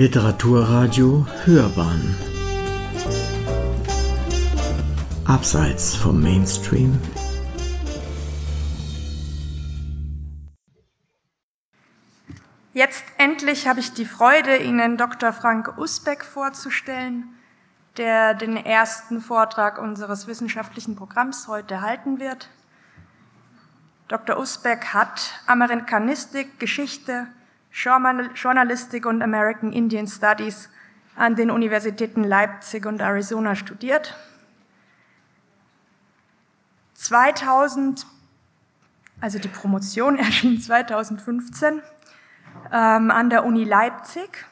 Literaturradio 0.00 1.26
Hörbahn 1.44 2.16
Abseits 5.26 5.94
vom 5.94 6.22
Mainstream 6.22 6.98
Jetzt 12.72 13.04
endlich 13.18 13.68
habe 13.68 13.80
ich 13.80 13.92
die 13.92 14.06
Freude, 14.06 14.56
Ihnen 14.56 14.96
Dr. 14.96 15.34
Frank 15.34 15.76
Usbeck 15.76 16.24
vorzustellen, 16.24 17.24
der 17.98 18.32
den 18.32 18.56
ersten 18.56 19.20
Vortrag 19.20 19.76
unseres 19.78 20.26
wissenschaftlichen 20.26 20.96
Programms 20.96 21.46
heute 21.46 21.82
halten 21.82 22.18
wird. 22.18 22.48
Dr. 24.08 24.38
Usbeck 24.38 24.94
hat 24.94 25.34
Amerikanistik, 25.46 26.58
Geschichte, 26.58 27.26
Journalistik 27.72 29.06
und 29.06 29.22
American 29.22 29.72
Indian 29.72 30.06
Studies 30.06 30.68
an 31.16 31.36
den 31.36 31.50
Universitäten 31.50 32.24
Leipzig 32.24 32.86
und 32.86 33.00
Arizona 33.00 33.54
studiert. 33.54 34.16
2000, 36.94 38.06
also 39.20 39.38
die 39.38 39.48
Promotion 39.48 40.16
erschien 40.18 40.60
2015 40.60 41.82
ähm, 42.72 43.10
an 43.10 43.30
der 43.30 43.44
Uni 43.44 43.64
Leipzig 43.64 44.46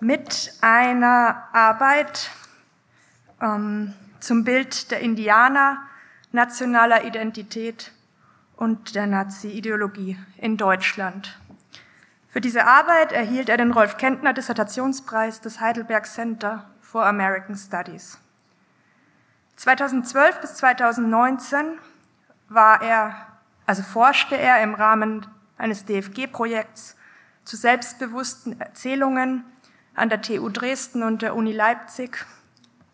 mit 0.00 0.52
einer 0.60 1.48
Arbeit 1.52 2.30
ähm, 3.40 3.94
zum 4.20 4.44
Bild 4.44 4.90
der 4.90 5.00
Indianer, 5.00 5.78
nationaler 6.32 7.04
Identität 7.04 7.92
und 8.56 8.94
der 8.94 9.06
Nazi-Ideologie 9.06 10.18
in 10.38 10.56
Deutschland. 10.56 11.38
Für 12.32 12.40
diese 12.40 12.64
Arbeit 12.64 13.12
erhielt 13.12 13.50
er 13.50 13.58
den 13.58 13.72
Rolf 13.72 13.98
Kentner 13.98 14.32
Dissertationspreis 14.32 15.42
des 15.42 15.60
Heidelberg 15.60 16.06
Center 16.06 16.64
for 16.80 17.04
American 17.04 17.54
Studies. 17.56 18.16
2012 19.56 20.40
bis 20.40 20.54
2019 20.54 21.78
war 22.48 22.80
er, 22.80 23.14
also 23.66 23.82
forschte 23.82 24.34
er 24.34 24.62
im 24.62 24.74
Rahmen 24.74 25.26
eines 25.58 25.84
DFG-Projekts 25.84 26.96
zu 27.44 27.56
selbstbewussten 27.56 28.58
Erzählungen 28.58 29.44
an 29.94 30.08
der 30.08 30.22
TU 30.22 30.48
Dresden 30.48 31.02
und 31.02 31.20
der 31.20 31.36
Uni 31.36 31.52
Leipzig 31.52 32.24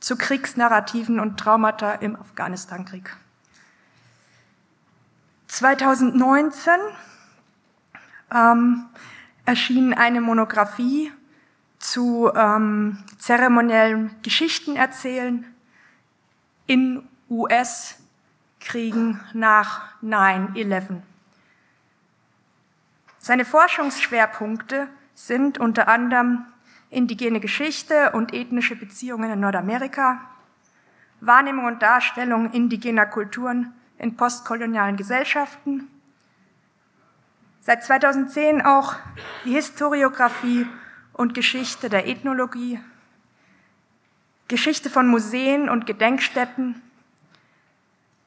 zu 0.00 0.16
Kriegsnarrativen 0.16 1.20
und 1.20 1.38
Traumata 1.38 1.92
im 1.92 2.16
Afghanistan-Krieg. 2.16 3.16
2019 5.46 6.72
ähm, 8.34 8.86
erschien 9.48 9.94
eine 9.94 10.20
Monographie 10.20 11.10
zu 11.78 12.30
ähm, 12.34 13.02
zeremoniellem 13.16 14.10
Geschichtenerzählen 14.22 15.46
in 16.66 17.02
US-Kriegen 17.30 19.20
nach 19.32 19.94
9-11. 20.02 21.00
Seine 23.18 23.46
Forschungsschwerpunkte 23.46 24.88
sind 25.14 25.56
unter 25.56 25.88
anderem 25.88 26.44
indigene 26.90 27.40
Geschichte 27.40 28.10
und 28.12 28.34
ethnische 28.34 28.76
Beziehungen 28.76 29.32
in 29.32 29.40
Nordamerika, 29.40 30.20
Wahrnehmung 31.22 31.64
und 31.64 31.80
Darstellung 31.80 32.52
indigener 32.52 33.06
Kulturen 33.06 33.72
in 33.96 34.14
postkolonialen 34.14 34.98
Gesellschaften, 34.98 35.88
Seit 37.68 37.84
2010 37.84 38.62
auch 38.62 38.96
die 39.44 39.52
Historiographie 39.52 40.66
und 41.12 41.34
Geschichte 41.34 41.90
der 41.90 42.08
Ethnologie, 42.08 42.80
Geschichte 44.48 44.88
von 44.88 45.06
Museen 45.06 45.68
und 45.68 45.84
Gedenkstätten, 45.84 46.80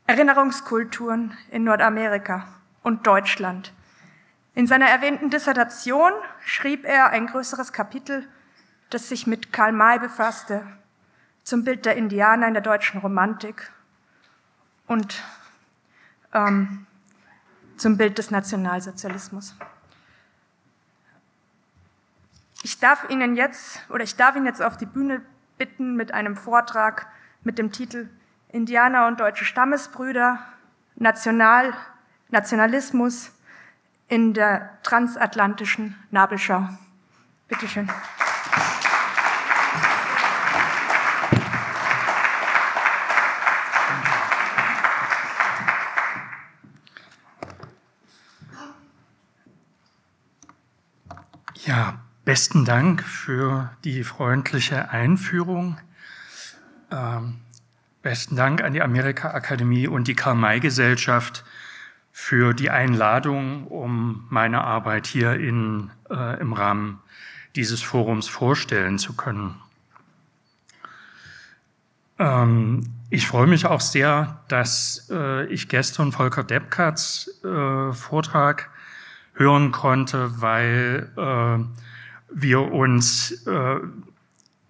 Erinnerungskulturen 0.05 1.35
in 1.49 1.63
Nordamerika 1.63 2.49
und 2.83 3.07
Deutschland. 3.07 3.73
In 4.53 4.67
seiner 4.67 4.85
erwähnten 4.85 5.31
Dissertation 5.31 6.11
schrieb 6.45 6.85
er 6.85 7.09
ein 7.09 7.25
größeres 7.25 7.73
Kapitel, 7.73 8.27
das 8.91 9.09
sich 9.09 9.25
mit 9.25 9.51
Karl 9.51 9.71
May 9.71 9.97
befasste, 9.97 10.67
zum 11.43 11.63
Bild 11.63 11.87
der 11.87 11.95
Indianer 11.95 12.47
in 12.47 12.53
der 12.53 12.61
deutschen 12.61 13.01
Romantik 13.01 13.71
und 14.85 15.23
ähm, 16.31 16.85
zum 17.81 17.97
Bild 17.97 18.17
des 18.19 18.29
Nationalsozialismus. 18.29 19.55
Ich 22.63 22.79
darf 22.79 23.09
Ihnen 23.09 23.35
jetzt 23.35 23.81
oder 23.89 24.03
ich 24.03 24.15
darf 24.15 24.35
Ihnen 24.35 24.45
jetzt 24.45 24.61
auf 24.61 24.77
die 24.77 24.85
Bühne 24.85 25.21
bitten 25.57 25.95
mit 25.95 26.13
einem 26.13 26.37
Vortrag 26.37 27.07
mit 27.43 27.57
dem 27.57 27.71
Titel 27.71 28.07
Indianer 28.49 29.07
und 29.07 29.19
deutsche 29.19 29.45
Stammesbrüder, 29.45 30.39
National, 30.95 31.73
Nationalismus 32.29 33.31
in 34.07 34.33
der 34.33 34.77
transatlantischen 34.83 35.95
Nabelschau. 36.11 36.69
Bitte 37.47 37.67
schön. 37.67 37.89
Besten 52.31 52.63
Dank 52.63 53.03
für 53.03 53.71
die 53.83 54.05
freundliche 54.05 54.89
Einführung. 54.89 55.77
Ähm, 56.89 57.41
besten 58.03 58.37
Dank 58.37 58.63
an 58.63 58.71
die 58.71 58.81
Amerika-Akademie 58.81 59.89
und 59.89 60.07
die 60.07 60.15
Karl-May-Gesellschaft 60.15 61.43
für 62.13 62.53
die 62.53 62.69
Einladung, 62.69 63.67
um 63.67 64.27
meine 64.29 64.63
Arbeit 64.63 65.07
hier 65.07 65.33
in, 65.33 65.91
äh, 66.09 66.39
im 66.39 66.53
Rahmen 66.53 67.01
dieses 67.57 67.81
Forums 67.81 68.29
vorstellen 68.29 68.97
zu 68.97 69.13
können. 69.13 69.55
Ähm, 72.17 72.93
ich 73.09 73.27
freue 73.27 73.47
mich 73.47 73.65
auch 73.65 73.81
sehr, 73.81 74.39
dass 74.47 75.09
äh, 75.11 75.47
ich 75.47 75.67
gestern 75.67 76.13
Volker 76.13 76.45
Deppkatz 76.45 77.29
äh, 77.43 77.91
Vortrag 77.91 78.69
hören 79.33 79.73
konnte, 79.73 80.39
weil 80.41 81.11
äh, 81.17 81.90
wir 82.33 82.71
uns 82.71 83.45
äh, 83.47 83.79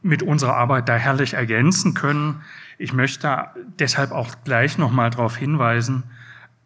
mit 0.02 0.24
unserer 0.24 0.56
Arbeit 0.56 0.90
da 0.90 0.96
herrlich 0.96 1.34
ergänzen 1.34 1.94
können. 1.94 2.42
Ich 2.78 2.94
möchte 2.94 3.48
deshalb 3.80 4.12
auch 4.12 4.36
gleich 4.44 4.78
nochmal 4.78 5.12
darauf 5.12 5.38
hinweisen, 5.38 6.04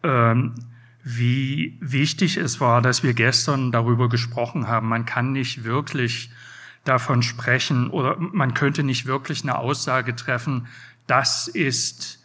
ähm, 0.03 0.55
wie 1.03 1.77
wichtig 1.81 2.37
es 2.37 2.59
war, 2.59 2.81
dass 2.81 3.03
wir 3.03 3.13
gestern 3.13 3.71
darüber 3.71 4.09
gesprochen 4.09 4.67
haben. 4.67 4.87
Man 4.87 5.05
kann 5.05 5.33
nicht 5.33 5.63
wirklich 5.63 6.31
davon 6.83 7.21
sprechen 7.21 7.89
oder 7.89 8.17
man 8.17 8.53
könnte 8.53 8.83
nicht 8.83 9.05
wirklich 9.05 9.43
eine 9.43 9.57
Aussage 9.57 10.15
treffen, 10.15 10.67
das 11.07 11.47
ist 11.47 12.23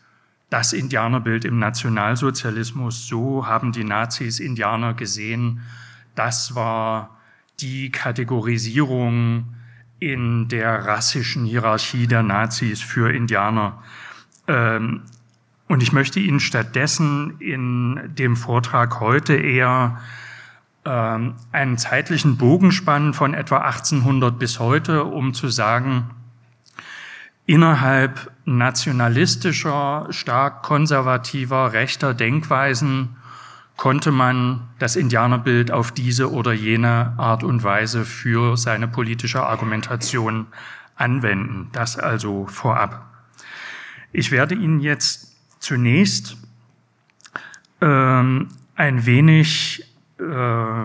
das 0.48 0.72
Indianerbild 0.72 1.44
im 1.44 1.58
Nationalsozialismus, 1.58 3.06
so 3.06 3.46
haben 3.46 3.72
die 3.72 3.84
Nazis 3.84 4.40
Indianer 4.40 4.94
gesehen. 4.94 5.60
Das 6.14 6.54
war 6.54 7.19
die 7.60 7.90
Kategorisierung 7.90 9.54
in 9.98 10.48
der 10.48 10.86
rassischen 10.86 11.44
Hierarchie 11.44 12.06
der 12.06 12.22
Nazis 12.22 12.80
für 12.80 13.12
Indianer. 13.12 13.82
Ähm, 14.48 15.02
und 15.68 15.82
ich 15.82 15.92
möchte 15.92 16.18
Ihnen 16.18 16.40
stattdessen 16.40 17.38
in 17.38 18.00
dem 18.14 18.36
Vortrag 18.36 18.98
heute 18.98 19.34
eher 19.34 20.00
ähm, 20.84 21.34
einen 21.52 21.78
zeitlichen 21.78 22.38
Bogen 22.38 22.72
spannen 22.72 23.14
von 23.14 23.34
etwa 23.34 23.58
1800 23.58 24.38
bis 24.38 24.58
heute, 24.58 25.04
um 25.04 25.34
zu 25.34 25.48
sagen, 25.48 26.10
innerhalb 27.46 28.32
nationalistischer, 28.44 30.06
stark 30.10 30.62
konservativer, 30.62 31.72
rechter 31.72 32.14
Denkweisen 32.14 33.16
konnte 33.80 34.12
man 34.12 34.68
das 34.78 34.94
Indianerbild 34.94 35.70
auf 35.70 35.90
diese 35.90 36.30
oder 36.30 36.52
jene 36.52 37.14
Art 37.16 37.42
und 37.42 37.64
Weise 37.64 38.04
für 38.04 38.58
seine 38.58 38.86
politische 38.86 39.42
Argumentation 39.42 40.48
anwenden. 40.96 41.70
Das 41.72 41.98
also 41.98 42.46
vorab. 42.46 43.10
Ich 44.12 44.32
werde 44.32 44.54
Ihnen 44.54 44.80
jetzt 44.80 45.34
zunächst 45.60 46.36
ähm, 47.80 48.48
ein 48.74 49.06
wenig 49.06 49.82
äh, 50.18 50.84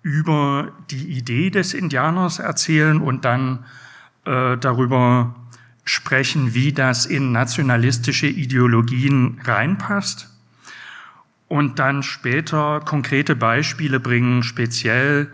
über 0.00 0.72
die 0.90 1.18
Idee 1.18 1.50
des 1.50 1.74
Indianers 1.74 2.38
erzählen 2.38 3.02
und 3.02 3.26
dann 3.26 3.66
äh, 4.24 4.56
darüber 4.56 5.34
sprechen, 5.84 6.54
wie 6.54 6.72
das 6.72 7.04
in 7.04 7.32
nationalistische 7.32 8.28
Ideologien 8.28 9.42
reinpasst 9.44 10.33
und 11.48 11.78
dann 11.78 12.02
später 12.02 12.80
konkrete 12.80 13.36
Beispiele 13.36 14.00
bringen, 14.00 14.42
speziell 14.42 15.30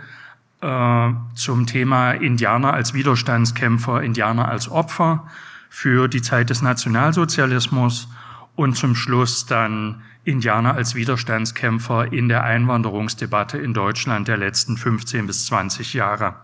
äh, 0.60 1.10
zum 1.34 1.66
Thema 1.66 2.12
Indianer 2.12 2.72
als 2.72 2.94
Widerstandskämpfer, 2.94 4.02
Indianer 4.02 4.48
als 4.48 4.68
Opfer 4.68 5.26
für 5.68 6.08
die 6.08 6.22
Zeit 6.22 6.50
des 6.50 6.62
Nationalsozialismus 6.62 8.08
und 8.56 8.76
zum 8.76 8.94
Schluss 8.94 9.46
dann 9.46 10.02
Indianer 10.24 10.74
als 10.74 10.94
Widerstandskämpfer 10.94 12.12
in 12.12 12.28
der 12.28 12.44
Einwanderungsdebatte 12.44 13.58
in 13.58 13.72
Deutschland 13.72 14.28
der 14.28 14.36
letzten 14.36 14.76
15 14.76 15.26
bis 15.26 15.46
20 15.46 15.94
Jahre. 15.94 16.34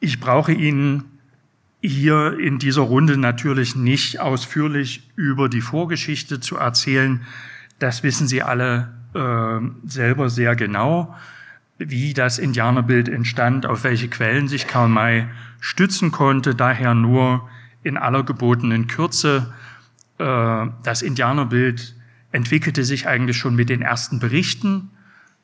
Ich 0.00 0.20
brauche 0.20 0.52
Ihnen 0.52 1.04
hier 1.80 2.38
in 2.38 2.58
dieser 2.58 2.82
Runde 2.82 3.16
natürlich 3.16 3.76
nicht 3.76 4.20
ausführlich 4.20 5.10
über 5.16 5.48
die 5.48 5.60
Vorgeschichte 5.60 6.40
zu 6.40 6.56
erzählen. 6.56 7.24
Das 7.84 8.02
wissen 8.02 8.26
Sie 8.26 8.42
alle 8.42 8.94
äh, 9.12 9.86
selber 9.86 10.30
sehr 10.30 10.56
genau, 10.56 11.14
wie 11.76 12.14
das 12.14 12.38
Indianerbild 12.38 13.10
entstand, 13.10 13.66
auf 13.66 13.84
welche 13.84 14.08
Quellen 14.08 14.48
sich 14.48 14.66
Karl 14.66 14.88
May 14.88 15.26
stützen 15.60 16.10
konnte. 16.10 16.54
Daher 16.54 16.94
nur 16.94 17.46
in 17.82 17.98
aller 17.98 18.22
gebotenen 18.22 18.86
Kürze. 18.86 19.52
Äh, 20.16 20.66
das 20.82 21.02
Indianerbild 21.02 21.94
entwickelte 22.32 22.84
sich 22.84 23.06
eigentlich 23.06 23.36
schon 23.36 23.54
mit 23.54 23.68
den 23.68 23.82
ersten 23.82 24.18
Berichten 24.18 24.88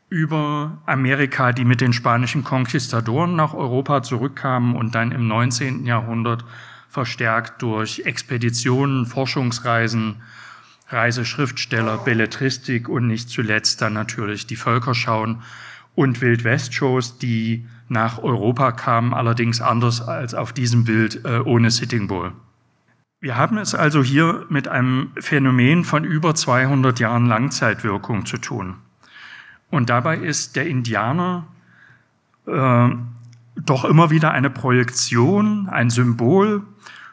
über 0.08 0.78
Amerika, 0.86 1.52
die 1.52 1.66
mit 1.66 1.82
den 1.82 1.92
spanischen 1.92 2.42
Konquistadoren 2.42 3.36
nach 3.36 3.52
Europa 3.52 4.02
zurückkamen 4.02 4.76
und 4.76 4.94
dann 4.94 5.12
im 5.12 5.28
19. 5.28 5.84
Jahrhundert 5.84 6.46
verstärkt 6.88 7.60
durch 7.60 8.04
Expeditionen, 8.06 9.04
Forschungsreisen, 9.04 10.22
Reiseschriftsteller, 10.90 11.98
Belletristik 11.98 12.88
und 12.88 13.06
nicht 13.06 13.28
zuletzt 13.28 13.80
dann 13.80 13.94
natürlich 13.94 14.46
die 14.46 14.56
Völkerschauen 14.56 15.42
und 15.94 16.20
Wildwest-Shows, 16.20 17.18
die 17.18 17.66
nach 17.88 18.18
Europa 18.22 18.72
kamen, 18.72 19.14
allerdings 19.14 19.60
anders 19.60 20.00
als 20.00 20.34
auf 20.34 20.52
diesem 20.52 20.84
Bild 20.84 21.24
äh, 21.24 21.40
ohne 21.40 21.70
Sitting 21.70 22.06
Bull. 22.06 22.32
Wir 23.20 23.36
haben 23.36 23.58
es 23.58 23.74
also 23.74 24.02
hier 24.02 24.46
mit 24.48 24.68
einem 24.68 25.10
Phänomen 25.18 25.84
von 25.84 26.04
über 26.04 26.34
200 26.34 27.00
Jahren 27.00 27.26
Langzeitwirkung 27.26 28.24
zu 28.24 28.38
tun. 28.38 28.76
Und 29.68 29.90
dabei 29.90 30.16
ist 30.16 30.56
der 30.56 30.66
Indianer 30.66 31.46
äh, 32.46 32.88
doch 33.56 33.84
immer 33.84 34.10
wieder 34.10 34.30
eine 34.30 34.50
Projektion, 34.50 35.68
ein 35.68 35.90
Symbol 35.90 36.62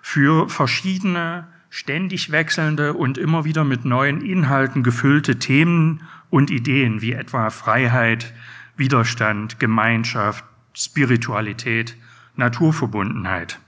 für 0.01 0.47
verschiedene, 0.47 1.47
ständig 1.69 2.31
wechselnde 2.31 2.93
und 2.93 3.17
immer 3.17 3.45
wieder 3.45 3.63
mit 3.63 3.85
neuen 3.85 4.21
Inhalten 4.21 4.83
gefüllte 4.83 5.39
Themen 5.39 6.03
und 6.29 6.49
Ideen, 6.49 7.01
wie 7.01 7.13
etwa 7.13 7.49
Freiheit, 7.49 8.33
Widerstand, 8.75 9.59
Gemeinschaft, 9.59 10.43
Spiritualität, 10.73 11.97
Naturverbundenheit. 12.35 13.59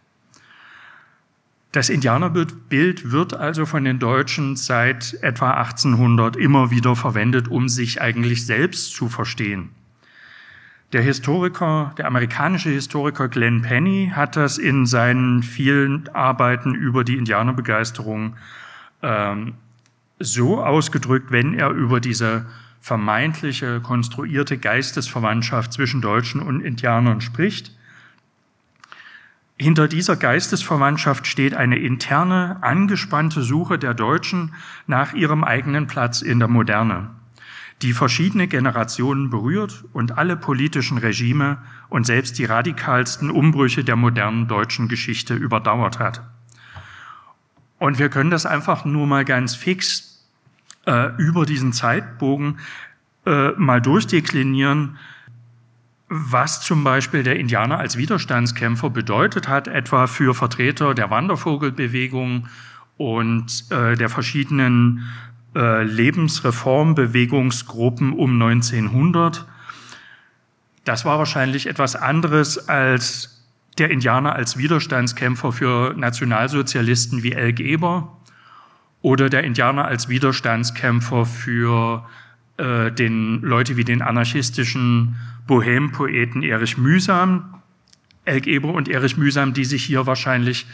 Das 1.71 1.89
Indianerbild 1.89 3.11
wird 3.11 3.33
also 3.35 3.65
von 3.65 3.83
den 3.83 3.99
Deutschen 3.99 4.55
seit 4.55 5.13
etwa 5.21 5.51
1800 5.51 6.35
immer 6.35 6.71
wieder 6.71 6.95
verwendet, 6.95 7.47
um 7.47 7.69
sich 7.69 8.01
eigentlich 8.01 8.45
selbst 8.45 8.95
zu 8.95 9.07
verstehen. 9.07 9.69
Der 10.91 11.03
Historiker, 11.03 11.93
der 11.97 12.07
amerikanische 12.07 12.69
Historiker 12.69 13.27
Glenn 13.27 13.61
Penny 13.61 14.11
hat 14.15 14.35
das 14.35 14.57
in 14.57 14.87
seinen 14.87 15.43
vielen 15.43 16.09
Arbeiten 16.15 16.73
über 16.73 17.03
die 17.03 17.17
Indianerbegeisterung 17.17 18.35
ähm, 19.03 19.53
so 20.17 20.63
ausgedrückt, 20.63 21.31
wenn 21.31 21.53
er 21.53 21.69
über 21.69 21.99
diese 21.99 22.47
vermeintliche 22.81 23.81
konstruierte 23.81 24.57
Geistesverwandtschaft 24.57 25.73
zwischen 25.73 26.01
Deutschen 26.01 26.41
und 26.41 26.61
Indianern 26.61 27.21
spricht, 27.21 27.71
hinter 29.61 29.89
dieser 29.89 30.15
Geistesverwandtschaft 30.15 31.27
steht 31.27 31.53
eine 31.53 31.77
interne, 31.77 32.57
angespannte 32.61 33.43
Suche 33.43 33.77
der 33.77 33.93
Deutschen 33.93 34.53
nach 34.87 35.13
ihrem 35.13 35.43
eigenen 35.43 35.85
Platz 35.85 36.21
in 36.21 36.39
der 36.39 36.47
Moderne, 36.47 37.09
die 37.81 37.93
verschiedene 37.93 38.47
Generationen 38.47 39.29
berührt 39.29 39.85
und 39.93 40.17
alle 40.17 40.35
politischen 40.35 40.97
Regime 40.97 41.59
und 41.87 42.05
selbst 42.05 42.37
die 42.37 42.45
radikalsten 42.45 43.31
Umbrüche 43.31 43.83
der 43.83 43.95
modernen 43.95 44.47
deutschen 44.47 44.87
Geschichte 44.89 45.33
überdauert 45.33 45.99
hat. 45.99 46.21
Und 47.77 47.97
wir 47.97 48.09
können 48.09 48.29
das 48.29 48.45
einfach 48.45 48.83
nur 48.83 49.07
mal 49.07 49.23
ganz 49.23 49.55
fix 49.55 50.27
äh, 50.85 51.15
über 51.17 51.45
diesen 51.45 51.71
Zeitbogen 51.71 52.57
äh, 53.25 53.51
mal 53.51 53.81
durchdeklinieren, 53.81 54.97
was 56.09 56.61
zum 56.61 56.83
Beispiel 56.83 57.23
der 57.23 57.39
Indianer 57.39 57.77
als 57.77 57.95
Widerstandskämpfer 57.95 58.89
bedeutet 58.89 59.47
hat, 59.47 59.67
etwa 59.67 60.07
für 60.07 60.33
Vertreter 60.33 60.93
der 60.93 61.09
Wandervogelbewegung 61.09 62.47
und 62.97 63.65
äh, 63.69 63.95
der 63.95 64.09
verschiedenen 64.09 65.07
äh, 65.55 65.83
Lebensreformbewegungsgruppen 65.83 68.13
um 68.13 68.41
1900. 68.41 69.45
Das 70.85 71.03
war 71.05 71.19
wahrscheinlich 71.19 71.67
etwas 71.67 71.95
anderes 71.95 72.69
als 72.69 73.45
der 73.77 73.91
Indianer 73.91 74.35
als 74.35 74.57
Widerstandskämpfer 74.57 75.51
für 75.51 75.93
Nationalsozialisten 75.95 77.21
wie 77.23 77.31
El 77.31 77.53
Geber 77.53 78.17
oder 79.01 79.29
der 79.29 79.43
Indianer 79.43 79.85
als 79.85 80.09
Widerstandskämpfer 80.09 81.25
für 81.25 82.05
äh, 82.57 82.91
den 82.91 83.41
Leute 83.41 83.77
wie 83.77 83.85
den 83.85 84.01
anarchistischen 84.01 85.15
Bohem-Poeten 85.47 86.43
Erich 86.43 86.77
Mühsam, 86.77 87.61
Elk 88.25 88.47
Eber 88.47 88.73
und 88.73 88.89
Erich 88.89 89.17
Mühsam, 89.17 89.53
die 89.53 89.65
sich 89.65 89.83
hier 89.83 90.05
wahrscheinlich 90.05 90.67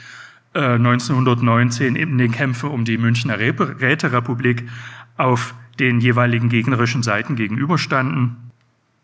1919 0.56 1.96
in 1.96 2.18
den 2.18 2.32
Kämpfen 2.32 2.70
um 2.70 2.86
die 2.86 2.98
Münchner 2.98 3.38
Räterepublik 3.40 4.70
auf 5.18 5.54
den 5.80 6.00
jeweiligen 6.00 6.50
gegnerischen 6.50 7.04
Seiten 7.04 7.36
gegenüberstanden. 7.36 8.38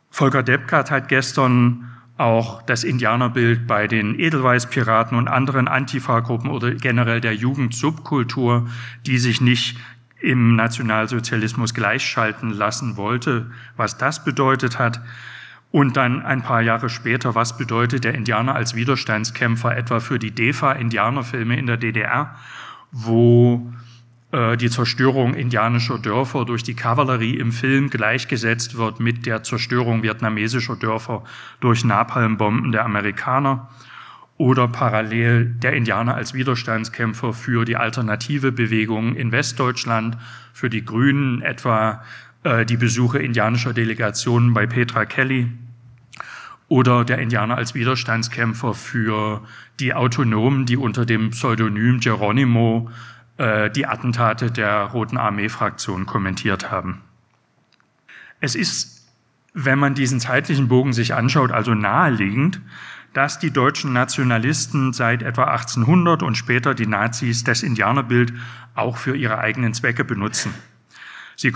Volker 0.09 0.43
Deppkart 0.43 0.91
hat 0.91 1.09
gestern 1.09 1.89
auch 2.17 2.61
das 2.61 2.83
Indianerbild 2.83 3.67
bei 3.67 3.87
den 3.87 4.17
Edelweißpiraten 4.19 5.17
und 5.17 5.27
anderen 5.27 5.67
Antifa-Gruppen 5.67 6.49
oder 6.49 6.71
generell 6.75 7.19
der 7.19 7.33
Jugendsubkultur, 7.33 8.69
die 9.05 9.17
sich 9.17 9.41
nicht 9.41 9.77
im 10.19 10.55
Nationalsozialismus 10.55 11.73
gleichschalten 11.73 12.51
lassen 12.51 12.95
wollte, 12.95 13.49
was 13.75 13.97
das 13.97 14.23
bedeutet 14.23 14.77
hat. 14.77 15.01
Und 15.71 15.95
dann 15.95 16.21
ein 16.21 16.41
paar 16.41 16.61
Jahre 16.61 16.89
später, 16.89 17.33
was 17.33 17.57
bedeutet 17.57 18.03
der 18.03 18.13
Indianer 18.13 18.55
als 18.55 18.75
Widerstandskämpfer 18.75 19.75
etwa 19.75 20.01
für 20.01 20.19
die 20.19 20.31
DEFA-Indianerfilme 20.31 21.57
in 21.57 21.65
der 21.65 21.77
DDR, 21.77 22.35
wo 22.91 23.71
äh, 24.31 24.57
die 24.57 24.69
Zerstörung 24.69 25.33
indianischer 25.33 25.97
Dörfer 25.97 26.45
durch 26.45 26.63
die 26.63 26.73
Kavallerie 26.73 27.37
im 27.37 27.53
Film 27.53 27.89
gleichgesetzt 27.89 28.77
wird 28.77 28.99
mit 28.99 29.25
der 29.25 29.43
Zerstörung 29.43 30.03
vietnamesischer 30.03 30.75
Dörfer 30.75 31.23
durch 31.61 31.85
Napalmbomben 31.85 32.73
der 32.73 32.83
Amerikaner 32.83 33.69
oder 34.37 34.67
parallel 34.67 35.45
der 35.45 35.73
Indianer 35.73 36.15
als 36.15 36.33
Widerstandskämpfer 36.33 37.31
für 37.31 37.63
die 37.63 37.77
alternative 37.77 38.51
Bewegung 38.51 39.15
in 39.15 39.31
Westdeutschland, 39.31 40.17
für 40.51 40.69
die 40.69 40.83
Grünen 40.83 41.41
etwa 41.41 42.03
äh, 42.43 42.65
die 42.65 42.77
Besuche 42.77 43.19
indianischer 43.19 43.73
Delegationen 43.73 44.53
bei 44.53 44.65
Petra 44.65 45.05
Kelly 45.05 45.47
oder 46.71 47.03
der 47.03 47.19
Indianer 47.19 47.57
als 47.57 47.75
Widerstandskämpfer 47.75 48.73
für 48.73 49.41
die 49.81 49.93
Autonomen, 49.93 50.65
die 50.65 50.77
unter 50.77 51.05
dem 51.05 51.31
Pseudonym 51.31 51.99
Geronimo 51.99 52.89
äh, 53.35 53.69
die 53.69 53.85
Attentate 53.85 54.51
der 54.51 54.83
Roten 54.83 55.17
Armee-Fraktion 55.17 56.05
kommentiert 56.05 56.71
haben. 56.71 57.01
Es 58.39 58.55
ist, 58.55 59.05
wenn 59.53 59.79
man 59.79 59.95
diesen 59.95 60.21
zeitlichen 60.21 60.69
Bogen 60.69 60.93
sich 60.93 61.13
anschaut, 61.13 61.51
also 61.51 61.73
naheliegend, 61.73 62.61
dass 63.11 63.37
die 63.37 63.51
deutschen 63.51 63.91
Nationalisten 63.91 64.93
seit 64.93 65.23
etwa 65.23 65.43
1800 65.43 66.23
und 66.23 66.35
später 66.35 66.73
die 66.73 66.87
Nazis 66.87 67.43
das 67.43 67.63
Indianerbild 67.63 68.31
auch 68.75 68.95
für 68.95 69.17
ihre 69.17 69.39
eigenen 69.39 69.73
Zwecke 69.73 70.05
benutzen. 70.05 70.53
Sie, 71.41 71.51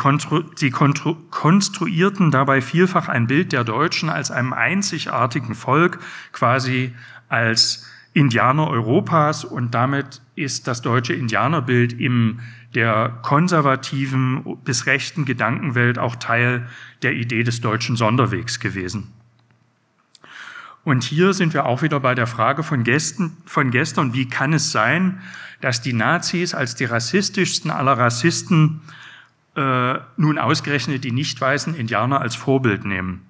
sie 0.56 0.72
konstruierten 0.72 2.32
dabei 2.32 2.62
vielfach 2.62 3.08
ein 3.08 3.28
Bild 3.28 3.52
der 3.52 3.64
Deutschen 3.64 4.10
als 4.10 4.32
einem 4.32 4.52
einzigartigen 4.52 5.54
Volk, 5.54 6.00
quasi 6.32 6.96
als 7.30 7.86
Indianer 8.12 8.68
Europas 8.68 9.46
und 9.46 9.76
damit 9.76 10.24
ist 10.34 10.66
das 10.66 10.82
deutsche 10.82 11.14
Indianerbild 11.14 11.94
in 11.94 12.40
der 12.74 13.20
konservativen 13.22 14.58
bis 14.64 14.88
rechten 14.88 15.24
Gedankenwelt 15.24 16.00
auch 16.00 16.16
Teil 16.16 16.68
der 17.04 17.14
Idee 17.14 17.44
des 17.44 17.62
deutschen 17.62 17.96
Sonderwegs 17.96 18.60
gewesen. 18.60 19.14
Und 20.84 21.04
hier 21.04 21.34
sind 21.34 21.54
wir 21.54 21.68
auch 21.68 21.84
wieder 21.84 22.00
bei 22.00 22.16
der 22.16 22.26
Frage 22.26 22.64
von, 22.64 22.84
Gästen, 22.84 23.38
von 23.46 23.70
gestern, 23.70 24.16
wie 24.16 24.28
kann 24.28 24.52
es 24.52 24.72
sein, 24.72 25.22
dass 25.62 25.84
die 25.84 25.94
Nazis 25.94 26.56
als 26.56 26.74
die 26.74 26.86
rassistischsten 26.86 27.70
aller 27.70 28.00
Rassisten 28.00 28.82
äh, 29.56 30.00
nun 30.18 30.38
ausgerechnet 30.38 31.04
die 31.04 31.12
nicht 31.12 31.40
weißen 31.40 31.76
Indianer 31.76 32.22
als 32.22 32.36
Vorbild 32.36 32.86
nehmen. 32.86 33.26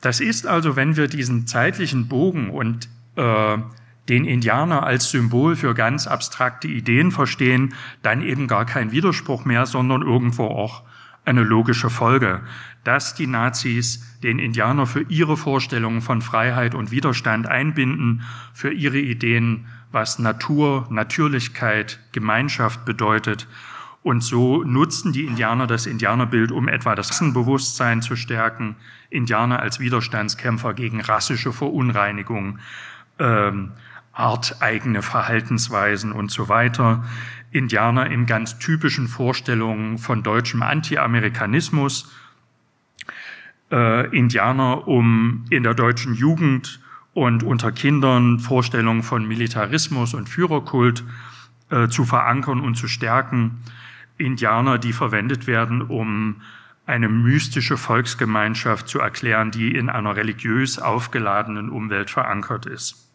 Das 0.00 0.20
ist 0.20 0.46
also, 0.46 0.76
wenn 0.76 0.96
wir 0.96 1.08
diesen 1.08 1.46
zeitlichen 1.46 2.08
Bogen 2.08 2.50
und 2.50 2.88
äh, 3.16 3.58
den 4.08 4.24
Indianer 4.24 4.84
als 4.84 5.10
Symbol 5.10 5.56
für 5.56 5.74
ganz 5.74 6.06
abstrakte 6.06 6.68
Ideen 6.68 7.10
verstehen, 7.10 7.74
dann 8.02 8.22
eben 8.22 8.46
gar 8.46 8.64
kein 8.64 8.90
Widerspruch 8.90 9.44
mehr, 9.44 9.66
sondern 9.66 10.02
irgendwo 10.02 10.44
auch 10.44 10.82
eine 11.24 11.42
logische 11.42 11.90
Folge, 11.90 12.40
dass 12.84 13.14
die 13.14 13.26
Nazis 13.26 14.18
den 14.22 14.38
Indianer 14.38 14.86
für 14.86 15.02
ihre 15.02 15.36
Vorstellungen 15.36 16.00
von 16.00 16.22
Freiheit 16.22 16.74
und 16.74 16.90
Widerstand 16.90 17.46
einbinden, 17.46 18.22
für 18.54 18.72
ihre 18.72 18.98
Ideen, 18.98 19.66
was 19.92 20.18
Natur, 20.18 20.86
Natürlichkeit, 20.90 22.00
Gemeinschaft 22.12 22.86
bedeutet. 22.86 23.46
Und 24.02 24.22
so 24.22 24.62
nutzten 24.62 25.12
die 25.12 25.24
Indianer 25.24 25.66
das 25.66 25.86
Indianerbild, 25.86 26.52
um 26.52 26.68
etwa 26.68 26.94
das 26.94 27.10
Rassenbewusstsein 27.10 28.00
zu 28.00 28.16
stärken, 28.16 28.76
Indianer 29.10 29.60
als 29.60 29.80
Widerstandskämpfer 29.80 30.74
gegen 30.74 31.00
rassische 31.00 31.52
Verunreinigung, 31.52 32.58
ähm, 33.18 33.72
arteigene 34.12 35.02
Verhaltensweisen 35.02 36.12
und 36.12 36.30
so 36.30 36.48
weiter. 36.48 37.04
Indianer 37.50 38.10
in 38.10 38.26
ganz 38.26 38.58
typischen 38.58 39.08
Vorstellungen 39.08 39.98
von 39.98 40.22
deutschem 40.22 40.62
Anti-Amerikanismus, 40.62 42.12
äh, 43.70 44.16
Indianer, 44.16 44.86
um 44.86 45.44
in 45.50 45.62
der 45.62 45.74
deutschen 45.74 46.14
Jugend 46.14 46.80
und 47.14 47.42
unter 47.42 47.72
Kindern 47.72 48.38
Vorstellungen 48.38 49.02
von 49.02 49.26
Militarismus 49.26 50.14
und 50.14 50.28
Führerkult 50.28 51.00
äh, 51.00 51.04
zu 51.88 52.04
verankern 52.04 52.60
und 52.60 52.76
zu 52.76 52.88
stärken. 52.88 53.58
Indianer, 54.16 54.78
die 54.78 54.92
verwendet 54.92 55.46
werden, 55.46 55.82
um 55.82 56.42
eine 56.86 57.08
mystische 57.08 57.76
Volksgemeinschaft 57.76 58.88
zu 58.88 58.98
erklären, 58.98 59.50
die 59.50 59.74
in 59.74 59.90
einer 59.90 60.16
religiös 60.16 60.78
aufgeladenen 60.78 61.68
Umwelt 61.68 62.08
verankert 62.08 62.64
ist. 62.64 63.08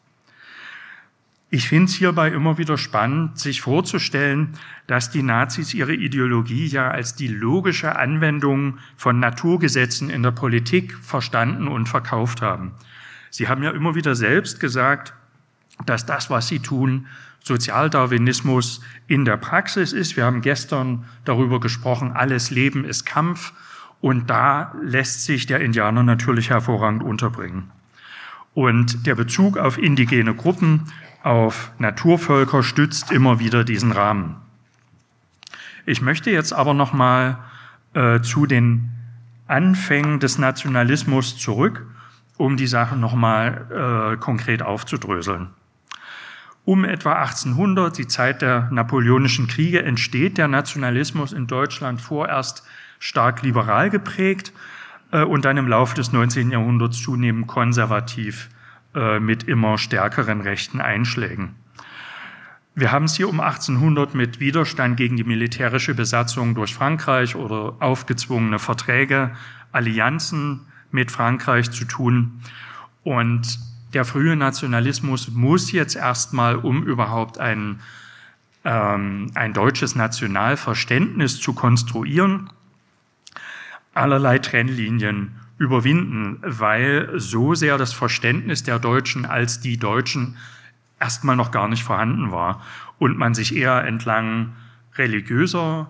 Ich 1.50 1.70
finde 1.70 1.86
es 1.86 1.94
hierbei 1.94 2.30
immer 2.30 2.58
wieder 2.58 2.80
spannend, 2.80 3.38
sich 3.38 3.62
vorzustellen, 3.62 4.58
dass 4.88 5.12
die 5.12 5.22
Nazis 5.22 5.76
ihre 5.76 5.94
Ideologie 5.94 6.66
ja 6.66 6.90
als 6.90 7.16
die 7.16 7.28
logische 7.28 7.96
Anwendung 7.96 8.80
von 8.98 9.20
Naturgesetzen 9.20 10.10
in 10.10 10.24
der 10.24 10.32
Politik 10.32 10.98
verstanden 10.98 11.68
und 11.68 11.88
verkauft 11.88 12.42
haben. 12.42 12.72
Sie 13.30 13.48
haben 13.48 13.62
ja 13.62 13.72
immer 13.72 13.94
wieder 13.94 14.16
selbst 14.16 14.60
gesagt, 14.60 15.14
dass 15.86 16.06
das, 16.08 16.32
was 16.32 16.48
sie 16.48 16.60
tun, 16.60 17.08
Sozialdarwinismus 17.44 18.82
in 19.08 19.26
der 19.26 19.38
Praxis 19.38 19.92
ist. 19.92 20.16
Wir 20.16 20.26
haben 20.26 20.42
gestern 20.42 21.06
darüber 21.26 21.60
gesprochen, 21.60 22.14
alles 22.14 22.50
Leben 22.50 22.86
ist 22.86 23.06
Kampf 23.06 23.54
und 24.02 24.30
da 24.30 24.74
lässt 24.82 25.26
sich 25.26 25.46
der 25.46 25.60
Indianer 25.60 26.04
natürlich 26.04 26.50
hervorragend 26.50 27.04
unterbringen. 27.04 27.70
Und 28.54 29.06
der 29.06 29.16
Bezug 29.16 29.58
auf 29.58 29.78
indigene 29.78 30.34
Gruppen 30.34 30.92
auf 31.22 31.72
Naturvölker 31.80 32.64
stützt 32.64 33.12
immer 33.12 33.40
wieder 33.40 33.64
diesen 33.64 33.92
Rahmen. 33.92 34.36
Ich 35.86 36.02
möchte 36.02 36.32
jetzt 36.32 36.54
aber 36.54 36.74
noch 36.74 36.94
mal 36.94 37.40
äh, 37.94 38.22
zu 38.22 38.46
den 38.46 38.90
Anfängen 39.48 40.20
des 40.20 40.38
Nationalismus 40.38 41.38
zurück, 41.38 41.86
um 42.38 42.56
die 42.56 42.68
Sache 42.68 42.96
noch 42.96 43.16
mal 43.16 44.14
äh, 44.14 44.18
konkret 44.18 44.62
aufzudröseln. 44.62 45.50
Um 46.66 46.86
etwa 46.86 47.14
1800, 47.14 47.98
die 47.98 48.08
Zeit 48.08 48.42
der 48.42 48.70
napoleonischen 48.72 49.48
Kriege, 49.48 49.84
entsteht 49.84 50.38
der 50.38 50.48
Nationalismus 50.48 51.34
in 51.34 51.48
Deutschland 51.48 52.00
vorerst 52.00 52.64
stark 53.00 53.42
liberal 53.42 53.90
geprägt 53.90 54.54
äh, 55.12 55.24
und 55.24 55.44
dann 55.44 55.58
im 55.58 55.68
Laufe 55.68 55.96
des 55.96 56.14
19. 56.14 56.52
Jahrhunderts 56.52 57.02
zunehmend 57.02 57.48
konservativ 57.48 58.50
äh, 58.96 59.20
mit 59.20 59.44
immer 59.44 59.78
stärkeren 59.78 60.40
rechten 60.40 60.80
Einschlägen. 60.80 61.56
Wir 62.76 62.92
haben 62.92 63.06
es 63.06 63.16
hier 63.16 63.30
um 63.30 63.40
1800 63.40 64.16
mit 64.16 64.40
Widerstand 64.40 64.98
gegen 64.98 65.18
die 65.18 65.24
militärische 65.24 65.94
Besatzung 65.94 66.56
durch 66.56 66.74
Frankreich 66.74 67.36
oder 67.36 67.76
aufgezwungene 67.80 68.58
Verträge, 68.58 69.36
Allianzen 69.72 70.62
mit 70.92 71.12
Frankreich 71.12 71.70
zu 71.72 71.86
tun. 71.86 72.42
Und 73.04 73.60
der 73.94 74.06
frühe 74.06 74.36
Nationalismus 74.36 75.30
muss 75.30 75.72
jetzt 75.72 75.96
erstmal, 75.96 76.56
um 76.56 76.84
überhaupt 76.84 77.38
ein, 77.38 77.80
ähm, 78.64 79.32
ein 79.36 79.54
deutsches 79.54 79.96
Nationalverständnis 79.96 81.40
zu 81.40 81.54
konstruieren, 81.54 82.50
allerlei 83.94 84.40
Trennlinien 84.40 85.36
überwinden, 85.58 86.40
weil 86.42 87.12
so 87.16 87.54
sehr 87.54 87.78
das 87.78 87.94
Verständnis 87.94 88.64
der 88.64 88.80
Deutschen 88.80 89.26
als 89.26 89.60
die 89.60 89.78
Deutschen 89.78 90.38
erstmal 91.00 91.36
noch 91.36 91.52
gar 91.52 91.68
nicht 91.68 91.84
vorhanden 91.84 92.32
war 92.32 92.62
und 92.98 93.18
man 93.18 93.34
sich 93.34 93.56
eher 93.56 93.84
entlang 93.84 94.54
religiöser 94.96 95.88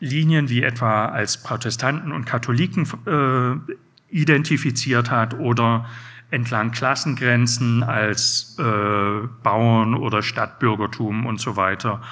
Linien 0.00 0.48
wie 0.50 0.62
etwa 0.62 1.06
als 1.06 1.42
Protestanten 1.42 2.12
und 2.12 2.26
Katholiken 2.26 2.86
äh, 3.06 3.74
identifiziert 4.10 5.10
hat 5.10 5.34
oder 5.34 5.86
entlang 6.30 6.72
Klassengrenzen 6.72 7.82
als 7.82 8.56
äh, 8.58 9.26
Bauern 9.42 9.94
oder 9.94 10.22
Stadtbürgertum 10.22 11.26
und 11.26 11.40
so 11.40 11.56
weiter 11.56 12.02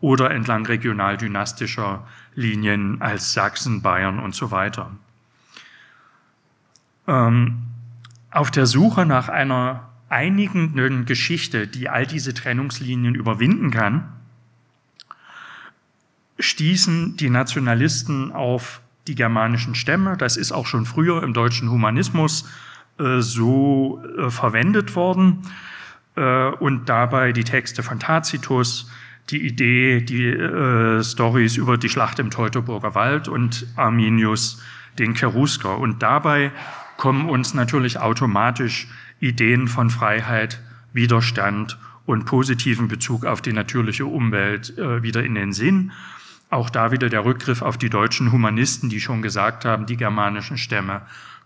oder 0.00 0.30
entlang 0.30 0.66
regional-dynastischer 0.66 2.06
Linien 2.34 3.00
als 3.00 3.32
Sachsen, 3.32 3.82
Bayern 3.82 4.18
und 4.18 4.34
so 4.34 4.50
weiter. 4.50 4.90
Ähm, 7.06 7.62
auf 8.30 8.50
der 8.50 8.66
Suche 8.66 9.06
nach 9.06 9.28
einer 9.28 9.88
einigenden 10.08 11.06
Geschichte, 11.06 11.66
die 11.66 11.88
all 11.88 12.06
diese 12.06 12.34
Trennungslinien 12.34 13.14
überwinden 13.14 13.70
kann, 13.70 14.12
stießen 16.38 17.16
die 17.16 17.30
Nationalisten 17.30 18.32
auf 18.32 18.80
die 19.06 19.14
germanischen 19.14 19.74
Stämme. 19.74 20.16
Das 20.16 20.36
ist 20.36 20.52
auch 20.52 20.66
schon 20.66 20.86
früher 20.86 21.22
im 21.22 21.32
deutschen 21.32 21.70
Humanismus 21.70 22.48
so 23.20 24.02
äh, 24.18 24.30
verwendet 24.30 24.94
worden. 24.96 25.42
Äh, 26.16 26.48
und 26.48 26.88
dabei 26.88 27.32
die 27.32 27.44
Texte 27.44 27.82
von 27.82 27.98
Tacitus, 27.98 28.90
die 29.30 29.46
Idee, 29.46 30.00
die 30.00 30.26
äh, 30.26 31.02
Stories 31.02 31.56
über 31.56 31.78
die 31.78 31.88
Schlacht 31.88 32.18
im 32.18 32.30
Teutoburger 32.30 32.94
Wald 32.94 33.28
und 33.28 33.66
Arminius 33.76 34.62
den 34.98 35.14
Cherusker. 35.14 35.78
Und 35.78 36.02
dabei 36.02 36.52
kommen 36.96 37.28
uns 37.28 37.54
natürlich 37.54 37.98
automatisch 37.98 38.86
Ideen 39.20 39.68
von 39.68 39.90
Freiheit, 39.90 40.60
Widerstand 40.92 41.78
und 42.06 42.26
positiven 42.26 42.88
Bezug 42.88 43.24
auf 43.24 43.40
die 43.40 43.52
natürliche 43.52 44.06
Umwelt 44.06 44.76
äh, 44.78 45.02
wieder 45.02 45.24
in 45.24 45.34
den 45.34 45.52
Sinn. 45.52 45.92
Auch 46.50 46.70
da 46.70 46.92
wieder 46.92 47.08
der 47.08 47.24
Rückgriff 47.24 47.62
auf 47.62 47.78
die 47.78 47.90
deutschen 47.90 48.30
Humanisten, 48.30 48.90
die 48.90 49.00
schon 49.00 49.22
gesagt 49.22 49.64
haben, 49.64 49.86
die 49.86 49.96
germanischen 49.96 50.58
Stämme 50.58 51.02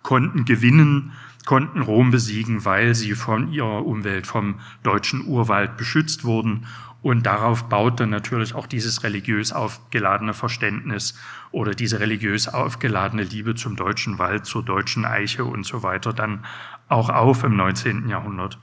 konnten 0.08 0.46
gewinnen, 0.46 1.12
konnten 1.44 1.82
Rom 1.82 2.10
besiegen, 2.10 2.64
weil 2.64 2.94
sie 2.94 3.12
von 3.12 3.52
ihrer 3.52 3.84
Umwelt, 3.84 4.26
vom 4.26 4.58
deutschen 4.82 5.26
Urwald 5.26 5.76
beschützt 5.76 6.24
wurden 6.24 6.64
und 7.02 7.26
darauf 7.26 7.68
baut 7.68 8.00
dann 8.00 8.08
natürlich 8.08 8.54
auch 8.54 8.66
dieses 8.66 9.02
religiös 9.02 9.52
aufgeladene 9.52 10.32
Verständnis 10.32 11.14
oder 11.50 11.72
diese 11.72 12.00
religiös 12.00 12.48
aufgeladene 12.48 13.22
Liebe 13.22 13.54
zum 13.54 13.76
deutschen 13.76 14.18
Wald, 14.18 14.46
zur 14.46 14.64
deutschen 14.64 15.04
Eiche 15.04 15.44
und 15.44 15.66
so 15.66 15.82
weiter 15.82 16.14
dann 16.14 16.42
auch 16.88 17.10
auf 17.10 17.44
im 17.44 17.54
19. 17.54 18.08
Jahrhundert. 18.08 18.58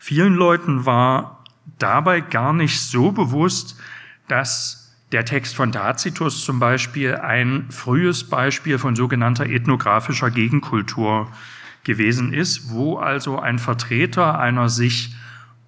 Vielen 0.00 0.34
Leuten 0.34 0.84
war 0.84 1.44
dabei 1.78 2.22
gar 2.22 2.52
nicht 2.52 2.80
so 2.80 3.12
bewusst, 3.12 3.78
dass 4.26 4.87
der 5.12 5.24
Text 5.24 5.56
von 5.56 5.72
Tacitus 5.72 6.44
zum 6.44 6.58
Beispiel 6.58 7.16
ein 7.16 7.66
frühes 7.70 8.24
Beispiel 8.24 8.78
von 8.78 8.94
sogenannter 8.94 9.46
ethnografischer 9.46 10.30
Gegenkultur 10.30 11.28
gewesen 11.84 12.32
ist, 12.32 12.70
wo 12.70 12.98
also 12.98 13.38
ein 13.38 13.58
Vertreter 13.58 14.38
einer 14.38 14.68
sich 14.68 15.14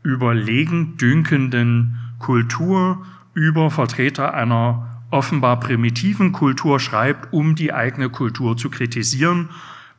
überlegen 0.02 0.96
dünkenden 0.96 1.98
Kultur 2.18 3.06
über 3.34 3.70
Vertreter 3.70 4.34
einer 4.34 4.86
offenbar 5.10 5.58
primitiven 5.60 6.32
Kultur 6.32 6.78
schreibt, 6.78 7.32
um 7.32 7.54
die 7.54 7.72
eigene 7.72 8.10
Kultur 8.10 8.56
zu 8.56 8.70
kritisieren 8.70 9.48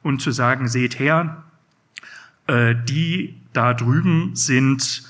und 0.04 0.22
zu 0.22 0.32
sagen, 0.32 0.68
seht 0.68 1.00
her, 1.00 1.44
äh, 2.48 2.76
die 2.76 3.42
da 3.54 3.74
drüben 3.74 4.36
sind 4.36 5.04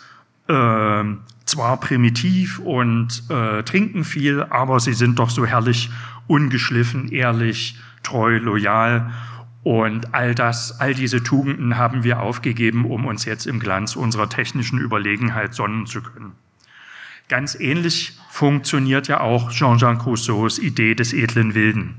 äh, 0.51 1.03
zwar 1.45 1.79
primitiv 1.79 2.59
und 2.59 3.23
äh, 3.29 3.63
trinken 3.63 4.03
viel, 4.03 4.43
aber 4.43 4.79
sie 4.79 4.93
sind 4.93 5.19
doch 5.19 5.29
so 5.29 5.45
herrlich 5.45 5.89
ungeschliffen, 6.27 7.11
ehrlich, 7.11 7.77
treu, 8.03 8.37
loyal 8.37 9.11
und 9.63 10.13
all 10.13 10.33
das, 10.33 10.79
all 10.79 10.93
diese 10.93 11.21
Tugenden 11.23 11.77
haben 11.77 12.03
wir 12.03 12.19
aufgegeben, 12.19 12.85
um 12.85 13.05
uns 13.05 13.25
jetzt 13.25 13.45
im 13.45 13.59
Glanz 13.59 13.95
unserer 13.95 14.27
technischen 14.27 14.79
Überlegenheit 14.79 15.53
sonnen 15.53 15.85
zu 15.85 16.01
können. 16.01 16.33
Ganz 17.29 17.55
ähnlich 17.55 18.17
funktioniert 18.29 19.07
ja 19.07 19.21
auch 19.21 19.51
Jean-Jacques 19.51 20.05
Rousseaus 20.05 20.59
Idee 20.59 20.95
des 20.95 21.13
edlen 21.13 21.53
Wilden. 21.53 21.95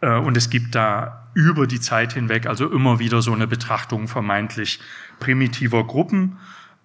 Äh, 0.00 0.16
und 0.16 0.36
es 0.36 0.50
gibt 0.50 0.74
da 0.74 1.28
über 1.34 1.66
die 1.66 1.80
Zeit 1.80 2.12
hinweg 2.12 2.46
also 2.46 2.68
immer 2.68 2.98
wieder 2.98 3.22
so 3.22 3.32
eine 3.32 3.46
Betrachtung 3.46 4.08
vermeintlich 4.08 4.80
primitiver 5.20 5.86
Gruppen. 5.86 6.38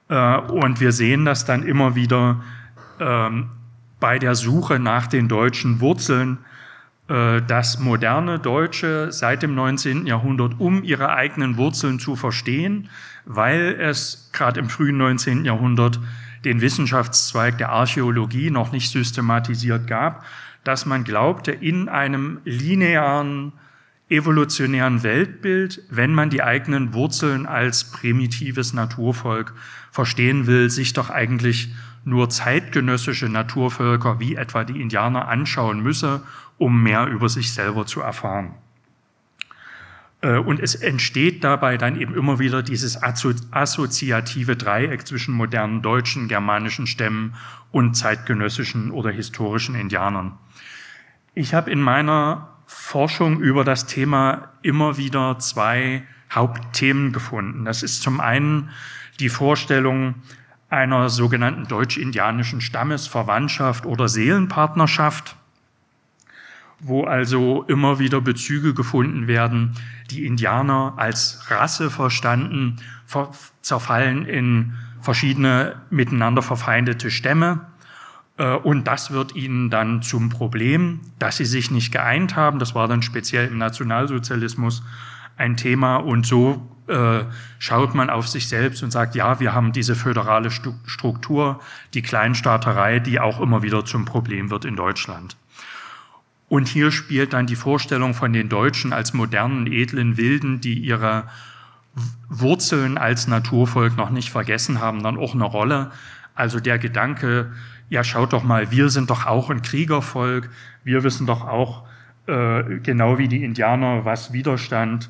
Äh, 0.09 0.37
und 0.37 0.79
wir 0.79 0.91
sehen 0.91 1.25
das 1.25 1.45
dann 1.45 1.63
immer 1.63 1.95
wieder 1.95 2.41
ähm, 2.99 3.49
bei 3.99 4.19
der 4.19 4.35
Suche 4.35 4.79
nach 4.79 5.07
den 5.07 5.27
deutschen 5.27 5.79
Wurzeln, 5.81 6.39
äh, 7.07 7.41
dass 7.41 7.79
moderne 7.79 8.39
Deutsche 8.39 9.11
seit 9.11 9.43
dem 9.43 9.55
19. 9.55 10.05
Jahrhundert, 10.07 10.59
um 10.59 10.83
ihre 10.83 11.09
eigenen 11.13 11.57
Wurzeln 11.57 11.99
zu 11.99 12.15
verstehen, 12.15 12.89
weil 13.25 13.77
es 13.79 14.29
gerade 14.33 14.59
im 14.59 14.69
frühen 14.69 14.97
19. 14.97 15.45
Jahrhundert 15.45 15.99
den 16.45 16.61
Wissenschaftszweig 16.61 17.57
der 17.57 17.69
Archäologie 17.69 18.51
noch 18.51 18.71
nicht 18.71 18.91
systematisiert 18.91 19.87
gab, 19.87 20.25
dass 20.63 20.85
man 20.85 21.03
glaubte, 21.03 21.51
in 21.51 21.89
einem 21.89 22.39
linearen 22.45 23.53
evolutionären 24.09 25.03
Weltbild, 25.03 25.81
wenn 25.89 26.13
man 26.13 26.29
die 26.29 26.41
eigenen 26.41 26.93
Wurzeln 26.93 27.45
als 27.45 27.91
primitives 27.91 28.73
Naturvolk 28.73 29.53
verstehen 29.97 30.45
will, 30.45 30.69
sich 30.69 30.93
doch 30.93 31.09
eigentlich 31.09 31.73
nur 32.05 32.29
zeitgenössische 32.29 33.29
Naturvölker 33.29 34.19
wie 34.19 34.35
etwa 34.35 34.63
die 34.63 34.79
Indianer 34.79 35.27
anschauen 35.27 35.81
müsse, 35.81 36.21
um 36.59 36.83
mehr 36.83 37.07
über 37.07 37.29
sich 37.29 37.51
selber 37.51 37.87
zu 37.87 38.01
erfahren. 38.01 38.53
Äh, 40.21 40.37
und 40.37 40.59
es 40.59 40.75
entsteht 40.75 41.43
dabei 41.43 41.77
dann 41.77 41.99
eben 41.99 42.13
immer 42.13 42.37
wieder 42.37 42.61
dieses 42.61 43.01
assoziative 43.01 44.55
Dreieck 44.55 45.07
zwischen 45.07 45.33
modernen 45.33 45.81
deutschen, 45.81 46.27
germanischen 46.27 46.85
Stämmen 46.85 47.33
und 47.71 47.95
zeitgenössischen 47.95 48.91
oder 48.91 49.09
historischen 49.09 49.73
Indianern. 49.73 50.37
Ich 51.33 51.55
habe 51.55 51.71
in 51.71 51.81
meiner 51.81 52.49
Forschung 52.67 53.39
über 53.39 53.63
das 53.63 53.87
Thema 53.87 54.49
immer 54.61 54.97
wieder 54.97 55.39
zwei 55.39 56.03
Hauptthemen 56.31 57.13
gefunden. 57.13 57.65
Das 57.65 57.81
ist 57.81 58.03
zum 58.03 58.19
einen 58.19 58.69
die 59.19 59.29
Vorstellung 59.29 60.15
einer 60.69 61.09
sogenannten 61.09 61.67
deutsch-indianischen 61.67 62.61
Stammesverwandtschaft 62.61 63.85
oder 63.85 64.09
Seelenpartnerschaft, 64.09 65.35
wo 66.79 67.05
also 67.05 67.63
immer 67.63 67.99
wieder 67.99 68.21
Bezüge 68.21 68.73
gefunden 68.73 69.27
werden, 69.27 69.75
die 70.11 70.25
Indianer 70.25 70.93
als 70.97 71.49
Rasse 71.49 71.89
verstanden, 71.89 72.77
zerfallen 73.61 74.25
in 74.25 74.73
verschiedene 75.01 75.81
miteinander 75.89 76.41
verfeindete 76.41 77.09
Stämme. 77.09 77.61
Äh, 78.37 78.55
und 78.55 78.85
das 78.85 79.11
wird 79.11 79.35
ihnen 79.35 79.69
dann 79.69 80.01
zum 80.01 80.29
Problem, 80.29 80.99
dass 81.17 81.37
sie 81.37 81.45
sich 81.45 81.71
nicht 81.71 81.91
geeint 81.91 82.35
haben. 82.35 82.59
Das 82.59 82.75
war 82.75 82.87
dann 82.87 83.01
speziell 83.01 83.47
im 83.47 83.57
Nationalsozialismus 83.57 84.83
ein 85.37 85.55
Thema. 85.55 85.97
Und 85.97 86.25
so 86.25 86.67
äh, 86.87 87.23
schaut 87.59 87.95
man 87.95 88.09
auf 88.09 88.27
sich 88.27 88.47
selbst 88.47 88.83
und 88.83 88.91
sagt, 88.91 89.15
ja, 89.15 89.39
wir 89.39 89.53
haben 89.53 89.71
diese 89.71 89.95
föderale 89.95 90.49
Struktur, 90.51 91.59
die 91.93 92.01
Kleinstaaterei, 92.01 92.99
die 92.99 93.19
auch 93.19 93.39
immer 93.39 93.61
wieder 93.63 93.85
zum 93.85 94.05
Problem 94.05 94.49
wird 94.49 94.65
in 94.65 94.75
Deutschland. 94.75 95.37
Und 96.49 96.67
hier 96.67 96.91
spielt 96.91 97.33
dann 97.33 97.45
die 97.45 97.57
Vorstellung 97.57 98.13
von 98.13 98.31
den 98.31 98.47
Deutschen 98.47 98.93
als 98.93 99.13
modernen, 99.13 99.67
edlen 99.67 100.15
Wilden, 100.15 100.61
die 100.61 100.79
ihre 100.79 101.25
Wurzeln 102.29 102.97
als 102.97 103.27
Naturvolk 103.27 103.97
noch 103.97 104.09
nicht 104.09 104.29
vergessen 104.29 104.79
haben, 104.79 105.03
dann 105.03 105.17
auch 105.17 105.33
eine 105.33 105.43
Rolle. 105.43 105.91
Also 106.35 106.59
der 106.59 106.79
Gedanke, 106.79 107.51
ja, 107.89 108.03
schaut 108.03 108.33
doch 108.33 108.43
mal, 108.43 108.71
wir 108.71 108.89
sind 108.89 109.09
doch 109.09 109.25
auch 109.25 109.49
ein 109.49 109.61
Kriegervolk, 109.61 110.49
wir 110.83 111.03
wissen 111.03 111.25
doch 111.25 111.45
auch 111.45 111.83
äh, 112.27 112.79
genau 112.79 113.17
wie 113.17 113.27
die 113.27 113.43
Indianer, 113.43 114.05
was 114.05 114.31
Widerstand, 114.31 115.09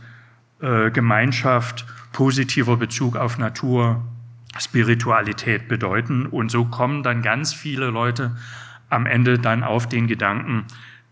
äh, 0.61 0.91
Gemeinschaft, 0.91 1.85
positiver 2.13 2.77
Bezug 2.77 3.15
auf 3.15 3.37
Natur, 3.37 4.03
Spiritualität 4.57 5.67
bedeuten. 5.67 6.25
Und 6.25 6.49
so 6.49 6.65
kommen 6.65 7.03
dann 7.03 7.21
ganz 7.21 7.53
viele 7.53 7.87
Leute 7.87 8.35
am 8.89 9.05
Ende 9.05 9.37
dann 9.37 9.63
auf 9.63 9.87
den 9.87 10.07
Gedanken, 10.07 10.65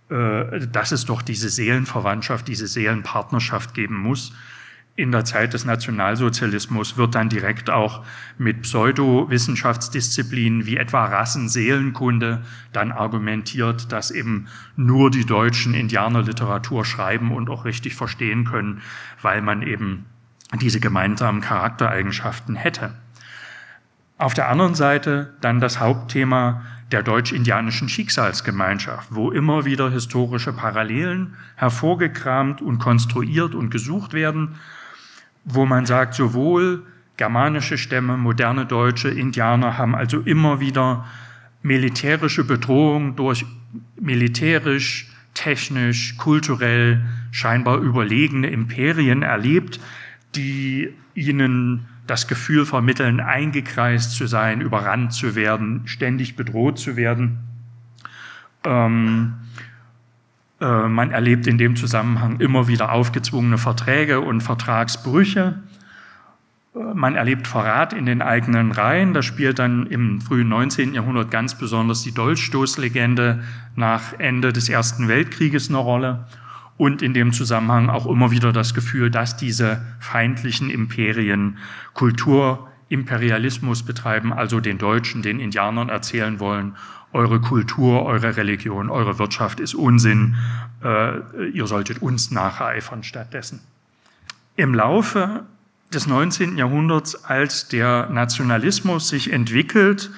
äh, 0.10 0.68
dass 0.68 0.92
es 0.92 1.06
doch 1.06 1.22
diese 1.22 1.50
Seelenverwandtschaft, 1.50 2.48
diese 2.48 2.68
Seelenpartnerschaft 2.68 3.74
geben 3.74 3.98
muss. 3.98 4.34
In 4.98 5.12
der 5.12 5.26
Zeit 5.26 5.54
des 5.54 5.66
Nationalsozialismus 5.66 6.96
wird 6.96 7.16
dann 7.16 7.28
direkt 7.28 7.70
auch 7.70 8.06
mit 8.38 8.62
Pseudowissenschaftsdisziplinen 8.62 10.66
wie 10.66 10.78
etwa 10.78 11.04
Rassenseelenkunde 11.04 12.44
dann 12.72 12.94
argumentiert, 12.94 13.92
dass 13.92 14.10
eben 14.10 14.48
nur 14.78 15.12
die 15.12 15.26
Deutschen 15.26 15.74
Indianerliteratur 15.74 16.86
schreiben 16.86 17.34
und 17.34 17.50
auch 17.50 17.66
richtig 17.66 17.96
verstehen 17.96 18.46
können, 18.46 18.82
weil 19.22 19.42
man 19.42 19.64
eben 19.64 20.06
diese 20.62 20.80
gemeinsamen 20.80 21.42
Charaktereigenschaften 21.42 22.56
hätte. 22.56 22.94
Auf 24.18 24.34
der 24.34 24.48
anderen 24.48 24.76
Seite 24.76 25.34
dann 25.42 25.60
das 25.60 25.82
Hauptthema 25.82 26.62
der 26.94 27.04
deutsch-indianischen 27.04 27.90
Schicksalsgemeinschaft, 27.90 29.14
wo 29.14 29.32
immer 29.32 29.66
wieder 29.66 29.90
historische 29.90 30.54
Parallelen 30.54 31.36
hervorgekramt 31.56 32.62
und 32.62 32.80
konstruiert 32.80 33.56
und 33.56 33.72
gesucht 33.72 34.14
werden, 34.14 34.56
wo 35.46 35.66
man 35.66 35.86
sagt, 35.86 36.16
sowohl 36.16 36.84
germanische 37.18 37.78
Stämme, 37.78 38.18
moderne 38.18 38.66
Deutsche, 38.66 39.10
Indianer 39.10 39.78
haben 39.78 39.96
also 39.96 40.20
immer 40.20 40.60
wieder 40.60 41.06
militärische 41.62 42.44
Bedrohung 42.44 43.16
durch 43.16 43.46
militärisch, 44.00 45.12
technisch, 45.34 46.18
kulturell 46.18 47.06
scheinbar 47.32 47.78
überlegene 47.78 48.48
Imperien 48.48 49.22
erlebt, 49.22 49.80
die 50.36 50.90
ihnen 51.14 51.86
das 52.08 52.28
Gefühl 52.28 52.66
vermitteln, 52.66 53.20
eingekreist 53.20 54.12
zu 54.12 54.28
sein, 54.28 54.62
überrannt 54.62 55.14
zu 55.14 55.36
werden, 55.36 55.82
ständig 55.86 56.36
bedroht 56.36 56.78
zu 56.78 56.96
werden. 56.96 57.40
Ähm, 58.64 59.34
äh, 59.34 59.75
man 60.66 61.12
erlebt 61.12 61.48
in 61.48 61.58
dem 61.58 61.76
Zusammenhang 61.76 62.40
immer 62.40 62.68
wieder 62.68 62.92
aufgezwungene 62.92 63.58
Verträge 63.58 64.22
und 64.22 64.42
Vertragsbrüche. 64.42 65.62
Äh, 66.76 66.94
man 66.94 67.16
erlebt 67.16 67.48
Verrat 67.48 67.94
in 67.94 68.06
den 68.06 68.22
eigenen 68.22 68.72
Reihen. 68.72 69.14
Da 69.14 69.22
spielt 69.22 69.60
dann 69.60 69.88
im 69.88 70.22
frühen 70.22 70.50
19. 70.50 70.94
Jahrhundert 70.94 71.32
ganz 71.32 71.56
besonders 71.56 72.04
die 72.04 72.14
Dolchstoßlegende 72.14 73.44
nach 73.76 74.14
Ende 74.18 74.54
des 74.54 74.70
Ersten 74.70 75.08
Weltkrieges 75.08 75.70
eine 75.70 75.78
Rolle 75.78 76.26
und 76.78 77.02
in 77.02 77.14
dem 77.14 77.32
Zusammenhang 77.32 77.90
auch 77.90 78.06
immer 78.06 78.32
wieder 78.32 78.52
das 78.52 78.74
Gefühl, 78.74 79.10
dass 79.10 79.38
diese 79.38 79.82
feindlichen 80.00 80.70
Imperien 80.70 81.58
Kulturimperialismus 81.94 83.84
betreiben, 83.84 84.34
also 84.34 84.60
den 84.60 84.78
Deutschen, 84.78 85.22
den 85.22 85.40
Indianern 85.40 85.88
erzählen 85.90 86.40
wollen, 86.40 86.76
eure 87.16 87.40
Kultur, 87.40 88.04
eure 88.04 88.36
Religion, 88.36 88.90
eure 88.90 89.18
Wirtschaft 89.18 89.60
ist 89.62 89.74
Unsinn, 89.74 90.36
äh, 90.84 91.48
ihr 91.50 91.66
solltet 91.66 92.02
uns 92.02 92.30
nacheifern 92.30 93.04
stattdessen. 93.04 93.62
Im 94.58 94.76
Laufe 94.76 95.46
des 95.94 96.08
19. 96.08 96.58
Jahrhunderts, 96.58 97.24
als 97.24 97.70
der 97.70 98.10
Nationalismus 98.10 99.08
sich 99.08 99.32
entwickelt, 99.32 100.12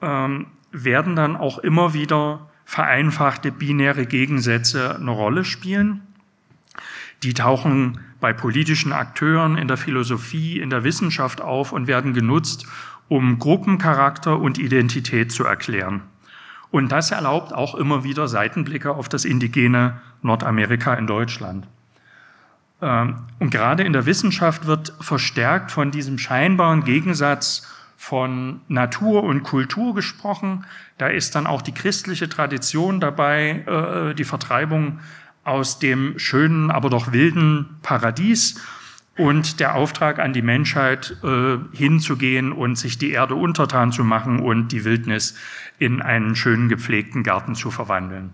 ähm, 0.00 0.46
werden 0.70 1.16
dann 1.16 1.36
auch 1.36 1.58
immer 1.58 1.94
wieder 1.94 2.48
vereinfachte 2.64 3.50
binäre 3.50 4.06
Gegensätze 4.06 4.96
eine 4.96 5.10
Rolle 5.10 5.44
spielen. 5.44 6.00
Die 7.24 7.34
tauchen 7.34 8.00
bei 8.20 8.32
politischen 8.32 8.92
Akteuren 8.92 9.56
in 9.56 9.66
der 9.66 9.76
Philosophie, 9.76 10.60
in 10.60 10.70
der 10.70 10.84
Wissenschaft 10.84 11.40
auf 11.40 11.72
und 11.72 11.86
werden 11.86 12.14
genutzt, 12.14 12.66
um 13.08 13.38
Gruppencharakter 13.38 14.38
und 14.38 14.58
Identität 14.58 15.32
zu 15.32 15.44
erklären. 15.44 16.02
Und 16.70 16.90
das 16.90 17.10
erlaubt 17.12 17.52
auch 17.52 17.74
immer 17.74 18.02
wieder 18.02 18.26
Seitenblicke 18.26 18.90
auf 18.90 19.08
das 19.08 19.24
indigene 19.24 20.00
Nordamerika 20.22 20.94
in 20.94 21.06
Deutschland. 21.06 21.68
Ähm, 22.82 23.18
und 23.38 23.50
gerade 23.50 23.84
in 23.84 23.92
der 23.92 24.06
Wissenschaft 24.06 24.66
wird 24.66 24.92
verstärkt 25.00 25.70
von 25.70 25.90
diesem 25.90 26.18
scheinbaren 26.18 26.84
Gegensatz 26.84 27.70
von 27.96 28.60
Natur 28.68 29.22
und 29.22 29.44
Kultur 29.44 29.94
gesprochen. 29.94 30.66
Da 30.98 31.06
ist 31.06 31.34
dann 31.34 31.46
auch 31.46 31.62
die 31.62 31.72
christliche 31.72 32.28
Tradition 32.28 33.00
dabei, 33.00 33.64
äh, 34.10 34.14
die 34.14 34.24
Vertreibung 34.24 34.98
aus 35.44 35.78
dem 35.78 36.18
schönen, 36.18 36.70
aber 36.70 36.90
doch 36.90 37.12
wilden 37.12 37.76
Paradies 37.82 38.60
und 39.16 39.60
der 39.60 39.74
Auftrag 39.74 40.18
an 40.18 40.32
die 40.32 40.42
Menschheit 40.42 41.16
äh, 41.22 41.58
hinzugehen 41.72 42.52
und 42.52 42.76
sich 42.76 42.98
die 42.98 43.10
Erde 43.10 43.34
untertan 43.34 43.92
zu 43.92 44.02
machen 44.02 44.40
und 44.40 44.72
die 44.72 44.84
Wildnis 44.84 45.36
in 45.78 46.02
einen 46.02 46.34
schönen 46.34 46.68
gepflegten 46.68 47.22
Garten 47.22 47.54
zu 47.54 47.70
verwandeln. 47.70 48.30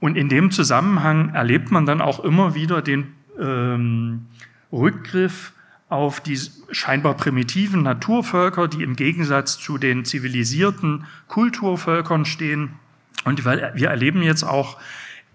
Und 0.00 0.16
in 0.16 0.28
dem 0.28 0.50
Zusammenhang 0.50 1.32
erlebt 1.34 1.70
man 1.70 1.86
dann 1.86 2.00
auch 2.00 2.20
immer 2.20 2.54
wieder 2.54 2.82
den 2.82 3.14
ähm, 3.40 4.26
Rückgriff 4.72 5.52
auf 5.88 6.20
die 6.20 6.38
scheinbar 6.70 7.14
primitiven 7.14 7.82
Naturvölker, 7.82 8.66
die 8.66 8.82
im 8.82 8.96
Gegensatz 8.96 9.58
zu 9.58 9.78
den 9.78 10.04
zivilisierten 10.04 11.04
Kulturvölkern 11.28 12.24
stehen. 12.24 12.70
Und 13.24 13.44
wir 13.44 13.88
erleben 13.88 14.22
jetzt 14.22 14.42
auch 14.42 14.78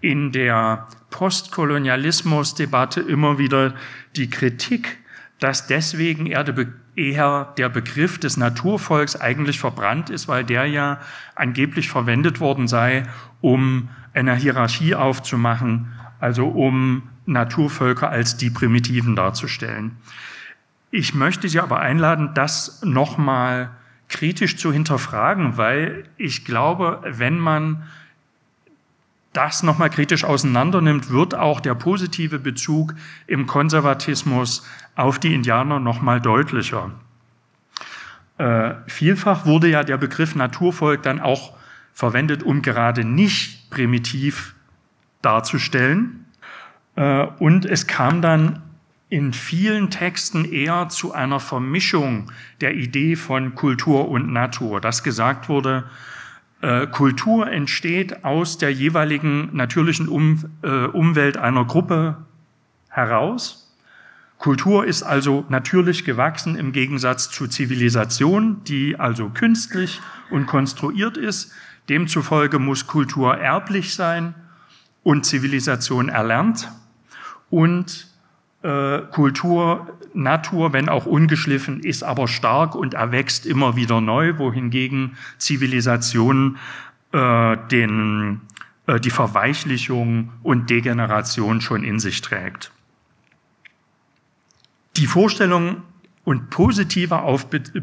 in 0.00 0.32
der 0.32 0.86
Postkolonialismusdebatte 1.10 3.00
immer 3.00 3.38
wieder 3.38 3.74
die 4.16 4.30
Kritik, 4.30 4.98
dass 5.40 5.66
deswegen 5.66 6.26
eher 6.26 6.44
der, 6.44 6.66
eher 6.96 7.54
der 7.56 7.68
Begriff 7.68 8.18
des 8.18 8.36
Naturvolks 8.36 9.16
eigentlich 9.16 9.58
verbrannt 9.58 10.10
ist, 10.10 10.28
weil 10.28 10.44
der 10.44 10.66
ja 10.66 11.00
angeblich 11.34 11.88
verwendet 11.88 12.40
worden 12.40 12.68
sei, 12.68 13.04
um 13.40 13.88
eine 14.14 14.34
Hierarchie 14.34 14.94
aufzumachen, 14.94 15.92
also 16.20 16.48
um 16.48 17.08
Naturvölker 17.26 18.08
als 18.08 18.36
die 18.36 18.50
Primitiven 18.50 19.14
darzustellen. 19.14 19.96
Ich 20.90 21.14
möchte 21.14 21.48
Sie 21.48 21.60
aber 21.60 21.80
einladen, 21.80 22.30
das 22.34 22.82
nochmal 22.82 23.70
kritisch 24.08 24.56
zu 24.56 24.72
hinterfragen, 24.72 25.56
weil 25.56 26.04
ich 26.16 26.44
glaube, 26.44 27.02
wenn 27.04 27.38
man 27.38 27.84
das 29.38 29.62
nochmal 29.62 29.88
kritisch 29.88 30.24
auseinandernimmt, 30.24 31.10
wird 31.10 31.36
auch 31.36 31.60
der 31.60 31.76
positive 31.76 32.40
Bezug 32.40 32.94
im 33.28 33.46
Konservatismus 33.46 34.66
auf 34.96 35.20
die 35.20 35.32
Indianer 35.32 35.78
nochmal 35.78 36.20
deutlicher. 36.20 36.90
Äh, 38.38 38.74
vielfach 38.88 39.46
wurde 39.46 39.68
ja 39.68 39.84
der 39.84 39.96
Begriff 39.96 40.34
Naturvolk 40.34 41.04
dann 41.04 41.20
auch 41.20 41.52
verwendet, 41.94 42.42
um 42.42 42.62
gerade 42.62 43.04
nicht 43.04 43.70
primitiv 43.70 44.56
darzustellen. 45.22 46.26
Äh, 46.96 47.26
und 47.38 47.64
es 47.64 47.86
kam 47.86 48.20
dann 48.20 48.62
in 49.08 49.32
vielen 49.32 49.88
Texten 49.88 50.44
eher 50.46 50.88
zu 50.88 51.14
einer 51.14 51.38
Vermischung 51.38 52.32
der 52.60 52.74
Idee 52.74 53.14
von 53.14 53.54
Kultur 53.54 54.08
und 54.08 54.32
Natur, 54.32 54.80
dass 54.80 55.04
gesagt 55.04 55.48
wurde, 55.48 55.84
Kultur 56.86 57.50
entsteht 57.50 58.24
aus 58.24 58.58
der 58.58 58.72
jeweiligen 58.72 59.54
natürlichen 59.54 60.08
um, 60.08 60.44
äh, 60.62 60.86
Umwelt 60.86 61.36
einer 61.36 61.64
Gruppe 61.64 62.16
heraus. 62.88 63.76
Kultur 64.38 64.84
ist 64.84 65.02
also 65.02 65.44
natürlich 65.48 66.04
gewachsen 66.04 66.56
im 66.56 66.72
Gegensatz 66.72 67.30
zu 67.30 67.48
Zivilisation, 67.48 68.62
die 68.64 68.98
also 68.98 69.30
künstlich 69.30 70.00
und 70.30 70.46
konstruiert 70.46 71.16
ist. 71.16 71.52
Demzufolge 71.88 72.58
muss 72.58 72.86
Kultur 72.86 73.36
erblich 73.36 73.94
sein 73.94 74.34
und 75.02 75.26
Zivilisation 75.26 76.08
erlernt. 76.08 76.70
Und 77.50 78.07
äh, 78.62 78.98
Kultur, 79.12 79.86
Natur, 80.14 80.72
wenn 80.72 80.88
auch 80.88 81.06
ungeschliffen, 81.06 81.80
ist 81.80 82.02
aber 82.02 82.28
stark 82.28 82.74
und 82.74 82.94
erwächst 82.94 83.46
immer 83.46 83.76
wieder 83.76 84.00
neu, 84.00 84.38
wohingegen 84.38 85.16
Zivilisation 85.38 86.58
äh, 87.12 87.56
den, 87.70 88.40
äh, 88.86 88.98
die 89.00 89.10
Verweichlichung 89.10 90.32
und 90.42 90.70
Degeneration 90.70 91.60
schon 91.60 91.84
in 91.84 91.98
sich 91.98 92.20
trägt. 92.20 92.72
Die 94.96 95.06
Vorstellung 95.06 95.82
und 96.24 96.50
positiver 96.50 97.24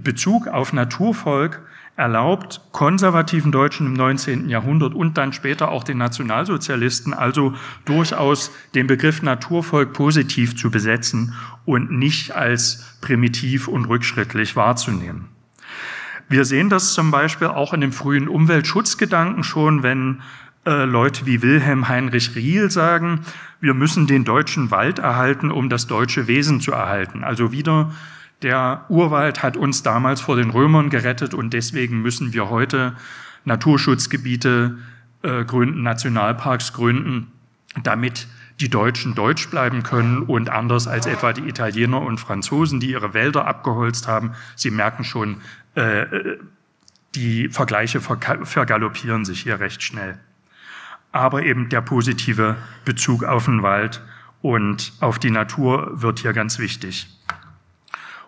Bezug 0.04 0.48
auf 0.48 0.74
Naturvolk 0.74 1.62
erlaubt 1.98 2.62
konservativen 2.72 3.52
Deutschen 3.52 3.88
im 3.88 3.94
19. 3.94 4.50
Jahrhundert 4.50 4.94
und 4.94 5.18
dann 5.18 5.32
später 5.32 5.70
auch 5.70 5.84
den 5.84 5.98
Nationalsozialisten 5.98 7.14
also 7.14 7.54
durchaus 7.86 8.52
den 8.74 8.88
Begriff 8.88 9.22
Naturvolk 9.22 9.94
positiv 9.94 10.58
zu 10.58 10.70
besetzen 10.70 11.34
und 11.64 11.92
nicht 11.92 12.36
als 12.36 12.98
primitiv 13.02 13.68
und 13.68 13.86
rückschrittlich 13.86 14.56
wahrzunehmen. 14.56 15.30
Wir 16.28 16.44
sehen 16.44 16.70
das 16.70 16.94
zum 16.94 17.12
Beispiel 17.12 17.48
auch 17.48 17.74
in 17.74 17.82
dem 17.82 17.92
frühen 17.92 18.28
Umweltschutzgedanken 18.28 19.44
schon, 19.44 19.84
wenn 19.84 20.22
äh, 20.66 20.84
Leute 20.84 21.26
wie 21.28 21.44
Wilhelm 21.44 21.88
Heinrich 21.88 22.36
Riehl 22.36 22.72
sagen, 22.72 23.22
wir 23.62 23.74
müssen 23.74 24.08
den 24.08 24.26
deutschen 24.26 24.72
Wald 24.72 25.00
erhalten, 25.00 25.52
um 25.52 25.70
das 25.70 25.88
deutsche 25.88 26.28
Wesen 26.28 26.60
zu 26.60 26.72
erhalten. 26.72 27.24
Also 27.24 27.52
wieder 27.52 27.92
der 28.42 28.86
Urwald 28.90 29.44
hat 29.44 29.58
uns 29.58 29.84
damals 29.84 30.22
vor 30.22 30.36
den 30.36 30.50
Römern 30.50 30.90
gerettet 30.90 31.34
und 31.34 31.54
deswegen 31.54 32.02
müssen 32.02 32.34
wir 32.34 32.50
heute 32.50 32.96
Naturschutzgebiete 33.46 34.78
äh, 35.22 35.46
gründen, 35.46 35.84
Nationalparks 35.84 36.74
gründen, 36.74 37.32
damit 37.84 38.28
die 38.60 38.70
Deutschen 38.70 39.16
deutsch 39.16 39.50
bleiben 39.50 39.84
können 39.84 40.22
und 40.22 40.50
anders 40.50 40.88
als 40.88 41.06
etwa 41.06 41.34
die 41.34 41.48
Italiener 41.48 42.02
und 42.02 42.20
Franzosen, 42.20 42.80
die 42.80 42.92
ihre 42.92 43.14
Wälder 43.14 43.46
abgeholzt 43.48 44.08
haben. 44.08 44.32
Sie 44.56 44.72
merken 44.72 45.04
schon, 45.04 45.42
äh, 45.76 46.02
äh 46.02 46.40
die 47.16 47.48
Vergleiche 47.48 48.02
vergaloppieren 48.02 49.24
sich 49.24 49.44
hier 49.44 49.62
recht 49.62 49.82
schnell. 49.82 50.20
Aber 51.14 51.44
eben 51.44 51.70
der 51.70 51.80
positive 51.80 52.58
Bezug 52.84 53.24
auf 53.24 53.46
den 53.46 53.64
Wald 53.64 54.02
und 54.42 54.92
auf 55.00 55.18
die 55.18 55.32
Natur 55.32 56.02
wird 56.02 56.20
hier 56.20 56.34
ganz 56.34 56.60
wichtig. 56.60 57.08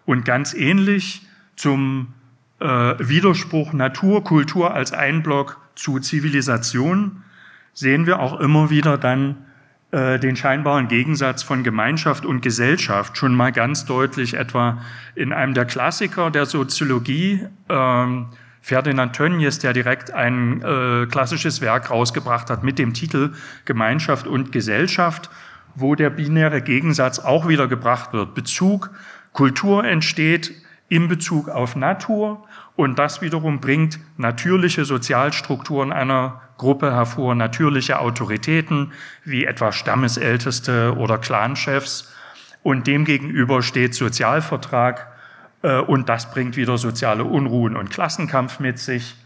Und 0.08 0.24
ganz 0.24 0.54
ähnlich 0.54 1.28
zum 1.58 2.14
äh, 2.60 2.66
Widerspruch 2.66 3.74
Natur, 3.74 4.24
Kultur 4.24 4.74
als 4.74 4.94
Einblock 4.94 5.60
zu 5.76 6.00
Zivilisation 6.00 7.24
sehen 7.74 8.08
wir 8.08 8.20
auch 8.20 8.40
immer 8.40 8.70
wieder 8.70 8.98
dann 8.98 9.36
äh, 9.92 10.18
den 10.18 10.38
scheinbaren 10.38 10.88
Gegensatz 10.88 11.44
von 11.44 11.62
Gemeinschaft 11.62 12.26
und 12.26 12.40
Gesellschaft 12.40 13.18
schon 13.18 13.36
mal 13.36 13.52
ganz 13.52 13.84
deutlich 13.84 14.36
etwa 14.36 14.82
in 15.14 15.34
einem 15.34 15.54
der 15.54 15.66
Klassiker 15.66 16.32
der 16.32 16.46
Soziologie, 16.46 17.46
ähm, 17.68 18.28
Ferdinand 18.62 19.14
Tönnies, 19.14 19.60
der 19.60 19.74
direkt 19.74 20.12
ein 20.12 20.62
äh, 20.62 21.06
klassisches 21.08 21.60
Werk 21.60 21.92
rausgebracht 21.92 22.50
hat 22.50 22.64
mit 22.64 22.80
dem 22.80 22.94
Titel 22.94 23.34
Gemeinschaft 23.66 24.26
und 24.26 24.54
Gesellschaft, 24.54 25.30
wo 25.76 25.96
der 25.96 26.10
binäre 26.12 26.62
Gegensatz 26.62 27.20
auch 27.20 27.50
wieder 27.50 27.68
gebracht 27.68 28.14
wird. 28.14 28.36
Bezug 28.36 28.90
Kultur 29.38 29.84
entsteht 29.84 30.52
in 30.90 31.08
Bezug 31.08 31.48
auf 31.48 31.76
Natur 31.76 32.48
und 32.76 32.98
das 32.98 33.22
wiederum 33.22 33.60
bringt 33.60 34.00
natürliche 34.18 34.84
Sozialstrukturen 34.84 35.94
einer 35.94 36.42
Gruppe 36.58 36.92
hervor, 36.92 37.36
natürliche 37.36 38.00
Autoritäten 38.00 38.94
wie 39.24 39.46
etwa 39.46 39.72
Stammesälteste 39.72 40.96
oder 40.98 41.20
Clanchefs 41.20 42.12
und 42.64 42.88
demgegenüber 42.88 43.62
steht 43.62 43.94
Sozialvertrag 43.94 45.06
äh, 45.62 45.82
und 45.82 46.10
das 46.10 46.32
bringt 46.32 46.58
wieder 46.58 46.80
soziale 46.80 47.24
Unruhen 47.24 47.78
und 47.78 47.92
Klassenkampf 47.92 48.60
mit 48.60 48.80
sich. 48.80 49.18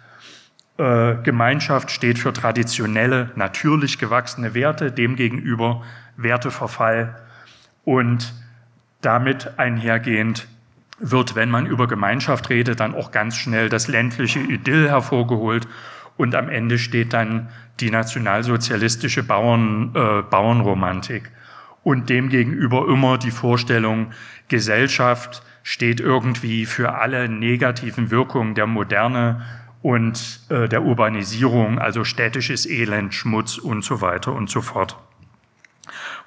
Äh, 0.78 1.15
Gemeinschaft 1.24 1.89
steht 1.89 2.19
für 2.19 2.34
traditionelle, 2.34 3.32
natürlich 3.36 3.97
gewachsene 3.97 4.54
Werte, 4.56 4.91
demgegenüber 4.91 5.84
Werteverfall 6.17 7.15
und 7.86 8.34
damit 9.02 9.60
einhergehend 9.60 10.48
wird, 11.00 11.36
wenn 11.36 11.50
man 11.50 11.66
über 11.66 11.88
Gemeinschaft 11.88 12.50
redet, 12.50 12.80
dann 12.80 12.94
auch 12.94 13.12
ganz 13.12 13.36
schnell 13.36 13.70
das 13.70 13.88
ländliche 13.88 14.40
Idyll 14.40 14.88
hervorgeholt 14.88 15.68
und 16.18 16.36
am 16.36 16.50
Ende 16.50 16.78
steht 16.78 17.14
dann 17.14 17.50
die 17.80 17.90
nationalsozialistische 17.90 19.24
Bauern, 19.24 19.92
äh, 19.96 20.22
Bauernromantik. 20.22 21.32
Und 21.84 22.10
demgegenüber 22.10 22.88
immer 22.88 23.18
die 23.18 23.32
Vorstellung, 23.32 24.12
Gesellschaft 24.48 25.42
steht 25.64 26.00
irgendwie 26.00 26.68
für 26.68 26.94
alle 26.94 27.28
negativen 27.28 28.12
Wirkungen 28.12 28.54
der 28.54 28.68
Moderne 28.68 29.44
und 29.82 30.42
äh, 30.50 30.70
der 30.70 30.84
Urbanisierung, 30.84 31.80
also 31.80 32.04
städtisches 32.04 32.68
Elend, 32.68 33.16
Schmutz 33.16 33.58
und 33.58 33.84
so 33.84 34.02
weiter 34.02 34.34
und 34.34 34.48
so 34.48 34.62
fort 34.62 34.98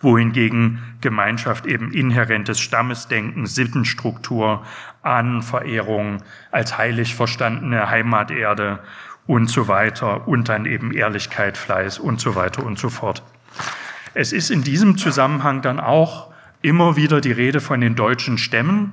wohingegen 0.05 0.83
Gemeinschaft 1.01 1.67
eben 1.67 1.91
inhärentes 1.91 2.61
Stammesdenken, 2.61 3.47
Sittenstruktur, 3.47 4.63
Ahnenverehrung 5.03 6.19
als 6.53 6.79
heilig 6.79 7.15
verstandene 7.15 7.91
Heimaterde 7.91 8.79
und 9.27 9.51
so 9.51 9.69
weiter 9.69 10.29
und 10.29 10.49
dann 10.49 10.67
eben 10.67 10.93
Ehrlichkeit, 10.93 11.57
Fleiß 11.57 11.99
und 11.99 12.21
so 12.21 12.37
weiter 12.37 12.65
und 12.65 12.79
so 12.79 12.91
fort. 12.91 13.23
Es 14.15 14.33
ist 14.33 14.51
in 14.51 14.63
diesem 14.63 14.97
Zusammenhang 14.97 15.63
dann 15.63 15.81
auch 15.81 16.33
immer 16.63 16.97
wieder 16.97 17.21
die 17.21 17.33
Rede 17.33 17.61
von 17.61 17.81
den 17.81 17.97
deutschen 17.97 18.39
Stämmen 18.39 18.93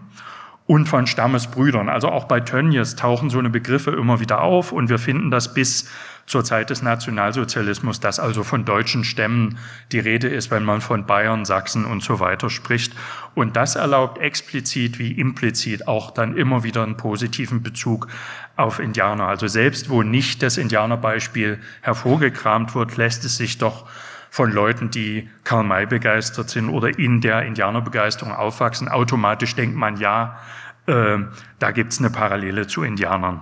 und 0.68 0.88
von 0.88 1.06
Stammesbrüdern. 1.06 1.90
Also 1.90 2.10
auch 2.10 2.26
bei 2.26 2.40
Tönnies 2.40 2.96
tauchen 2.96 3.30
so 3.30 3.40
eine 3.40 3.50
Begriffe 3.50 3.92
immer 3.92 4.20
wieder 4.20 4.42
auf 4.42 4.72
und 4.72 4.90
wir 4.90 5.00
finden 5.00 5.30
das 5.30 5.54
bis 5.54 5.90
zur 6.32 6.46
Zeit 6.46 6.70
des 6.70 6.82
Nationalsozialismus, 6.82 8.00
dass 8.00 8.18
also 8.18 8.44
von 8.46 8.64
deutschen 8.64 9.04
Stämmen 9.04 9.58
die 9.92 10.00
Rede 10.00 10.30
ist, 10.30 10.50
wenn 10.50 10.64
man 10.64 10.80
von 10.80 11.06
Bayern, 11.06 11.44
Sachsen 11.44 11.84
und 11.84 12.02
so 12.02 12.22
weiter 12.22 12.50
spricht. 12.50 12.96
Und 13.36 13.58
das 13.58 13.76
erlaubt 13.76 14.18
explizit 14.18 14.98
wie 14.98 15.12
implizit 15.12 15.90
auch 15.90 16.10
dann 16.12 16.38
immer 16.38 16.64
wieder 16.64 16.84
einen 16.84 16.96
positiven 16.96 17.62
Bezug 17.62 18.08
auf 18.56 18.80
Indianer. 18.80 19.28
Also 19.28 19.48
selbst 19.48 19.90
wo 19.90 20.04
nicht 20.04 20.42
das 20.42 20.58
Indianerbeispiel 20.58 21.60
hervorgekramt 21.82 22.76
wird, 22.76 22.96
lässt 22.96 23.26
es 23.26 23.36
sich 23.36 23.58
doch 23.58 23.86
von 24.30 24.54
Leuten, 24.54 24.90
die 24.90 25.30
Karl 25.44 25.66
May 25.66 25.86
begeistert 25.86 26.50
sind 26.50 26.70
oder 26.70 26.98
in 26.98 27.20
der 27.20 27.42
Indianerbegeisterung 27.42 28.34
aufwachsen, 28.34 28.88
automatisch 28.88 29.56
denkt 29.56 29.76
man, 29.76 29.98
ja, 29.98 30.40
äh, 30.86 31.18
da 31.60 31.72
gibt's 31.72 32.00
eine 32.00 32.10
Parallele 32.10 32.68
zu 32.68 32.84
Indianern. 32.84 33.42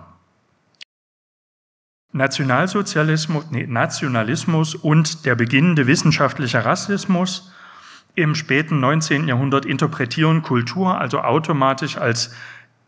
Nationalsozialismus, 2.12 3.52
nee, 3.52 3.68
Nationalismus 3.68 4.76
und 4.76 5.26
der 5.26 5.36
beginnende 5.36 5.86
wissenschaftliche 5.88 6.66
Rassismus 6.66 7.52
im 8.16 8.36
späten 8.36 8.80
19. 8.80 9.28
Jahrhundert 9.28 9.66
interpretieren 9.66 10.42
Kultur 10.42 11.00
also 11.00 11.22
automatisch 11.22 11.98
als 11.98 12.34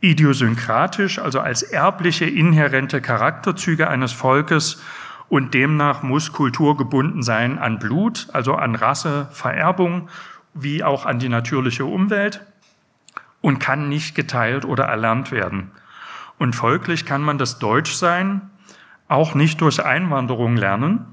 idiosynkratisch, 0.01 1.19
also 1.19 1.39
als 1.39 1.61
erbliche, 1.61 2.25
inhärente 2.25 3.01
Charakterzüge 3.01 3.87
eines 3.87 4.11
Volkes 4.11 4.81
und 5.29 5.53
demnach 5.53 6.03
muss 6.03 6.33
Kultur 6.33 6.75
gebunden 6.75 7.23
sein 7.23 7.59
an 7.59 7.79
Blut, 7.79 8.27
also 8.33 8.55
an 8.55 8.75
Rasse, 8.75 9.27
Vererbung, 9.31 10.09
wie 10.53 10.83
auch 10.83 11.05
an 11.05 11.19
die 11.19 11.29
natürliche 11.29 11.85
Umwelt 11.85 12.41
und 13.39 13.59
kann 13.59 13.87
nicht 13.87 14.15
geteilt 14.15 14.65
oder 14.65 14.85
erlernt 14.85 15.31
werden. 15.31 15.71
Und 16.37 16.55
folglich 16.55 17.05
kann 17.05 17.21
man 17.21 17.37
das 17.37 17.59
Deutschsein 17.59 18.50
auch 19.11 19.35
nicht 19.35 19.61
durch 19.61 19.83
Einwanderung 19.83 20.55
lernen. 20.55 21.05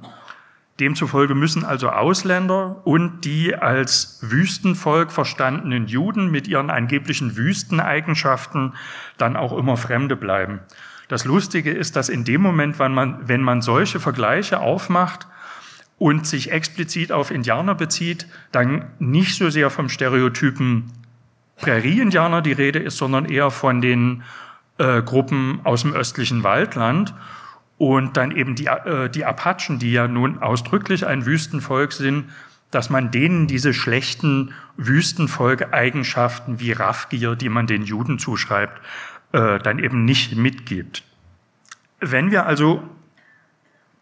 Demzufolge 0.81 1.35
müssen 1.35 1.65
also 1.65 1.91
Ausländer 1.91 2.87
und 2.87 3.25
die 3.25 3.57
als 3.57 4.21
Wüstenvolk 4.23 5.11
verstandenen 5.11 5.89
Juden 5.89 6.31
mit 6.31 6.47
ihren 6.47 6.71
angeblichen 6.71 7.37
Wüsteneigenschaften 7.37 8.75
dann 9.17 9.37
auch 9.37 9.57
immer 9.57 9.77
Fremde 9.77 10.15
bleiben. 10.15 10.61
Das 11.09 11.25
Lustige 11.25 11.73
ist, 11.73 11.97
dass 11.97 12.09
in 12.09 12.25
dem 12.25 12.43
Moment, 12.43 12.79
wenn 12.79 12.95
man, 12.95 13.27
wenn 13.27 13.43
man 13.43 13.61
solche 13.61 13.99
Vergleiche 13.99 14.61
aufmacht 14.61 15.27
und 15.99 16.27
sich 16.27 16.53
explizit 16.53 17.11
auf 17.11 17.33
Indianer 17.33 17.75
bezieht, 17.75 18.29
dann 18.53 18.87
nicht 19.01 19.37
so 19.37 19.51
sehr 19.51 19.71
vom 19.71 19.89
Stereotypen 19.89 20.93
Prärie-Indianer 21.57 22.41
die 22.41 22.53
Rede 22.53 22.79
ist, 22.79 22.99
sondern 22.99 23.25
eher 23.25 23.51
von 23.51 23.81
den 23.81 24.23
äh, 24.79 25.03
Gruppen 25.03 25.61
aus 25.65 25.83
dem 25.83 25.93
östlichen 25.93 26.45
Waldland 26.45 27.15
und 27.79 28.17
dann 28.17 28.33
eben 28.33 28.57
die, 28.57 28.67
äh, 28.67 29.09
die 29.09 29.25
Apachen, 29.25 29.79
die 29.79 29.93
ja 29.93 30.09
nun 30.09 30.39
ausdrücklich 30.39 31.07
ein 31.07 31.25
Wüstenvolk 31.25 31.93
sind, 31.93 32.27
dass 32.71 32.91
man 32.91 33.11
denen 33.11 33.47
diese 33.47 33.73
schlechten 33.73 34.53
Wüstenvolk-Eigenschaften 34.77 36.61
wie 36.61 36.73
Raffgier, 36.73 37.35
die 37.35 37.49
man 37.49 37.67
den 37.67 37.83
Juden 37.83 38.19
zuschreibt, 38.19 38.81
äh, 39.33 39.59
dann 39.59 39.79
eben 39.79 40.05
nicht 40.05 40.37
mitgibt. 40.37 41.05
Wenn 42.01 42.31
wir 42.31 42.47
also 42.47 42.83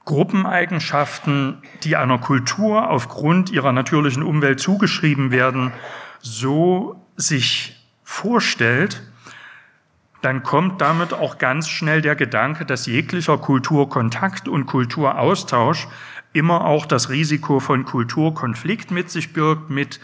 Gruppeneigenschaften, 0.04 1.58
die 1.82 1.96
einer 1.96 2.18
Kultur 2.18 2.90
aufgrund 2.90 3.50
ihrer 3.50 3.72
natürlichen 3.72 4.22
Umwelt 4.22 4.60
zugeschrieben 4.60 5.30
werden, 5.30 5.72
so 6.20 7.04
sich 7.16 7.84
vorstellt, 8.04 9.02
dann 10.22 10.42
kommt 10.42 10.81
damit 10.81 11.12
auch 11.12 11.38
ganz 11.38 11.68
schnell 11.68 12.02
der 12.02 12.16
Gedanke, 12.16 12.64
dass 12.64 12.87
jeglicher 12.87 13.38
Kulturkontakt 13.38 14.48
und 14.48 14.66
Kulturaustausch 14.66 15.88
immer 16.33 16.64
auch 16.64 16.87
das 16.87 17.11
Risiko 17.11 17.61
von 17.61 17.85
Kulturkonflikt 17.85 18.90
mit 18.90 19.11
sich 19.11 19.33
birgt, 19.33 19.70
mit 19.70 20.00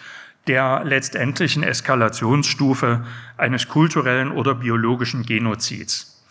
der 0.46 0.82
letztendlichen 0.84 1.62
Eskalationsstufe 1.62 3.04
eines 3.36 3.68
kulturellen 3.68 4.32
oder 4.32 4.54
biologischen 4.54 5.24
Genozids. 5.24 6.24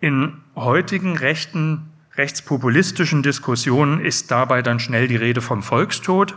In 0.00 0.40
heutigen 0.54 1.16
rechten, 1.16 1.90
rechtspopulistischen 2.16 3.22
Diskussionen 3.22 4.00
ist 4.00 4.30
dabei 4.30 4.62
dann 4.62 4.78
schnell 4.78 5.08
die 5.08 5.16
Rede 5.16 5.40
vom 5.40 5.62
Volkstod 5.62 6.36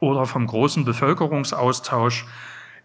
oder 0.00 0.26
vom 0.26 0.46
großen 0.46 0.84
Bevölkerungsaustausch. 0.84 2.26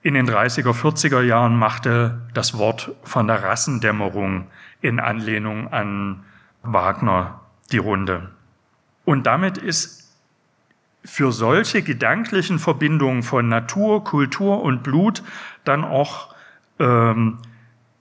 In 0.03 0.15
den 0.15 0.29
30er, 0.29 0.73
40er 0.73 1.21
Jahren 1.21 1.57
machte 1.57 2.21
das 2.33 2.57
Wort 2.57 2.91
von 3.03 3.25
der 3.27 3.41
Rassendämmerung 3.41 4.47
in 4.81 4.99
Anlehnung 4.99 5.71
an 5.71 6.25
Wagner 6.61 7.39
die 7.71 7.77
Runde. 7.77 8.29
Und 9.05 9.25
damit 9.25 9.57
ist 9.57 10.13
für 11.05 11.31
solche 11.31 11.81
gedanklichen 11.81 12.59
Verbindungen 12.59 13.23
von 13.23 13.47
Natur, 13.47 14.03
Kultur 14.03 14.61
und 14.61 14.83
Blut 14.83 15.23
dann 15.63 15.85
auch 15.85 16.35
ähm, 16.79 17.39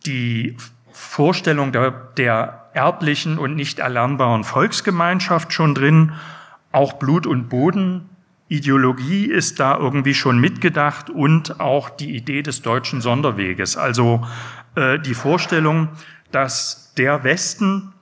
die 0.04 0.56
Vorstellung 0.90 1.70
der, 1.70 1.92
der 2.16 2.66
erblichen 2.72 3.38
und 3.38 3.54
nicht 3.54 3.78
erlernbaren 3.78 4.42
Volksgemeinschaft 4.42 5.52
schon 5.52 5.74
drin. 5.74 6.12
Auch 6.72 6.94
Blut 6.94 7.28
und 7.28 7.48
Boden, 7.48 8.08
Ideologie 8.52 9.24
ist 9.24 9.60
da 9.60 9.78
irgendwie 9.78 10.14
schon 10.14 10.38
mitgedacht 10.38 11.08
und 11.08 11.58
auch 11.58 11.88
die 11.88 12.14
Idee 12.14 12.42
des 12.42 12.60
deutschen 12.60 13.00
Sonderweges. 13.00 13.78
Also 13.78 14.26
äh, 14.74 14.98
die 14.98 15.14
Vorstellung, 15.14 15.88
dass 16.30 16.92
der 16.96 17.24
Westen 17.24 17.92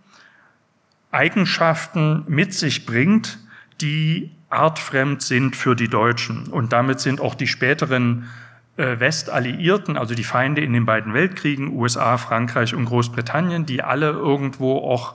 Eigenschaften 1.13 2.25
mit 2.27 2.53
sich 2.53 2.85
bringt, 2.85 3.39
die 3.81 4.33
artfremd 4.49 5.23
sind 5.23 5.55
für 5.55 5.77
die 5.77 5.89
Deutschen. 5.89 6.49
Und 6.49 6.73
damit 6.73 6.99
sind 6.99 7.21
auch 7.21 7.37
die 7.37 7.47
späteren 7.47 8.29
äh, 8.77 8.99
Westalliierten, 8.99 9.97
also 9.97 10.15
die 10.15 10.25
Feinde 10.25 10.63
in 10.63 10.73
den 10.73 10.85
beiden 10.85 11.15
Weltkriegen, 11.15 11.69
USA, 11.69 12.19
Frankreich 12.19 12.75
und 12.75 12.87
Großbritannien, 12.87 13.67
die 13.67 13.83
alle 13.83 14.11
irgendwo 14.11 14.79
auch 14.79 15.15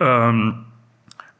ähm, 0.00 0.65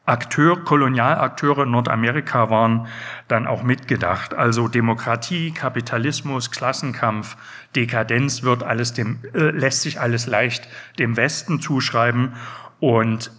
Akteur, 0.07 0.62
Kolonialakteure 0.64 1.64
in 1.64 1.73
Nordamerika 1.73 2.49
waren, 2.49 2.87
dann 3.27 3.49
auch 3.49 3.64
mitgedacht. 3.64 4.35
Also 4.35 4.69
Demokratie, 4.69 5.51
Kapitalismus, 5.51 6.53
Klassenkampf, 6.53 7.37
Dekadenz 7.75 8.45
wird 8.45 8.62
alles 8.62 8.95
dem, 8.95 9.19
äh, 9.35 9.51
lässt 9.51 9.83
sich 9.83 10.01
alles 10.01 10.27
leicht 10.27 10.69
dem 11.01 11.16
Westen 11.16 11.61
zuschreiben 11.61 12.35
und 12.79 13.33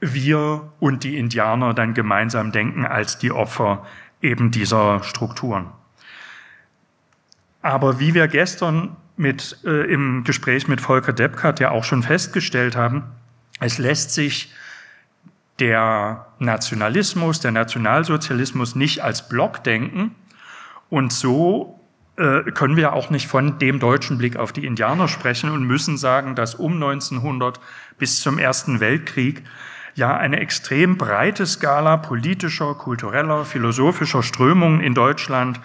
wir 0.00 0.72
und 0.80 1.04
die 1.04 1.16
Indianer 1.16 1.72
dann 1.72 1.94
gemeinsam 1.94 2.50
denken 2.50 2.84
als 2.84 3.18
die 3.18 3.30
Opfer 3.30 3.86
eben 4.20 4.50
dieser 4.50 5.02
Strukturen. 5.04 5.66
Aber 7.62 8.00
wie 8.00 8.14
wir 8.14 8.26
gestern 8.26 8.96
mit, 9.16 9.58
äh, 9.64 9.92
im 9.92 10.24
Gespräch 10.24 10.66
mit 10.66 10.80
Volker 10.80 11.12
Deppkart 11.12 11.60
ja 11.60 11.70
auch 11.70 11.84
schon 11.84 12.02
festgestellt 12.02 12.76
haben, 12.76 13.04
es 13.60 13.78
lässt 13.78 14.14
sich 14.14 14.52
der 15.60 16.26
Nationalismus, 16.38 17.40
der 17.40 17.52
Nationalsozialismus 17.52 18.74
nicht 18.74 19.02
als 19.02 19.28
Block 19.28 19.64
denken. 19.64 20.14
Und 20.88 21.12
so 21.12 21.80
äh, 22.16 22.42
können 22.52 22.76
wir 22.76 22.92
auch 22.92 23.10
nicht 23.10 23.26
von 23.26 23.58
dem 23.58 23.80
deutschen 23.80 24.18
Blick 24.18 24.36
auf 24.36 24.52
die 24.52 24.64
Indianer 24.64 25.08
sprechen 25.08 25.50
und 25.50 25.64
müssen 25.64 25.96
sagen, 25.96 26.34
dass 26.34 26.54
um 26.54 26.74
1900 26.74 27.60
bis 27.98 28.20
zum 28.20 28.38
Ersten 28.38 28.80
Weltkrieg 28.80 29.42
ja 29.94 30.16
eine 30.16 30.38
extrem 30.38 30.96
breite 30.96 31.44
Skala 31.44 31.96
politischer, 31.96 32.74
kultureller, 32.74 33.44
philosophischer 33.44 34.22
Strömungen 34.22 34.80
in 34.80 34.94
Deutschland 34.94 35.60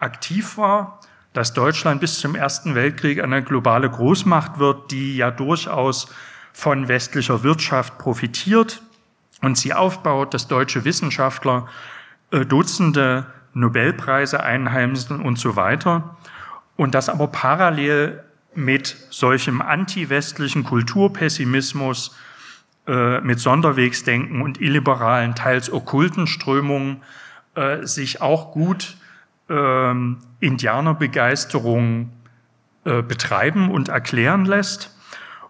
aktiv 0.00 0.56
war, 0.58 1.00
dass 1.32 1.52
Deutschland 1.52 2.00
bis 2.00 2.18
zum 2.18 2.34
Ersten 2.34 2.74
Weltkrieg 2.74 3.22
eine 3.22 3.42
globale 3.42 3.88
Großmacht 3.88 4.58
wird, 4.58 4.90
die 4.90 5.16
ja 5.16 5.30
durchaus 5.30 6.12
von 6.52 6.88
westlicher 6.88 7.44
Wirtschaft 7.44 7.98
profitiert 7.98 8.82
und 9.42 9.56
sie 9.56 9.74
aufbaut, 9.74 10.34
dass 10.34 10.48
deutsche 10.48 10.84
Wissenschaftler 10.84 11.66
äh, 12.30 12.44
Dutzende 12.44 13.26
Nobelpreise 13.54 14.42
einheimsen 14.42 15.20
und 15.20 15.38
so 15.38 15.56
weiter. 15.56 16.16
Und 16.76 16.94
das 16.94 17.08
aber 17.08 17.28
parallel 17.28 18.22
mit 18.54 18.96
solchem 19.10 19.60
anti-westlichen 19.60 20.64
Kulturpessimismus 20.64 22.16
äh, 22.86 23.20
mit 23.20 23.40
Sonderwegsdenken 23.40 24.42
und 24.42 24.60
illiberalen, 24.60 25.34
teils 25.34 25.72
okkulten 25.72 26.26
Strömungen 26.26 27.02
äh, 27.54 27.84
sich 27.86 28.20
auch 28.20 28.52
gut 28.52 28.96
ähm, 29.48 30.18
Indianerbegeisterung 30.40 32.12
äh, 32.84 33.02
betreiben 33.02 33.70
und 33.70 33.88
erklären 33.88 34.44
lässt 34.44 34.97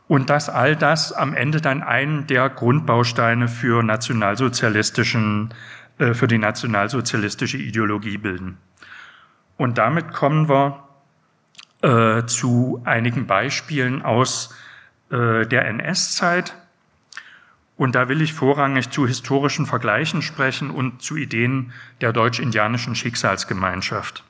und 0.09 0.31
dass 0.31 0.49
all 0.49 0.75
das 0.75 1.13
am 1.13 1.35
Ende 1.35 1.61
dann 1.61 1.83
einen 1.83 2.27
der 2.27 2.49
Grundbausteine 2.49 3.47
für 3.47 3.83
nationalsozialistischen, 3.83 5.55
äh, 5.99 6.15
für 6.15 6.27
die 6.27 6.39
nationalsozialistische 6.39 7.59
Ideologie 7.59 8.17
bilden. 8.17 8.57
Und 9.59 9.77
damit 9.77 10.13
kommen 10.13 10.49
wir 10.49 10.83
äh, 11.83 12.25
zu 12.27 12.81
einigen 12.85 13.27
Beispielen 13.27 14.03
aus 14.03 14.55
äh, 15.11 15.47
der 15.47 15.67
NS-Zeit. 15.67 16.55
Und 17.77 17.95
da 17.95 18.09
will 18.09 18.23
ich 18.23 18.33
vorrangig 18.33 18.91
zu 18.91 19.07
historischen 19.07 19.67
Vergleichen 19.67 20.23
sprechen 20.23 20.71
und 20.71 21.03
zu 21.03 21.17
Ideen 21.17 21.73
der 22.01 22.13
deutsch-indianischen 22.13 22.95
Schicksalsgemeinschaft. 22.95 24.25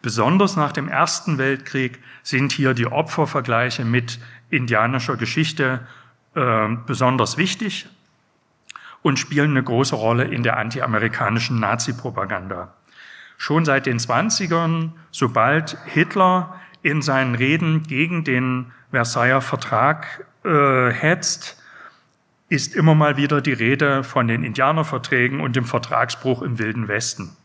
Besonders 0.00 0.54
nach 0.54 0.70
dem 0.70 0.86
Ersten 0.86 1.38
Weltkrieg 1.38 1.98
sind 2.22 2.52
hier 2.52 2.74
die 2.74 2.86
Opfervergleiche 2.86 3.84
mit 3.84 4.20
indianischer 4.50 5.16
Geschichte 5.16 5.80
äh, 6.34 6.68
besonders 6.86 7.36
wichtig 7.36 7.88
und 9.02 9.18
spielen 9.18 9.52
eine 9.52 9.62
große 9.62 9.94
Rolle 9.94 10.24
in 10.24 10.42
der 10.42 10.56
antiamerikanischen 10.56 11.60
Nazi-Propaganda. 11.60 12.74
Schon 13.36 13.64
seit 13.64 13.86
den 13.86 13.98
20ern, 13.98 14.90
sobald 15.10 15.78
Hitler 15.86 16.58
in 16.82 17.02
seinen 17.02 17.34
Reden 17.34 17.84
gegen 17.84 18.24
den 18.24 18.72
Versailler 18.90 19.40
Vertrag 19.40 20.26
äh, 20.44 20.90
hetzt, 20.90 21.62
ist 22.48 22.74
immer 22.74 22.94
mal 22.94 23.16
wieder 23.16 23.40
die 23.40 23.52
Rede 23.52 24.02
von 24.02 24.26
den 24.26 24.42
Indianerverträgen 24.42 25.40
und 25.40 25.54
dem 25.54 25.64
Vertragsbruch 25.64 26.42
im 26.42 26.58
Wilden 26.58 26.88
Westen. 26.88 27.36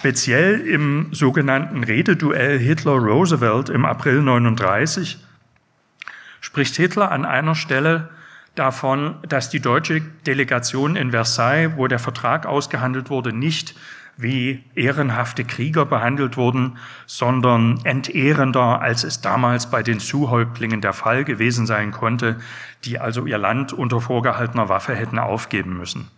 Speziell 0.00 0.62
im 0.62 1.08
sogenannten 1.12 1.84
Rededuell 1.84 2.58
Hitler-Roosevelt 2.58 3.68
im 3.68 3.84
April 3.84 4.22
39 4.22 5.18
spricht 6.40 6.74
Hitler 6.76 7.12
an 7.12 7.26
einer 7.26 7.54
Stelle 7.54 8.08
davon, 8.54 9.16
dass 9.28 9.50
die 9.50 9.60
deutsche 9.60 10.00
Delegation 10.26 10.96
in 10.96 11.10
Versailles, 11.10 11.76
wo 11.76 11.86
der 11.86 11.98
Vertrag 11.98 12.46
ausgehandelt 12.46 13.10
wurde, 13.10 13.34
nicht 13.34 13.74
wie 14.16 14.64
ehrenhafte 14.74 15.44
Krieger 15.44 15.84
behandelt 15.84 16.38
wurden, 16.38 16.78
sondern 17.04 17.78
entehrender, 17.84 18.80
als 18.80 19.04
es 19.04 19.20
damals 19.20 19.70
bei 19.70 19.82
den 19.82 20.00
Sioux-Häuptlingen 20.00 20.80
der 20.80 20.94
Fall 20.94 21.24
gewesen 21.24 21.66
sein 21.66 21.90
konnte, 21.90 22.38
die 22.86 22.98
also 22.98 23.26
ihr 23.26 23.36
Land 23.36 23.74
unter 23.74 24.00
vorgehaltener 24.00 24.70
Waffe 24.70 24.94
hätten 24.94 25.18
aufgeben 25.18 25.76
müssen. 25.76 26.08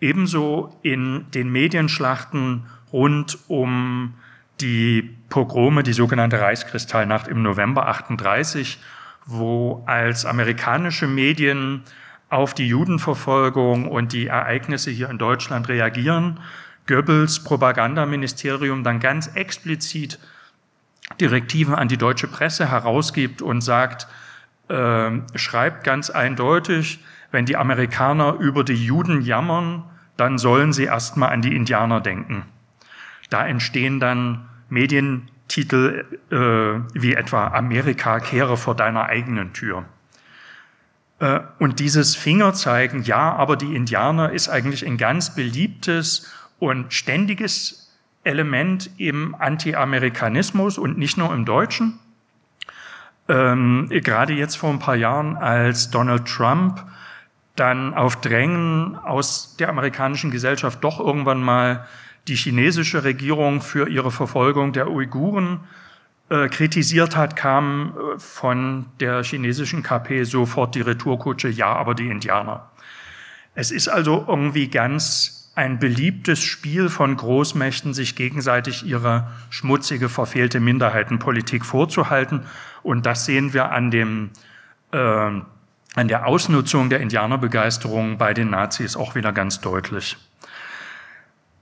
Ebenso 0.00 0.76
in 0.82 1.26
den 1.32 1.50
Medienschlachten 1.50 2.66
rund 2.92 3.38
um 3.48 4.14
die 4.60 5.16
Pogrome, 5.28 5.82
die 5.82 5.92
sogenannte 5.92 6.40
Reichskristallnacht 6.40 7.28
im 7.28 7.42
November 7.42 7.86
38, 7.88 8.78
wo 9.26 9.82
als 9.86 10.24
amerikanische 10.24 11.06
Medien 11.06 11.82
auf 12.28 12.54
die 12.54 12.68
Judenverfolgung 12.68 13.88
und 13.88 14.12
die 14.12 14.26
Ereignisse 14.26 14.90
hier 14.90 15.10
in 15.10 15.18
Deutschland 15.18 15.68
reagieren, 15.68 16.40
Goebbels 16.86 17.44
Propagandaministerium 17.44 18.82
dann 18.82 19.00
ganz 19.00 19.28
explizit 19.34 20.18
Direktiven 21.20 21.74
an 21.74 21.88
die 21.88 21.96
deutsche 21.96 22.28
Presse 22.28 22.70
herausgibt 22.70 23.42
und 23.42 23.60
sagt, 23.60 24.06
äh, 24.68 25.10
schreibt 25.34 25.84
ganz 25.84 26.08
eindeutig, 26.10 27.00
wenn 27.30 27.46
die 27.46 27.56
Amerikaner 27.56 28.34
über 28.34 28.64
die 28.64 28.84
Juden 28.84 29.22
jammern, 29.22 29.84
dann 30.16 30.38
sollen 30.38 30.72
sie 30.72 30.84
erstmal 30.84 31.30
an 31.30 31.42
die 31.42 31.54
Indianer 31.54 32.00
denken. 32.00 32.44
Da 33.30 33.46
entstehen 33.46 34.00
dann 34.00 34.48
Medientitel 34.68 36.04
äh, 36.30 36.36
wie 37.00 37.14
etwa 37.14 37.48
Amerika 37.48 38.20
kehre 38.20 38.56
vor 38.56 38.74
deiner 38.74 39.06
eigenen 39.06 39.52
Tür. 39.52 39.84
Äh, 41.20 41.40
und 41.58 41.78
dieses 41.78 42.16
Fingerzeigen, 42.16 43.02
ja, 43.04 43.34
aber 43.34 43.56
die 43.56 43.74
Indianer 43.74 44.32
ist 44.32 44.48
eigentlich 44.48 44.84
ein 44.86 44.96
ganz 44.96 45.34
beliebtes 45.34 46.30
und 46.58 46.92
ständiges 46.92 47.90
Element 48.24 48.90
im 48.98 49.34
Anti-Amerikanismus 49.38 50.76
und 50.76 50.98
nicht 50.98 51.16
nur 51.16 51.32
im 51.32 51.44
Deutschen. 51.44 51.98
Ähm, 53.28 53.88
gerade 53.88 54.34
jetzt 54.34 54.56
vor 54.56 54.70
ein 54.70 54.78
paar 54.78 54.96
Jahren, 54.96 55.36
als 55.36 55.90
Donald 55.90 56.26
Trump 56.26 56.84
dann 57.60 57.94
auf 57.94 58.20
Drängen 58.20 58.96
aus 58.96 59.56
der 59.58 59.68
amerikanischen 59.68 60.30
Gesellschaft 60.30 60.82
doch 60.82 60.98
irgendwann 60.98 61.42
mal 61.42 61.86
die 62.26 62.34
chinesische 62.34 63.04
Regierung 63.04 63.60
für 63.60 63.88
ihre 63.88 64.10
Verfolgung 64.10 64.72
der 64.72 64.90
Uiguren 64.90 65.60
äh, 66.30 66.48
kritisiert 66.48 67.16
hat, 67.16 67.36
kam 67.36 67.92
äh, 67.92 68.18
von 68.18 68.86
der 69.00 69.22
chinesischen 69.24 69.82
KP 69.82 70.24
sofort 70.24 70.74
die 70.74 70.80
Retourkutsche, 70.80 71.48
ja, 71.48 71.66
aber 71.74 71.94
die 71.94 72.08
Indianer. 72.08 72.70
Es 73.54 73.70
ist 73.70 73.88
also 73.88 74.24
irgendwie 74.28 74.68
ganz 74.68 75.50
ein 75.56 75.78
beliebtes 75.78 76.42
Spiel 76.42 76.88
von 76.88 77.16
Großmächten, 77.16 77.92
sich 77.92 78.16
gegenseitig 78.16 78.86
ihre 78.86 79.26
schmutzige, 79.50 80.08
verfehlte 80.08 80.60
Minderheitenpolitik 80.60 81.66
vorzuhalten. 81.66 82.44
Und 82.82 83.04
das 83.04 83.26
sehen 83.26 83.52
wir 83.52 83.72
an, 83.72 83.90
dem, 83.90 84.30
äh, 84.92 85.30
an 85.94 86.08
der 86.08 86.26
Ausnutzung 86.26 86.88
der 86.90 87.00
Indianerbegeisterung 87.00 88.18
bei 88.18 88.34
den 88.34 88.50
Nazis 88.50 88.96
auch 88.96 89.14
wieder 89.14 89.32
ganz 89.32 89.60
deutlich. 89.60 90.16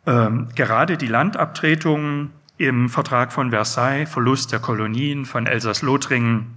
Ähm, 0.07 0.49
gerade 0.55 0.97
die 0.97 1.07
Landabtretungen 1.07 2.31
im 2.59 2.89
Vertrag 2.89 3.33
von 3.33 3.51
Versailles, 3.51 4.11
Verlust 4.11 4.53
der 4.53 4.59
Kolonien 4.59 5.25
von 5.25 5.47
Elsass-Lothringen, 5.47 6.57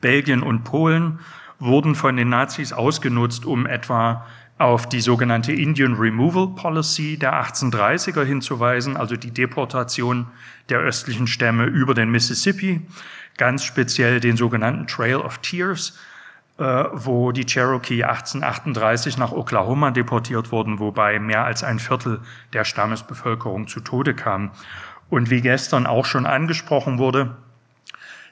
Belgien 0.00 0.42
und 0.42 0.64
Polen 0.64 1.20
wurden 1.58 1.94
von 1.94 2.16
den 2.16 2.28
Nazis 2.28 2.72
ausgenutzt, 2.72 3.46
um 3.46 3.66
etwa 3.66 4.26
auf 4.58 4.88
die 4.88 5.00
sogenannte 5.00 5.52
Indian 5.52 5.94
Removal 5.94 6.48
Policy 6.54 7.18
der 7.18 7.34
1830er 7.42 8.24
hinzuweisen, 8.24 8.96
also 8.96 9.16
die 9.16 9.30
Deportation 9.30 10.26
der 10.68 10.78
östlichen 10.78 11.26
Stämme 11.26 11.64
über 11.64 11.94
den 11.94 12.10
Mississippi, 12.10 12.80
ganz 13.36 13.64
speziell 13.64 14.20
den 14.20 14.36
sogenannten 14.36 14.86
Trail 14.86 15.16
of 15.16 15.38
Tears, 15.38 15.98
wo 16.58 17.32
die 17.32 17.44
Cherokee 17.44 18.04
1838 18.04 19.18
nach 19.18 19.32
Oklahoma 19.32 19.90
deportiert 19.90 20.52
wurden, 20.52 20.78
wobei 20.78 21.18
mehr 21.18 21.44
als 21.44 21.62
ein 21.62 21.78
Viertel 21.78 22.20
der 22.52 22.64
Stammesbevölkerung 22.64 23.68
zu 23.68 23.80
Tode 23.80 24.14
kam. 24.14 24.50
Und 25.10 25.30
wie 25.30 25.42
gestern 25.42 25.86
auch 25.86 26.06
schon 26.06 26.24
angesprochen 26.24 26.98
wurde, 26.98 27.36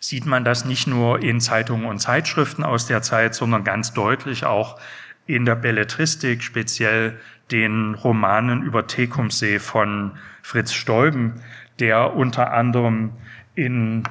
sieht 0.01 0.27
man 0.27 0.45
das 0.45 0.65
nicht 0.65 0.87
nur 0.87 1.23
in 1.23 1.41
Zeitungen 1.41 1.87
und 1.87 1.99
Zeitschriften 1.99 2.65
aus 2.65 2.87
der 2.87 3.03
Zeit, 3.03 3.35
sondern 3.35 3.65
ganz 3.65 3.93
deutlich 3.93 4.45
auch 4.45 4.79
in 5.27 5.45
der 5.45 5.55
Belletristik, 5.55 6.43
speziell 6.43 7.19
den 7.51 7.95
Romanen 7.95 8.63
über 8.63 8.87
Tecumseh 8.87 9.59
von 9.59 10.13
Fritz 10.43 10.73
Stolben, 10.73 11.41
der 11.79 12.15
unter 12.15 12.53
anderem 12.53 13.13
in 13.55 14.05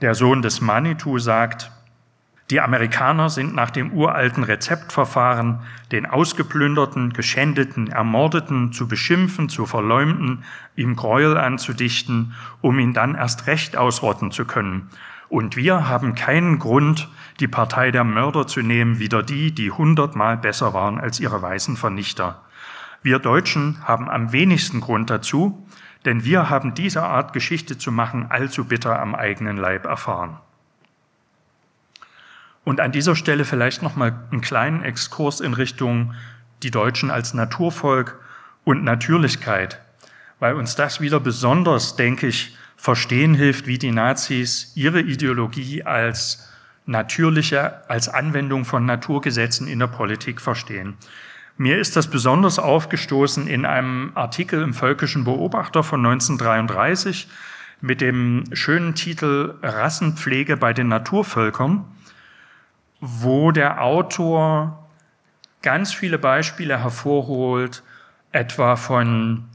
Der 0.00 0.14
Sohn 0.14 0.42
des 0.42 0.60
Manitou 0.60 1.18
sagt, 1.18 1.70
die 2.52 2.60
Amerikaner 2.60 3.30
sind 3.30 3.54
nach 3.54 3.70
dem 3.70 3.94
uralten 3.94 4.44
Rezeptverfahren, 4.44 5.60
den 5.90 6.04
ausgeplünderten, 6.04 7.14
geschändeten, 7.14 7.86
ermordeten 7.86 8.74
zu 8.74 8.86
beschimpfen, 8.86 9.48
zu 9.48 9.64
verleumden, 9.64 10.44
ihm 10.76 10.94
Gräuel 10.94 11.38
anzudichten, 11.38 12.34
um 12.60 12.78
ihn 12.78 12.92
dann 12.92 13.14
erst 13.14 13.46
recht 13.46 13.78
ausrotten 13.78 14.32
zu 14.32 14.44
können. 14.44 14.90
Und 15.30 15.56
wir 15.56 15.88
haben 15.88 16.14
keinen 16.14 16.58
Grund, 16.58 17.08
die 17.40 17.48
Partei 17.48 17.90
der 17.90 18.04
Mörder 18.04 18.46
zu 18.46 18.60
nehmen, 18.60 18.98
wieder 18.98 19.22
die, 19.22 19.52
die 19.52 19.70
hundertmal 19.70 20.36
besser 20.36 20.74
waren 20.74 21.00
als 21.00 21.20
ihre 21.20 21.40
weißen 21.40 21.78
Vernichter. 21.78 22.42
Wir 23.00 23.18
Deutschen 23.18 23.78
haben 23.88 24.10
am 24.10 24.32
wenigsten 24.32 24.82
Grund 24.82 25.08
dazu, 25.08 25.66
denn 26.04 26.26
wir 26.26 26.50
haben 26.50 26.74
diese 26.74 27.02
Art 27.02 27.32
Geschichte 27.32 27.78
zu 27.78 27.90
machen 27.90 28.26
allzu 28.28 28.66
bitter 28.66 29.00
am 29.00 29.14
eigenen 29.14 29.56
Leib 29.56 29.86
erfahren. 29.86 30.36
Und 32.64 32.80
an 32.80 32.92
dieser 32.92 33.16
Stelle 33.16 33.44
vielleicht 33.44 33.82
noch 33.82 33.96
mal 33.96 34.12
einen 34.30 34.40
kleinen 34.40 34.82
Exkurs 34.82 35.40
in 35.40 35.54
Richtung 35.54 36.14
die 36.62 36.70
Deutschen 36.70 37.10
als 37.10 37.34
Naturvolk 37.34 38.20
und 38.64 38.84
Natürlichkeit, 38.84 39.80
weil 40.38 40.54
uns 40.54 40.76
das 40.76 41.00
wieder 41.00 41.18
besonders, 41.18 41.96
denke 41.96 42.28
ich, 42.28 42.56
verstehen 42.76 43.34
hilft, 43.34 43.66
wie 43.66 43.78
die 43.78 43.92
Nazis 43.92 44.72
ihre 44.74 45.00
Ideologie 45.00 45.82
als 45.84 46.48
natürliche, 46.86 47.88
als 47.88 48.08
Anwendung 48.08 48.64
von 48.64 48.86
Naturgesetzen 48.86 49.68
in 49.68 49.78
der 49.78 49.86
Politik 49.86 50.40
verstehen. 50.40 50.96
Mir 51.56 51.78
ist 51.78 51.96
das 51.96 52.08
besonders 52.08 52.58
aufgestoßen 52.58 53.46
in 53.46 53.66
einem 53.66 54.12
Artikel 54.14 54.62
im 54.62 54.74
Völkischen 54.74 55.24
Beobachter 55.24 55.82
von 55.82 56.04
1933 56.04 57.28
mit 57.80 58.00
dem 58.00 58.44
schönen 58.52 58.94
Titel 58.94 59.54
Rassenpflege 59.62 60.56
bei 60.56 60.72
den 60.72 60.88
Naturvölkern, 60.88 61.84
wo 63.04 63.50
der 63.50 63.82
Autor 63.82 64.88
ganz 65.60 65.92
viele 65.92 66.18
Beispiele 66.18 66.78
hervorholt, 66.78 67.82
etwa 68.30 68.76
von 68.76 69.48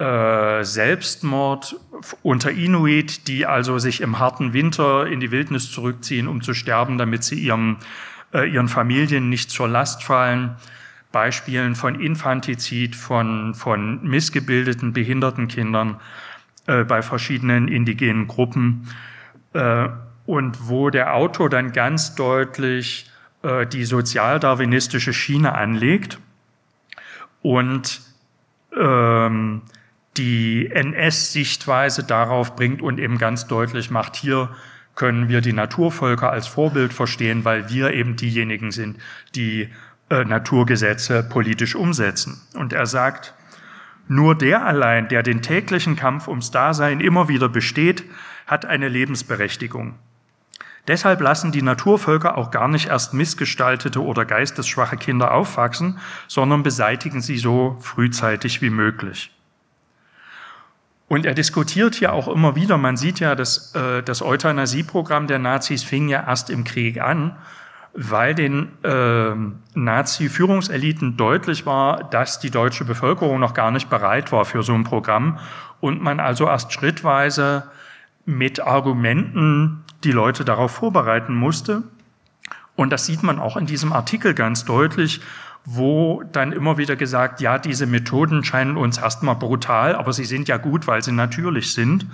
äh, 0.00 0.64
Selbstmord 0.64 1.76
unter 2.24 2.50
Inuit, 2.50 3.28
die 3.28 3.46
also 3.46 3.78
sich 3.78 4.00
im 4.00 4.18
harten 4.18 4.52
Winter 4.52 5.06
in 5.06 5.20
die 5.20 5.30
Wildnis 5.30 5.70
zurückziehen, 5.70 6.26
um 6.26 6.42
zu 6.42 6.54
sterben, 6.54 6.98
damit 6.98 7.22
sie 7.22 7.38
ihrem, 7.38 7.76
äh, 8.34 8.50
ihren 8.50 8.66
Familien 8.66 9.28
nicht 9.28 9.52
zur 9.52 9.68
Last 9.68 10.02
fallen. 10.02 10.56
Beispielen 11.12 11.76
von 11.76 12.00
Infantizid, 12.00 12.96
von, 12.96 13.54
von 13.54 14.02
missgebildeten, 14.02 14.92
behinderten 14.92 15.46
Kindern 15.46 16.00
äh, 16.66 16.82
bei 16.82 17.00
verschiedenen 17.00 17.68
indigenen 17.68 18.26
Gruppen. 18.26 18.88
Äh, 19.52 19.88
und 20.28 20.68
wo 20.68 20.90
der 20.90 21.14
Autor 21.14 21.48
dann 21.48 21.72
ganz 21.72 22.14
deutlich 22.14 23.10
äh, 23.42 23.66
die 23.66 23.86
sozialdarwinistische 23.86 25.14
Schiene 25.14 25.54
anlegt 25.54 26.18
und 27.40 28.02
ähm, 28.76 29.62
die 30.18 30.70
NS-Sichtweise 30.70 32.04
darauf 32.04 32.56
bringt 32.56 32.82
und 32.82 33.00
eben 33.00 33.16
ganz 33.16 33.46
deutlich 33.46 33.90
macht, 33.90 34.16
hier 34.16 34.50
können 34.94 35.30
wir 35.30 35.40
die 35.40 35.54
Naturvölker 35.54 36.30
als 36.30 36.46
Vorbild 36.46 36.92
verstehen, 36.92 37.46
weil 37.46 37.70
wir 37.70 37.94
eben 37.94 38.16
diejenigen 38.16 38.70
sind, 38.70 38.98
die 39.34 39.70
äh, 40.10 40.24
Naturgesetze 40.26 41.22
politisch 41.22 41.74
umsetzen. 41.74 42.38
Und 42.54 42.74
er 42.74 42.84
sagt, 42.84 43.32
nur 44.08 44.34
der 44.34 44.66
allein, 44.66 45.08
der 45.08 45.22
den 45.22 45.40
täglichen 45.40 45.96
Kampf 45.96 46.28
ums 46.28 46.50
Dasein 46.50 47.00
immer 47.00 47.28
wieder 47.28 47.48
besteht, 47.48 48.04
hat 48.46 48.66
eine 48.66 48.88
Lebensberechtigung. 48.88 49.94
Deshalb 50.88 51.20
lassen 51.20 51.52
die 51.52 51.62
Naturvölker 51.62 52.38
auch 52.38 52.50
gar 52.50 52.66
nicht 52.66 52.88
erst 52.88 53.12
missgestaltete 53.12 54.02
oder 54.02 54.24
geistesschwache 54.24 54.96
Kinder 54.96 55.32
aufwachsen, 55.32 55.98
sondern 56.26 56.62
beseitigen 56.62 57.20
sie 57.20 57.36
so 57.36 57.76
frühzeitig 57.80 58.62
wie 58.62 58.70
möglich. 58.70 59.30
Und 61.06 61.24
er 61.24 61.34
diskutiert 61.34 61.94
hier 61.94 62.12
auch 62.12 62.28
immer 62.28 62.54
wieder, 62.54 62.76
man 62.78 62.96
sieht 62.96 63.20
ja, 63.20 63.34
dass 63.34 63.74
äh, 63.74 64.02
das 64.02 64.22
Euthanasieprogramm 64.22 65.26
der 65.26 65.38
Nazis 65.38 65.82
fing 65.82 66.08
ja 66.08 66.26
erst 66.26 66.50
im 66.50 66.64
Krieg 66.64 67.00
an, 67.00 67.36
weil 67.94 68.34
den 68.34 68.68
äh, 68.84 69.32
Nazi-Führungseliten 69.74 71.16
deutlich 71.16 71.66
war, 71.66 72.04
dass 72.04 72.40
die 72.40 72.50
deutsche 72.50 72.84
Bevölkerung 72.84 73.40
noch 73.40 73.54
gar 73.54 73.70
nicht 73.70 73.90
bereit 73.90 74.32
war 74.32 74.44
für 74.44 74.62
so 74.62 74.74
ein 74.74 74.84
Programm 74.84 75.38
und 75.80 76.02
man 76.02 76.20
also 76.20 76.46
erst 76.46 76.72
schrittweise 76.72 77.64
mit 78.26 78.60
Argumenten 78.60 79.84
die 80.04 80.12
Leute 80.12 80.44
darauf 80.44 80.72
vorbereiten 80.72 81.34
musste. 81.34 81.82
Und 82.76 82.90
das 82.90 83.06
sieht 83.06 83.22
man 83.22 83.38
auch 83.38 83.56
in 83.56 83.66
diesem 83.66 83.92
Artikel 83.92 84.34
ganz 84.34 84.64
deutlich, 84.64 85.20
wo 85.64 86.22
dann 86.32 86.52
immer 86.52 86.78
wieder 86.78 86.96
gesagt, 86.96 87.40
ja, 87.40 87.58
diese 87.58 87.86
Methoden 87.86 88.44
scheinen 88.44 88.76
uns 88.76 88.98
erstmal 88.98 89.36
brutal, 89.36 89.94
aber 89.96 90.12
sie 90.12 90.24
sind 90.24 90.48
ja 90.48 90.56
gut, 90.56 90.86
weil 90.86 91.02
sie 91.02 91.12
natürlich 91.12 91.74
sind. 91.74 92.06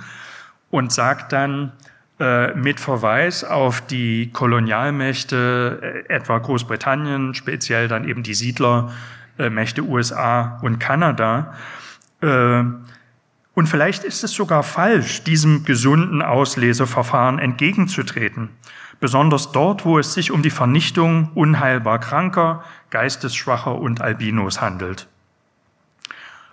Und 0.71 0.91
sagt 0.91 1.33
dann 1.33 1.73
äh, 2.19 2.55
mit 2.55 2.81
Verweis 2.81 3.45
auf 3.45 3.81
die 3.81 4.31
Kolonialmächte, 4.33 6.05
äh, 6.09 6.13
etwa 6.13 6.39
Großbritannien, 6.39 7.35
speziell 7.35 7.87
dann 7.87 8.09
eben 8.09 8.23
die 8.23 8.35
Siedlermächte 8.35 9.81
äh, 9.81 9.85
USA 9.85 10.59
und 10.63 10.79
Kanada, 10.79 11.55
äh, 12.23 12.63
und 13.55 13.69
vielleicht 13.69 14.03
ist 14.05 14.25
es 14.25 14.33
sogar 14.33 14.63
falsch, 14.63 15.23
diesem 15.23 15.65
gesunden 15.65 16.23
Ausleseverfahren 16.23 17.39
entgegenzutreten, 17.39 18.51
besonders 18.99 19.53
dort, 19.53 19.85
wo 19.85 19.99
es 19.99 20.13
sich 20.13 20.33
um 20.33 20.43
die 20.43 20.51
Vernichtung 20.51 21.31
unheilbar 21.35 22.01
Kranker, 22.01 22.65
Geistesschwacher 22.91 23.77
und 23.77 24.01
Albinos 24.01 24.61
handelt. 24.61 25.09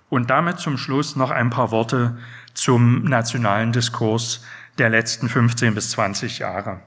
Und 0.10 0.30
damit 0.30 0.60
zum 0.60 0.78
Schluss 0.78 1.16
noch 1.16 1.32
ein 1.32 1.50
paar 1.50 1.72
Worte 1.72 2.18
zum 2.54 3.06
nationalen 3.06 3.72
Diskurs 3.72 4.46
der 4.78 4.90
letzten 4.90 5.30
15 5.30 5.74
bis 5.74 5.92
20 5.92 6.40
Jahre. 6.40 6.82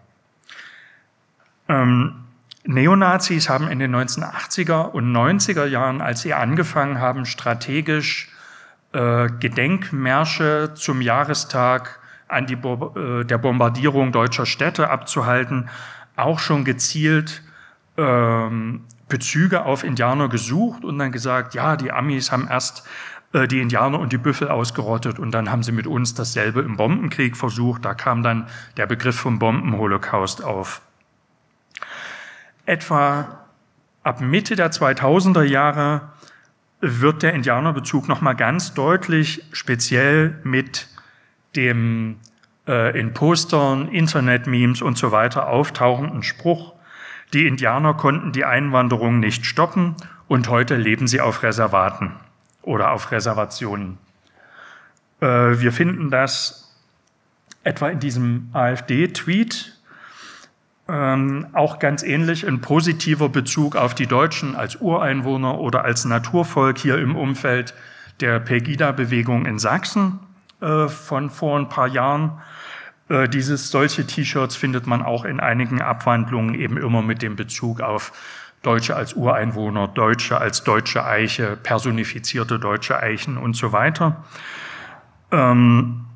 Ähm, 1.68 2.24
Neonazis 2.64 3.48
haben 3.48 3.68
in 3.68 3.78
den 3.78 3.94
1980er 3.94 4.90
und 4.90 5.10
90er 5.10 5.66
Jahren, 5.66 6.00
als 6.00 6.22
sie 6.22 6.34
angefangen 6.34 6.98
haben, 6.98 7.26
strategisch 7.26 8.33
äh, 8.94 9.28
Gedenkmärsche 9.40 10.72
zum 10.74 11.00
Jahrestag 11.00 11.98
an 12.28 12.46
die 12.46 12.54
äh, 12.54 13.24
der 13.24 13.38
Bombardierung 13.38 14.12
deutscher 14.12 14.46
Städte 14.46 14.88
abzuhalten, 14.88 15.68
auch 16.16 16.38
schon 16.38 16.64
gezielt 16.64 17.42
ähm, 17.96 18.84
Bezüge 19.08 19.64
auf 19.64 19.84
Indianer 19.84 20.28
gesucht 20.28 20.84
und 20.84 20.98
dann 20.98 21.12
gesagt, 21.12 21.54
ja, 21.54 21.76
die 21.76 21.92
Amis 21.92 22.32
haben 22.32 22.48
erst 22.48 22.86
äh, 23.32 23.46
die 23.46 23.60
Indianer 23.60 23.98
und 23.98 24.12
die 24.12 24.18
Büffel 24.18 24.48
ausgerottet 24.48 25.18
und 25.18 25.32
dann 25.32 25.50
haben 25.50 25.62
sie 25.62 25.72
mit 25.72 25.86
uns 25.86 26.14
dasselbe 26.14 26.62
im 26.62 26.76
Bombenkrieg 26.76 27.36
versucht. 27.36 27.84
Da 27.84 27.94
kam 27.94 28.22
dann 28.22 28.46
der 28.76 28.86
Begriff 28.86 29.16
vom 29.16 29.38
Bombenholocaust 29.38 30.42
auf. 30.42 30.80
Etwa 32.64 33.44
ab 34.02 34.20
Mitte 34.20 34.56
der 34.56 34.70
2000er 34.70 35.42
Jahre 35.42 36.12
wird 36.80 37.22
der 37.22 37.32
Indianerbezug 37.34 38.08
nochmal 38.08 38.36
ganz 38.36 38.74
deutlich, 38.74 39.44
speziell 39.52 40.38
mit 40.44 40.88
dem 41.56 42.16
äh, 42.66 42.98
in 42.98 43.14
Postern, 43.14 43.88
Internet-Memes 43.88 44.82
und 44.82 44.98
so 44.98 45.12
weiter 45.12 45.48
auftauchenden 45.48 46.22
Spruch, 46.22 46.74
die 47.32 47.46
Indianer 47.46 47.94
konnten 47.94 48.32
die 48.32 48.44
Einwanderung 48.44 49.18
nicht 49.18 49.44
stoppen 49.44 49.96
und 50.28 50.48
heute 50.48 50.76
leben 50.76 51.08
sie 51.08 51.20
auf 51.20 51.42
Reservaten 51.42 52.12
oder 52.62 52.92
auf 52.92 53.10
Reservationen. 53.10 53.98
Äh, 55.20 55.26
wir 55.26 55.72
finden 55.72 56.10
das 56.10 56.76
etwa 57.64 57.88
in 57.88 57.98
diesem 57.98 58.50
AfD-Tweet 58.52 59.76
ähm, 60.88 61.46
auch 61.52 61.78
ganz 61.78 62.02
ähnlich 62.02 62.46
ein 62.46 62.60
positiver 62.60 63.28
Bezug 63.28 63.76
auf 63.76 63.94
die 63.94 64.06
Deutschen 64.06 64.54
als 64.54 64.76
Ureinwohner 64.76 65.58
oder 65.58 65.84
als 65.84 66.04
Naturvolk 66.04 66.78
hier 66.78 66.98
im 66.98 67.16
Umfeld 67.16 67.74
der 68.20 68.38
Pegida-Bewegung 68.38 69.46
in 69.46 69.58
Sachsen 69.58 70.20
äh, 70.60 70.88
von 70.88 71.30
vor 71.30 71.58
ein 71.58 71.68
paar 71.68 71.88
Jahren. 71.88 72.32
Äh, 73.08 73.28
dieses 73.28 73.70
solche 73.70 74.06
T-Shirts 74.06 74.56
findet 74.56 74.86
man 74.86 75.02
auch 75.02 75.24
in 75.24 75.40
einigen 75.40 75.80
Abwandlungen 75.80 76.54
eben 76.54 76.76
immer 76.76 77.02
mit 77.02 77.22
dem 77.22 77.36
Bezug 77.36 77.80
auf 77.80 78.12
Deutsche 78.62 78.96
als 78.96 79.14
Ureinwohner, 79.14 79.88
Deutsche 79.88 80.38
als 80.38 80.64
deutsche 80.64 81.04
Eiche, 81.04 81.56
personifizierte 81.56 82.58
deutsche 82.58 82.98
Eichen 82.98 83.36
und 83.36 83.56
so 83.56 83.72
weiter. 83.72 84.24
Ähm, 85.30 86.06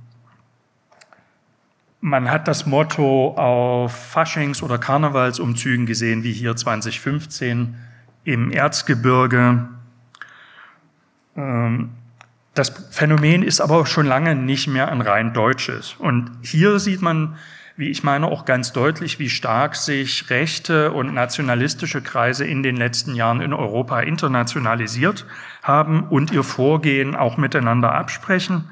man 2.00 2.30
hat 2.30 2.48
das 2.48 2.66
Motto 2.66 3.34
auf 3.36 4.14
Faschings- 4.14 4.62
oder 4.62 4.78
Karnevalsumzügen 4.78 5.86
gesehen, 5.86 6.22
wie 6.22 6.32
hier 6.32 6.54
2015 6.54 7.76
im 8.24 8.50
Erzgebirge. 8.50 9.68
Ähm, 11.36 11.90
das 12.54 12.70
Phänomen 12.90 13.42
ist 13.42 13.60
aber 13.60 13.86
schon 13.86 14.06
lange 14.06 14.34
nicht 14.34 14.66
mehr 14.66 14.90
ein 14.90 15.00
rein 15.00 15.32
deutsches. 15.32 15.94
Und 15.98 16.30
hier 16.42 16.78
sieht 16.80 17.02
man, 17.02 17.36
wie 17.76 17.88
ich 17.88 18.02
meine, 18.02 18.26
auch 18.26 18.44
ganz 18.44 18.72
deutlich, 18.72 19.20
wie 19.20 19.30
stark 19.30 19.76
sich 19.76 20.30
rechte 20.30 20.90
und 20.90 21.14
nationalistische 21.14 22.02
Kreise 22.02 22.44
in 22.44 22.64
den 22.64 22.76
letzten 22.76 23.14
Jahren 23.14 23.40
in 23.40 23.52
Europa 23.52 24.00
internationalisiert 24.00 25.24
haben 25.62 26.02
und 26.08 26.32
ihr 26.32 26.42
Vorgehen 26.42 27.14
auch 27.14 27.36
miteinander 27.36 27.92
absprechen. 27.94 28.64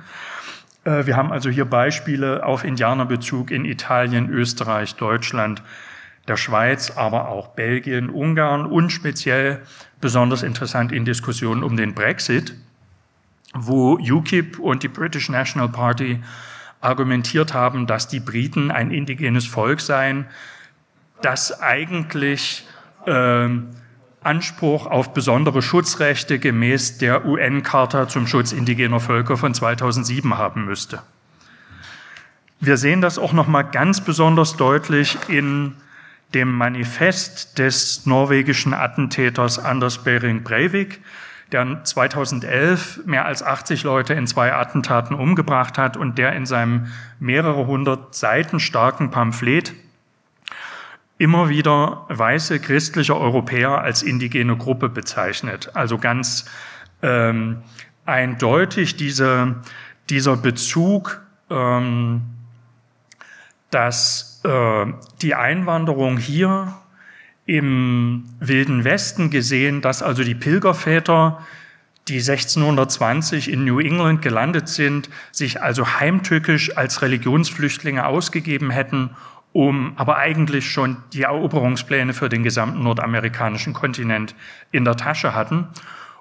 Äh, 0.87 1.07
wir 1.07 1.17
haben 1.17 1.33
also 1.33 1.51
hier 1.51 1.65
Beispiele 1.65 2.47
auf 2.47 2.65
Indianerbezug 2.65 3.51
in 3.51 3.65
Italien, 3.65 4.31
Österreich, 4.31 4.95
Deutschland, 4.95 5.63
der 6.29 6.37
Schweiz, 6.37 6.93
aber 6.97 7.29
auch 7.29 7.49
Belgien, 7.49 8.09
Ungarn 8.09 8.67
und 8.67 8.91
speziell 8.91 9.63
besonders 10.01 10.43
interessant 10.43 10.93
in 10.93 11.05
Diskussionen 11.05 11.63
um 11.63 11.77
den 11.77 11.95
Brexit, 11.95 12.55
wo 13.55 13.95
UKIP 13.95 14.59
und 14.59 14.83
die 14.83 14.89
British 14.89 15.29
National 15.29 15.69
Party 15.69 16.21
argumentiert 16.81 17.55
haben, 17.55 17.87
dass 17.87 18.09
die 18.09 18.21
Briten 18.21 18.71
ein 18.71 18.91
indigenes 18.91 19.47
Volk 19.47 19.81
seien, 19.81 20.27
das 21.23 21.61
eigentlich 21.61 22.67
äh, 23.07 23.49
Anspruch 24.27 24.87
auf 24.87 25.15
besondere 25.15 25.63
Schutzrechte 25.63 26.39
gemäß 26.39 26.99
der 26.99 27.25
UN-Charta 27.25 28.09
zum 28.09 28.27
Schutz 28.27 28.53
indigener 28.53 29.01
Völker 29.01 29.37
von 29.37 29.55
2007 29.55 30.37
haben 30.37 30.65
müsste. 30.65 31.03
Wir 32.61 32.77
sehen 32.77 33.01
das 33.01 33.19
auch 33.19 33.33
noch 33.33 33.47
mal 33.47 33.63
ganz 33.63 34.01
besonders 34.01 34.57
deutlich 34.57 35.17
in 35.29 35.75
dem 36.35 36.53
Manifest 36.53 37.59
des 37.59 38.07
norwegischen 38.07 38.75
Attentäters 38.75 39.59
Anders 39.59 40.05
Behring 40.05 40.43
Breivik, 40.43 41.01
der 41.53 41.85
2011 41.85 43.03
mehr 43.07 43.25
als 43.25 43.43
80 43.43 43.85
Leute 43.85 44.15
in 44.15 44.27
zwei 44.27 44.53
Attentaten 44.53 45.15
umgebracht 45.15 45.79
hat 45.79 45.97
und 45.97 46.19
der 46.19 46.33
in 46.33 46.45
seinem 46.45 46.89
mehrere 47.21 47.67
hundert 47.67 48.15
Seiten 48.15 48.59
starken 48.59 49.11
Pamphlet 49.11 49.73
immer 51.19 51.49
wieder 51.49 52.05
weiße 52.09 52.61
christliche 52.61 53.17
Europäer 53.17 53.81
als 53.81 54.03
indigene 54.03 54.57
Gruppe 54.57 54.89
bezeichnet. 54.89 55.71
Also 55.75 55.99
ganz 55.99 56.45
ähm, 57.03 57.59
eindeutig 58.05 58.97
diese, 58.97 59.57
dieser 60.11 60.37
Bezug, 60.37 61.23
ähm, 61.51 62.23
dass 63.71 64.41
äh, 64.45 64.87
die 65.23 65.35
Einwanderung 65.35 66.19
hier 66.19 66.75
im 67.47 68.25
Wilden 68.41 68.85
Westen 68.85 69.31
gesehen, 69.31 69.81
dass 69.81 70.03
also 70.03 70.23
die 70.23 70.35
Pilgerväter, 70.35 71.45
die 72.09 72.19
1620 72.19 73.51
in 73.51 73.65
New 73.65 73.81
England 73.81 74.23
gelandet 74.23 74.69
sind, 74.69 75.09
sich 75.33 75.63
also 75.63 75.87
heimtückisch 75.99 76.77
als 76.77 77.03
Religionsflüchtlinge 77.03 78.07
ausgegeben 78.07 78.71
hätten 78.71 79.11
um 79.57 79.95
aber 79.97 80.19
eigentlich 80.19 80.71
schon 80.71 80.99
die 81.15 81.23
Eroberungspläne 81.23 82.13
für 82.13 82.29
den 82.29 82.43
gesamten 82.43 82.83
nordamerikanischen 82.83 83.73
Kontinent 83.73 84.35
in 84.71 84.85
der 84.85 84.97
Tasche 84.97 85.35
hatten 85.35 85.69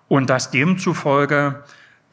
und 0.07 0.29
dass 0.29 0.51
demzufolge 0.51 1.61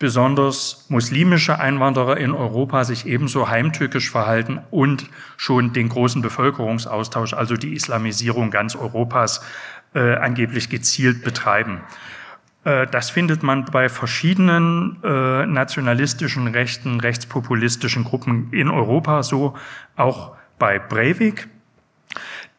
besonders 0.01 0.87
muslimische 0.89 1.61
Einwanderer 1.61 2.17
in 2.17 2.33
Europa 2.33 2.83
sich 2.83 3.07
ebenso 3.07 3.49
heimtückisch 3.49 4.11
verhalten 4.11 4.63
und 4.73 5.09
schon 5.37 5.73
den 5.73 5.91
großen 5.91 6.23
Bevölkerungsaustausch, 6.23 7.35
also 7.35 7.55
die 7.55 7.75
Islamisierung 7.75 8.51
ganz 8.51 8.75
Europas, 8.75 9.45
äh, 9.95 10.17
angeblich 10.17 10.71
gezielt 10.71 11.23
betreiben. 11.23 11.83
Äh, 12.65 12.89
das 12.89 13.11
findet 13.11 13.45
man 13.45 13.67
bei 13.67 13.89
verschiedenen 13.89 14.99
äh, 15.05 15.47
nationalistischen, 15.47 16.49
rechten, 16.49 16.99
rechtspopulistischen 16.99 18.03
Gruppen 18.03 18.53
in 18.53 18.69
Europa 18.69 19.23
so, 19.23 19.57
auch 19.95 20.35
bei 20.63 20.79
Breivik. 20.79 21.49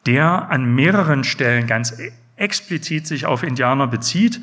der 0.04 0.50
an 0.50 0.74
mehreren 0.74 1.24
Stellen 1.24 1.66
ganz 1.66 1.96
explizit 2.36 3.06
sich 3.06 3.24
auf 3.24 3.42
Indianer 3.42 3.86
bezieht, 3.86 4.42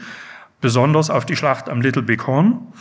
besonders 0.62 1.12
auf 1.12 1.28
die 1.28 1.36
Schlacht 1.36 1.70
am 1.70 1.80
Little 1.80 2.02
Bighorn 2.02 2.74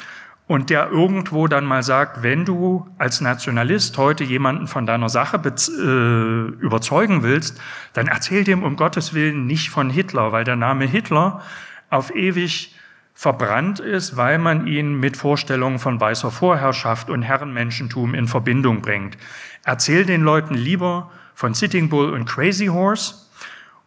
und 0.47 0.71
der 0.71 0.91
irgendwo 0.91 1.49
dann 1.49 1.67
mal 1.67 1.83
sagt, 1.83 2.23
wenn 2.23 2.47
du 2.47 2.89
als 2.97 3.21
Nationalist 3.21 3.99
heute 3.99 4.25
jemanden 4.25 4.69
von 4.69 4.87
deiner 4.87 5.11
Sache 5.11 5.37
äh, 5.37 6.63
überzeugen 6.63 7.23
willst, 7.23 7.61
dann 7.93 8.07
erzähl 8.07 8.45
dem 8.45 8.63
um 8.63 8.77
Gottes 8.77 9.13
Willen 9.13 9.45
nicht 9.45 9.69
von 9.69 9.91
Hitler, 9.91 10.33
weil 10.33 10.45
der 10.45 10.57
Name 10.57 10.87
Hitler 10.87 11.43
auf 11.91 12.15
ewig 12.15 12.75
verbrannt 13.21 13.81
ist, 13.81 14.17
weil 14.17 14.39
man 14.39 14.67
ihn 14.67 14.95
mit 14.95 15.15
Vorstellungen 15.15 15.79
von 15.79 16.01
weißer 16.01 16.31
Vorherrschaft 16.31 17.11
und 17.11 17.21
Herrenmenschentum 17.21 18.15
in 18.15 18.27
Verbindung 18.27 18.81
bringt. 18.81 19.19
Erzähl 19.63 20.07
den 20.07 20.23
Leuten 20.23 20.55
lieber 20.55 21.11
von 21.35 21.53
Sitting 21.53 21.91
Bull 21.91 22.15
und 22.15 22.25
Crazy 22.25 22.69
Horse. 22.69 23.17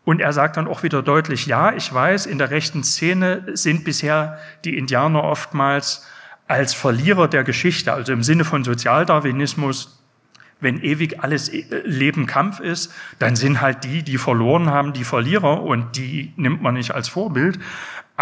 Und 0.05 0.21
er 0.21 0.34
sagt 0.34 0.57
dann 0.57 0.67
auch 0.67 0.84
wieder 0.84 1.01
deutlich, 1.01 1.47
ja, 1.47 1.73
ich 1.73 1.91
weiß, 1.91 2.27
in 2.27 2.38
der 2.38 2.51
rechten 2.51 2.84
Szene 2.84 3.43
sind 3.53 3.84
bisher 3.84 4.38
die 4.65 4.77
Indianer 4.77 5.23
oftmals 5.23 6.05
als 6.47 6.75
Verlierer 6.75 7.27
der 7.27 7.43
Geschichte, 7.43 7.91
also 7.91 8.13
im 8.13 8.21
Sinne 8.21 8.45
von 8.45 8.63
Sozialdarwinismus, 8.63 9.99
wenn 10.59 10.81
ewig 10.81 11.21
alles 11.21 11.49
äh, 11.49 11.63
Leben 11.86 12.27
Kampf 12.27 12.59
ist, 12.59 12.93
dann 13.17 13.36
sind 13.36 13.61
halt 13.61 13.84
die, 13.84 14.03
die 14.03 14.19
verloren 14.19 14.69
haben, 14.69 14.93
die 14.93 15.03
Verlierer 15.03 15.63
und 15.63 15.97
die 15.97 16.34
nimmt 16.36 16.61
man 16.61 16.75
nicht 16.75 16.91
als 16.91 17.09
Vorbild. 17.09 17.59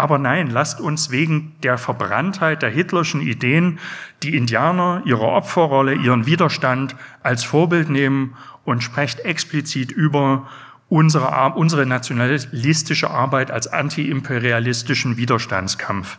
Aber 0.02 0.18
nein, 0.18 0.50
lasst 0.50 0.80
uns 0.80 1.12
wegen 1.12 1.54
der 1.62 1.78
Verbranntheit 1.78 2.62
der 2.62 2.70
hitlerschen 2.70 3.20
Ideen 3.20 3.78
die 4.24 4.36
Indianer, 4.36 5.00
ihre 5.04 5.28
Opferrolle, 5.28 5.94
ihren 5.94 6.26
Widerstand 6.26 6.96
als 7.22 7.44
Vorbild 7.44 7.88
nehmen 7.88 8.34
und 8.64 8.82
sprecht 8.82 9.20
explizit 9.20 9.92
über 9.92 10.48
unsere, 10.88 11.52
unsere 11.54 11.86
nationalistische 11.86 13.12
Arbeit 13.12 13.52
als 13.52 13.68
antiimperialistischen 13.68 15.18
Widerstandskampf. 15.18 16.18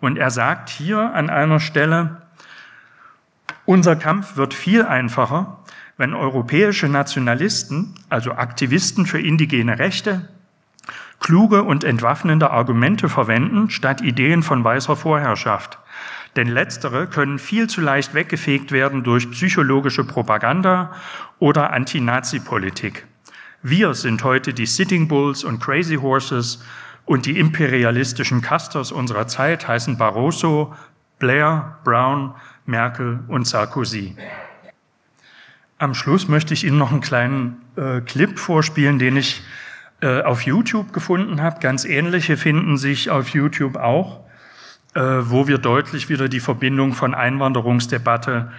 Und 0.00 0.16
er 0.16 0.30
sagt 0.30 0.68
hier 0.68 1.12
an 1.12 1.28
einer 1.28 1.58
Stelle, 1.58 2.22
unser 3.64 3.96
Kampf 3.96 4.36
wird 4.36 4.54
viel 4.54 4.84
einfacher, 4.84 5.58
wenn 5.96 6.14
europäische 6.14 6.88
Nationalisten, 6.88 7.96
also 8.10 8.30
Aktivisten 8.30 9.06
für 9.06 9.18
indigene 9.18 9.80
Rechte, 9.80 10.28
kluge 11.20 11.62
und 11.62 11.84
entwaffnende 11.84 12.50
Argumente 12.50 13.08
verwenden, 13.08 13.70
statt 13.70 14.00
Ideen 14.00 14.42
von 14.42 14.62
weißer 14.62 14.96
Vorherrschaft. 14.96 15.78
Denn 16.36 16.48
letztere 16.48 17.06
können 17.06 17.38
viel 17.38 17.68
zu 17.68 17.80
leicht 17.80 18.14
weggefegt 18.14 18.70
werden 18.70 19.02
durch 19.02 19.30
psychologische 19.30 20.04
Propaganda 20.04 20.92
oder 21.38 21.72
Anti-Nazi-Politik. 21.72 23.06
Wir 23.62 23.94
sind 23.94 24.22
heute 24.22 24.52
die 24.52 24.66
Sitting 24.66 25.08
Bulls 25.08 25.42
und 25.42 25.60
Crazy 25.60 25.96
Horses 25.96 26.62
und 27.06 27.26
die 27.26 27.38
imperialistischen 27.38 28.42
Casters 28.42 28.92
unserer 28.92 29.26
Zeit 29.26 29.66
heißen 29.66 29.96
Barroso, 29.96 30.74
Blair, 31.18 31.78
Brown, 31.84 32.34
Merkel 32.66 33.20
und 33.28 33.46
Sarkozy. 33.46 34.16
Am 35.78 35.94
Schluss 35.94 36.28
möchte 36.28 36.54
ich 36.54 36.64
Ihnen 36.64 36.78
noch 36.78 36.90
einen 36.90 37.00
kleinen 37.00 37.60
äh, 37.76 38.00
Clip 38.00 38.38
vorspielen, 38.38 38.98
den 38.98 39.16
ich 39.16 39.42
äh, 40.00 40.22
auf 40.22 40.42
YouTube 40.42 40.92
gefunden 40.92 41.40
habe. 41.40 41.60
Ganz 41.60 41.84
ähnliche 41.84 42.36
finden 42.36 42.76
sich 42.76 43.10
auf 43.10 43.30
YouTube 43.30 43.76
auch, 43.76 44.20
äh, 44.94 45.00
wo 45.00 45.48
wir 45.48 45.58
deutlich 45.58 46.08
wieder 46.08 46.28
die 46.28 46.40
Verbindung 46.40 46.92
von 46.92 47.14
Einwanderungsdebatte 47.14 48.50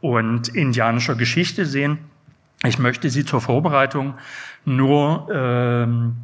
und 0.00 0.48
indianischer 0.48 1.14
Geschichte 1.14 1.66
sehen. 1.66 1.98
Ich 2.64 2.78
möchte 2.78 3.10
Sie 3.10 3.24
zur 3.24 3.40
Vorbereitung 3.40 4.14
nur 4.64 5.28
ähm, 5.32 6.16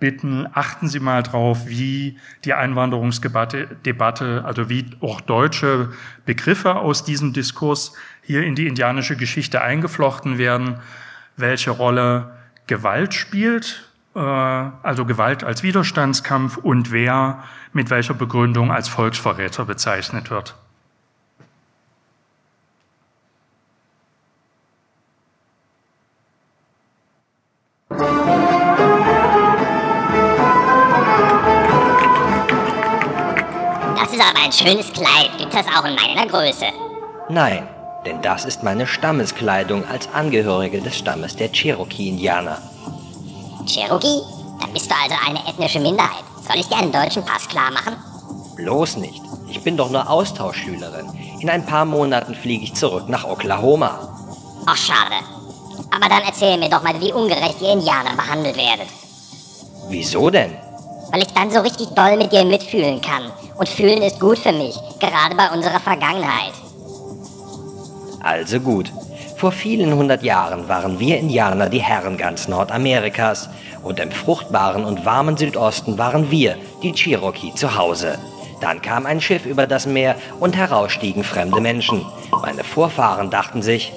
bitten, 0.00 0.46
achten 0.52 0.88
Sie 0.88 1.00
mal 1.00 1.22
drauf, 1.22 1.66
wie 1.66 2.18
die 2.44 2.54
Einwanderungsdebatte, 2.54 3.76
Debatte, 3.84 4.44
also 4.44 4.68
wie 4.68 4.86
auch 5.00 5.20
deutsche 5.20 5.90
Begriffe 6.24 6.76
aus 6.76 7.04
diesem 7.04 7.32
Diskurs 7.32 7.92
hier 8.22 8.42
in 8.42 8.54
die 8.54 8.66
indianische 8.66 9.16
Geschichte 9.16 9.60
eingeflochten 9.60 10.38
werden, 10.38 10.78
welche 11.36 11.70
Rolle 11.70 12.32
Gewalt 12.66 13.14
spielt, 13.14 13.87
also 14.14 15.04
Gewalt 15.04 15.44
als 15.44 15.62
Widerstandskampf 15.62 16.56
und 16.56 16.90
wer 16.90 17.44
mit 17.72 17.90
welcher 17.90 18.14
Begründung 18.14 18.72
als 18.72 18.88
Volksverräter 18.88 19.64
bezeichnet 19.64 20.30
wird. 20.30 20.56
ein 34.48 34.52
schönes 34.52 34.92
Kleid. 34.92 35.30
Gibt 35.36 35.54
es 35.54 35.66
auch 35.66 35.84
in 35.84 35.94
meiner 35.94 36.26
Größe? 36.26 36.66
Nein, 37.28 37.68
denn 38.06 38.22
das 38.22 38.44
ist 38.44 38.62
meine 38.62 38.86
Stammeskleidung 38.86 39.86
als 39.86 40.08
Angehörige 40.14 40.80
des 40.80 40.96
Stammes 40.96 41.36
der 41.36 41.52
Cherokee-Indianer. 41.52 42.58
Cherokee? 43.68 44.22
Dann 44.60 44.72
bist 44.72 44.90
du 44.90 44.94
also 44.94 45.14
eine 45.26 45.46
ethnische 45.48 45.80
Minderheit. 45.80 46.24
Soll 46.46 46.58
ich 46.58 46.68
dir 46.68 46.78
einen 46.78 46.92
deutschen 46.92 47.24
Pass 47.24 47.46
klar 47.46 47.70
machen? 47.70 47.96
Bloß 48.56 48.96
nicht. 48.96 49.22
Ich 49.48 49.62
bin 49.62 49.76
doch 49.76 49.90
nur 49.90 50.08
Austauschschülerin. 50.10 51.08
In 51.40 51.48
ein 51.48 51.64
paar 51.64 51.84
Monaten 51.84 52.34
fliege 52.34 52.64
ich 52.64 52.74
zurück 52.74 53.08
nach 53.08 53.24
Oklahoma. 53.24 53.98
Ach, 54.66 54.76
schade. 54.76 55.14
Aber 55.90 56.08
dann 56.08 56.22
erzähl 56.22 56.58
mir 56.58 56.68
doch 56.68 56.82
mal, 56.82 57.00
wie 57.00 57.12
ungerecht 57.12 57.60
ihr 57.62 57.72
Indianer 57.72 58.14
behandelt 58.16 58.56
werdet. 58.56 58.88
Wieso 59.88 60.28
denn? 60.28 60.52
Weil 61.10 61.22
ich 61.22 61.32
dann 61.32 61.50
so 61.50 61.60
richtig 61.60 61.88
doll 61.94 62.16
mit 62.16 62.32
dir 62.32 62.44
mitfühlen 62.44 63.00
kann 63.00 63.30
und 63.56 63.68
fühlen 63.68 64.02
ist 64.02 64.20
gut 64.20 64.38
für 64.38 64.52
mich, 64.52 64.76
gerade 65.00 65.34
bei 65.34 65.50
unserer 65.50 65.80
Vergangenheit. 65.80 66.52
Also 68.20 68.60
gut. 68.60 68.92
Vor 69.38 69.52
vielen 69.52 69.94
hundert 69.94 70.24
Jahren 70.24 70.68
waren 70.68 70.98
wir 70.98 71.16
Indianer 71.16 71.68
die 71.68 71.78
Herren 71.78 72.16
ganz 72.16 72.48
Nordamerikas 72.48 73.48
und 73.84 74.00
im 74.00 74.10
fruchtbaren 74.10 74.84
und 74.84 75.04
warmen 75.04 75.36
Südosten 75.36 75.96
waren 75.96 76.32
wir, 76.32 76.56
die 76.82 76.92
Cherokee, 76.92 77.54
zu 77.54 77.76
Hause. 77.76 78.18
Dann 78.60 78.82
kam 78.82 79.06
ein 79.06 79.20
Schiff 79.20 79.46
über 79.46 79.68
das 79.68 79.86
Meer 79.86 80.16
und 80.40 80.56
heraus 80.56 80.90
stiegen 80.90 81.22
fremde 81.22 81.60
Menschen. 81.60 82.04
Meine 82.42 82.64
Vorfahren 82.64 83.30
dachten 83.30 83.62
sich, 83.62 83.92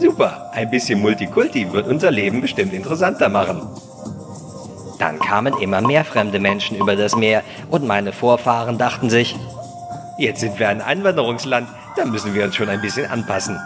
super, 0.00 0.50
ein 0.52 0.70
bisschen 0.70 1.00
Multikulti 1.00 1.72
wird 1.72 1.86
unser 1.86 2.10
Leben 2.10 2.40
bestimmt 2.40 2.72
interessanter 2.72 3.28
machen. 3.28 3.62
Dann 4.98 5.20
kamen 5.20 5.56
immer 5.60 5.82
mehr 5.82 6.04
fremde 6.04 6.40
Menschen 6.40 6.76
über 6.76 6.96
das 6.96 7.14
Meer 7.14 7.44
und 7.70 7.86
meine 7.86 8.12
Vorfahren 8.12 8.76
dachten 8.76 9.08
sich, 9.08 9.36
jetzt 10.18 10.40
sind 10.40 10.58
wir 10.58 10.68
ein 10.68 10.82
Einwanderungsland, 10.82 11.68
da 11.96 12.04
müssen 12.04 12.34
wir 12.34 12.44
uns 12.44 12.56
schon 12.56 12.68
ein 12.68 12.80
bisschen 12.80 13.08
anpassen. 13.08 13.56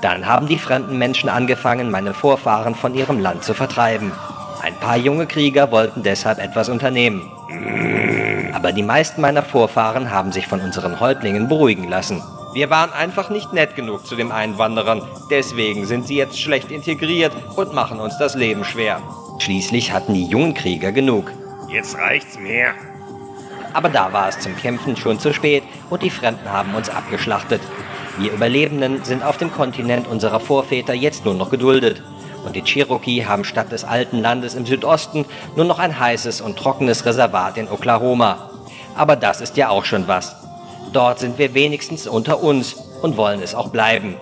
Dann 0.00 0.26
haben 0.26 0.46
die 0.46 0.58
fremden 0.58 0.98
Menschen 0.98 1.28
angefangen, 1.28 1.90
meine 1.90 2.14
Vorfahren 2.14 2.74
von 2.74 2.94
ihrem 2.94 3.18
Land 3.18 3.42
zu 3.42 3.54
vertreiben. 3.54 4.12
Ein 4.62 4.74
paar 4.76 4.96
junge 4.96 5.26
Krieger 5.26 5.70
wollten 5.70 6.02
deshalb 6.02 6.38
etwas 6.38 6.68
unternehmen. 6.68 7.30
Aber 8.54 8.72
die 8.72 8.82
meisten 8.82 9.20
meiner 9.20 9.42
Vorfahren 9.42 10.10
haben 10.10 10.32
sich 10.32 10.46
von 10.46 10.60
unseren 10.60 11.00
Häuptlingen 11.00 11.48
beruhigen 11.48 11.88
lassen. 11.88 12.22
Wir 12.54 12.70
waren 12.70 12.92
einfach 12.92 13.30
nicht 13.30 13.52
nett 13.52 13.76
genug 13.76 14.06
zu 14.06 14.16
den 14.16 14.32
Einwanderern, 14.32 15.02
deswegen 15.30 15.84
sind 15.84 16.06
sie 16.06 16.16
jetzt 16.16 16.40
schlecht 16.40 16.70
integriert 16.70 17.32
und 17.56 17.74
machen 17.74 18.00
uns 18.00 18.16
das 18.18 18.34
Leben 18.34 18.64
schwer. 18.64 19.00
Schließlich 19.38 19.92
hatten 19.92 20.14
die 20.14 20.26
jungen 20.26 20.54
Krieger 20.54 20.90
genug. 20.90 21.30
Jetzt 21.68 21.96
reicht's 21.96 22.38
mehr. 22.38 22.72
Aber 23.74 23.88
da 23.90 24.12
war 24.12 24.28
es 24.28 24.40
zum 24.40 24.56
Kämpfen 24.56 24.96
schon 24.96 25.20
zu 25.20 25.32
spät 25.34 25.62
und 25.90 26.02
die 26.02 26.10
Fremden 26.10 26.50
haben 26.50 26.74
uns 26.74 26.88
abgeschlachtet. 26.88 27.60
Wir 28.18 28.32
Überlebenden 28.32 29.04
sind 29.04 29.22
auf 29.22 29.36
dem 29.36 29.52
Kontinent 29.52 30.08
unserer 30.08 30.40
Vorväter 30.40 30.92
jetzt 30.92 31.24
nur 31.24 31.34
noch 31.34 31.50
geduldet. 31.50 32.02
Und 32.44 32.56
die 32.56 32.62
Cherokee 32.62 33.24
haben 33.24 33.44
statt 33.44 33.70
des 33.70 33.84
alten 33.84 34.20
Landes 34.20 34.54
im 34.54 34.66
Südosten 34.66 35.24
nur 35.54 35.64
noch 35.64 35.78
ein 35.78 36.00
heißes 36.00 36.40
und 36.40 36.58
trockenes 36.58 37.04
Reservat 37.04 37.56
in 37.58 37.68
Oklahoma. 37.68 38.50
Aber 38.96 39.14
das 39.14 39.40
ist 39.40 39.56
ja 39.56 39.68
auch 39.68 39.84
schon 39.84 40.08
was. 40.08 40.34
Dort 40.92 41.20
sind 41.20 41.38
wir 41.38 41.54
wenigstens 41.54 42.08
unter 42.08 42.42
uns 42.42 42.74
und 43.02 43.16
wollen 43.16 43.40
es 43.40 43.54
auch 43.54 43.68
bleiben. 43.68 44.16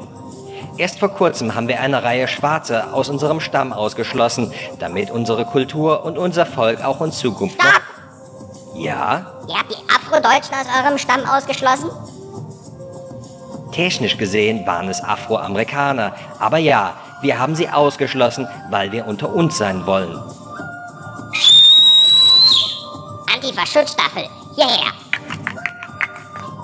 Erst 0.77 0.99
vor 0.99 1.09
kurzem 1.09 1.55
haben 1.55 1.69
wir 1.69 1.81
eine 1.81 2.03
Reihe 2.03 2.29
Schwarze 2.29 2.93
aus 2.93 3.09
unserem 3.09 3.41
Stamm 3.41 3.73
ausgeschlossen, 3.73 4.53
damit 4.79 5.11
unsere 5.11 5.47
Kultur 5.47 6.05
und 6.05 6.19
unser 6.19 6.45
Volk 6.45 6.85
auch 6.85 7.01
in 7.01 7.13
Zukunft 7.13 7.55
Stop! 7.55 7.73
noch... 8.75 8.77
Ja? 8.79 9.39
Ihr 9.49 9.55
habt 9.55 9.71
die 9.71 9.89
Afrodeutschen 9.89 10.55
aus 10.55 10.67
eurem 10.85 10.99
Stamm 10.99 11.25
ausgeschlossen? 11.25 11.89
Technisch 13.77 14.17
gesehen 14.17 14.67
waren 14.67 14.89
es 14.89 15.05
Afroamerikaner, 15.05 16.15
aber 16.39 16.57
ja, 16.57 16.95
wir 17.21 17.39
haben 17.39 17.55
sie 17.55 17.69
ausgeschlossen, 17.69 18.49
weil 18.71 18.91
wir 18.91 19.07
unter 19.07 19.29
uns 19.29 19.59
sein 19.59 19.85
wollen. 19.85 20.19
Antifa-Schutzstaffel, 23.35 24.25
hierher! 24.55 24.93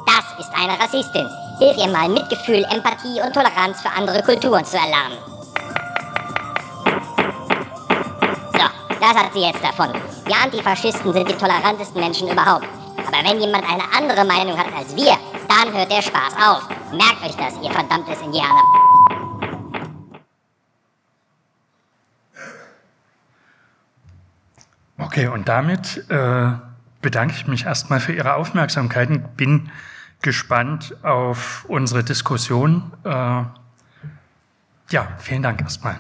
Das 0.07 0.25
ist 0.41 0.51
eine 0.55 0.73
Rassistin. 0.81 1.29
Hilf 1.59 1.77
ihr 1.77 1.93
mal, 1.93 2.09
Mitgefühl, 2.09 2.65
Empathie 2.71 3.21
und 3.23 3.35
Toleranz 3.35 3.83
für 3.83 3.91
andere 3.91 4.23
Kulturen 4.23 4.65
zu 4.65 4.79
erlernen. 4.79 5.19
Das 9.03 9.17
hat 9.17 9.35
sie 9.35 9.41
jetzt 9.41 9.63
davon. 9.63 9.89
Die 10.29 10.33
Antifaschisten 10.33 11.13
sind 11.13 11.29
die 11.29 11.35
tolerantesten 11.35 12.01
Menschen 12.01 12.29
überhaupt. 12.29 12.67
Aber 12.97 13.29
wenn 13.29 13.41
jemand 13.41 13.65
eine 13.69 13.83
andere 13.95 14.25
Meinung 14.25 14.57
hat 14.57 14.69
als 14.79 14.95
wir, 14.95 15.19
dann 15.53 15.73
hört 15.73 15.91
der 15.91 16.03
Spaß 16.03 16.35
auf. 16.37 16.69
Merkt 16.93 17.23
euch 17.25 17.37
das, 17.37 17.55
ihr 17.63 17.71
verdammtes 17.71 18.21
Indianer. 18.21 18.63
Okay, 24.99 25.27
und 25.27 25.49
damit 25.49 26.09
äh, 26.11 26.53
bedanke 27.01 27.35
ich 27.35 27.47
mich 27.47 27.67
erstmal 27.67 28.01
für 28.01 28.13
Ihre 28.13 28.35
Aufmerksamkeit 28.35 29.11
und 29.11 29.37
bin 29.37 29.71
gespannt 30.23 30.95
auf 31.03 31.65
unsere 31.69 32.05
Diskussion. 32.05 32.93
Äh, 33.05 33.45
ja, 34.91 35.09
vielen 35.19 35.43
Dank 35.43 35.61
erstmal. 35.61 35.99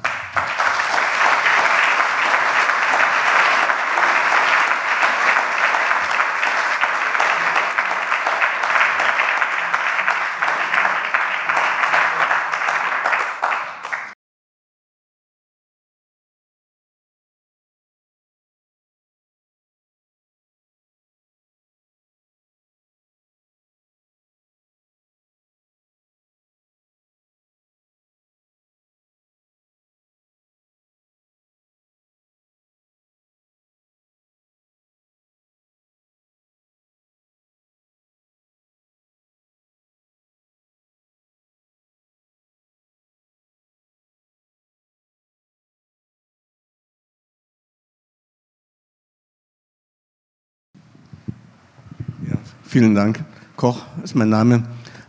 Vielen 52.73 52.95
Dank. 52.95 53.23
Koch 53.57 53.83
ist 54.03 54.15
mein 54.15 54.31
Name. 54.31 54.63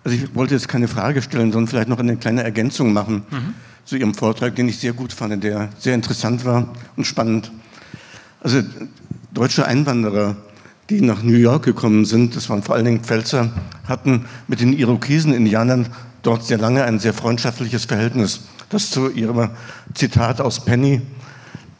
Also 0.04 0.18
ich 0.18 0.36
wollte 0.36 0.54
jetzt 0.54 0.68
keine 0.68 0.90
Frage 0.90 1.22
stellen, 1.22 1.54
sondern 1.54 1.70
vielleicht 1.70 1.88
noch 1.88 1.98
eine 1.98 2.18
kleine 2.18 2.44
Ergänzung 2.44 2.92
machen 2.92 3.24
mhm. 3.32 3.54
zu 3.86 3.96
Ihrem 3.96 4.14
Vortrag, 4.14 4.54
den 4.58 4.68
ich 4.68 4.80
sehr 4.80 4.92
gut 4.92 5.14
fand, 5.14 5.42
der 5.46 5.70
sehr 5.80 5.96
interessant 5.96 6.44
war 6.44 6.68
und 6.98 7.08
spannend. 7.08 7.54
Also 8.42 8.64
deutsche 9.34 9.66
Einwanderer, 9.66 10.36
die 10.90 11.00
nach 11.00 11.24
New 11.24 11.38
York 11.38 11.64
gekommen 11.64 12.04
sind, 12.04 12.36
das 12.36 12.50
waren 12.50 12.64
vor 12.64 12.76
allen 12.76 12.84
Dingen 12.84 13.00
Pfälzer, 13.00 13.54
hatten 13.88 14.26
mit 14.50 14.60
den 14.60 14.74
Irokesen-Indianern 14.74 15.88
dort 16.22 16.44
sehr 16.44 16.58
lange 16.58 16.84
ein 16.84 17.00
sehr 17.00 17.14
freundschaftliches 17.14 17.86
Verhältnis. 17.86 18.42
Das 18.68 18.92
zu 18.92 19.10
Ihrem 19.10 19.52
Zitat 19.94 20.42
aus 20.42 20.66
Penny, 20.66 21.00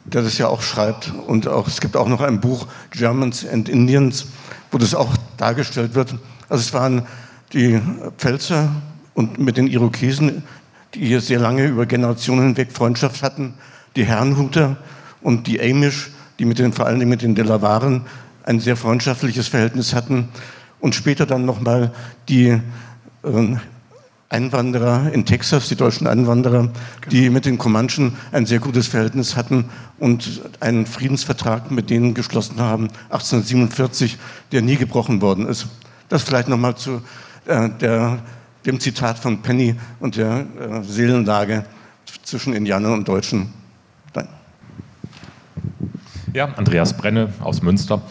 der 0.06 0.22
das 0.22 0.38
ja 0.38 0.48
auch 0.48 0.62
schreibt. 0.62 1.12
Und 1.28 1.50
auch, 1.50 1.68
es 1.68 1.82
gibt 1.82 1.98
auch 1.98 2.08
noch 2.08 2.22
ein 2.22 2.40
Buch, 2.40 2.68
Germans 2.92 3.46
and 3.46 3.68
Indians, 3.68 4.28
wo 4.74 4.80
das 4.80 4.96
auch 4.96 5.16
dargestellt 5.38 5.94
wird. 5.94 6.16
Also 6.50 6.62
es 6.62 6.74
waren 6.74 7.04
die 7.54 7.80
Pfälzer 8.18 8.70
und 9.14 9.38
mit 9.38 9.56
den 9.56 9.68
Irokesen, 9.68 10.44
die 10.96 11.06
hier 11.06 11.22
sehr 11.22 11.40
lange 11.40 11.68
über 11.68 11.86
Generationen 11.86 12.48
hinweg 12.48 12.72
Freundschaft 12.72 13.22
hatten, 13.22 13.54
die 13.96 14.04
Herrenhuter 14.04 14.78
und 15.22 15.46
die 15.46 15.62
Amish, 15.62 16.10
die 16.40 16.46
mit 16.46 16.58
den, 16.58 16.74
vor 16.74 16.88
allem 16.88 17.08
mit 17.08 17.22
den 17.22 17.36
Delawaren 17.36 18.02
ein 18.44 18.60
sehr 18.60 18.76
freundschaftliches 18.76 19.48
Verhältnis 19.48 19.94
hatten 19.94 20.30
und 20.80 20.96
später 20.96 21.28
dann 21.28 21.46
nochmal 21.46 21.94
die 22.28 22.48
äh, 22.48 23.56
Einwanderer 24.34 25.12
in 25.14 25.26
Texas, 25.26 25.70
die 25.70 25.76
deutschen 25.76 26.08
Einwanderer, 26.08 26.70
die 27.12 27.30
mit 27.30 27.46
den 27.46 27.60
Comanchen 27.60 28.18
ein 28.32 28.48
sehr 28.48 28.60
gutes 28.60 28.88
Verhältnis 28.88 29.36
hatten 29.36 29.66
und 30.00 30.42
einen 30.60 30.88
Friedensvertrag 30.88 31.70
mit 31.70 31.92
denen 31.92 32.16
geschlossen 32.16 32.60
haben, 32.60 32.90
1847, 33.12 34.18
der 34.52 34.64
nie 34.64 34.76
gebrochen 34.76 35.22
worden 35.22 35.48
ist. 35.48 35.68
Das 36.10 36.24
vielleicht 36.24 36.48
nochmal 36.48 36.76
zu 36.76 37.02
äh, 37.46 37.70
der, 37.80 38.20
dem 38.66 38.80
Zitat 38.80 39.20
von 39.20 39.42
Penny 39.44 39.76
und 40.00 40.16
der 40.16 40.46
äh, 40.60 40.84
Seelenlage 40.84 41.66
zwischen 42.24 42.54
Indianern 42.54 42.94
und 42.94 43.08
Deutschen. 43.08 43.54
Danke. 44.14 44.32
Ja, 46.34 46.46
Andreas 46.56 46.98
Brenne 46.98 47.32
aus 47.40 47.62
Münster, 47.62 48.02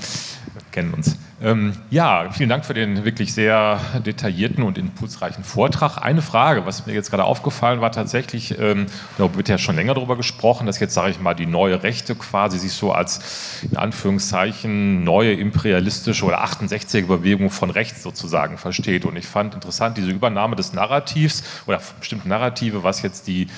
kennen 0.73 0.95
uns. 0.95 1.17
Ähm, 1.43 1.75
ja, 1.91 2.31
vielen 2.31 2.49
Dank 2.49 2.65
für 2.65 2.75
den 2.75 3.05
wirklich 3.05 3.35
sehr 3.35 3.81
detaillierten 4.05 4.65
und 4.65 4.79
impulsreichen 4.79 5.45
Vortrag. 5.45 5.99
Eine 5.99 6.23
Frage, 6.23 6.67
was 6.67 6.87
mir 6.87 6.95
jetzt 6.95 7.11
gerade 7.11 7.25
aufgefallen 7.25 7.81
war, 7.81 7.93
tatsächlich, 7.93 8.59
ähm, 8.59 8.87
da 9.19 9.35
wird 9.35 9.49
ja 9.49 9.59
schon 9.59 9.77
länger 9.77 9.95
darüber 9.95 10.17
gesprochen, 10.17 10.67
dass 10.67 10.81
jetzt, 10.81 10.95
sage 10.95 11.11
ich 11.11 11.21
mal, 11.21 11.35
die 11.35 11.47
neue 11.47 11.83
Rechte 11.83 12.15
quasi 12.15 12.59
sich 12.59 12.73
so 12.73 12.93
als, 12.93 13.63
in 13.71 13.77
Anführungszeichen, 13.77 15.05
neue 15.05 15.33
imperialistische 15.33 16.25
oder 16.25 16.45
68er 16.45 17.07
Bewegung 17.07 17.51
von 17.51 17.71
rechts 17.71 18.03
sozusagen 18.03 18.57
versteht. 18.57 19.05
Und 19.05 19.17
ich 19.17 19.27
fand 19.27 19.55
interessant 19.55 19.97
diese 19.97 20.11
Übernahme 20.11 20.57
des 20.57 20.73
Narrativs 20.73 21.45
oder 21.67 21.81
bestimmte 22.01 22.29
Narrative, 22.29 22.83
was 22.83 23.03
jetzt 23.03 23.27
die 23.27 23.49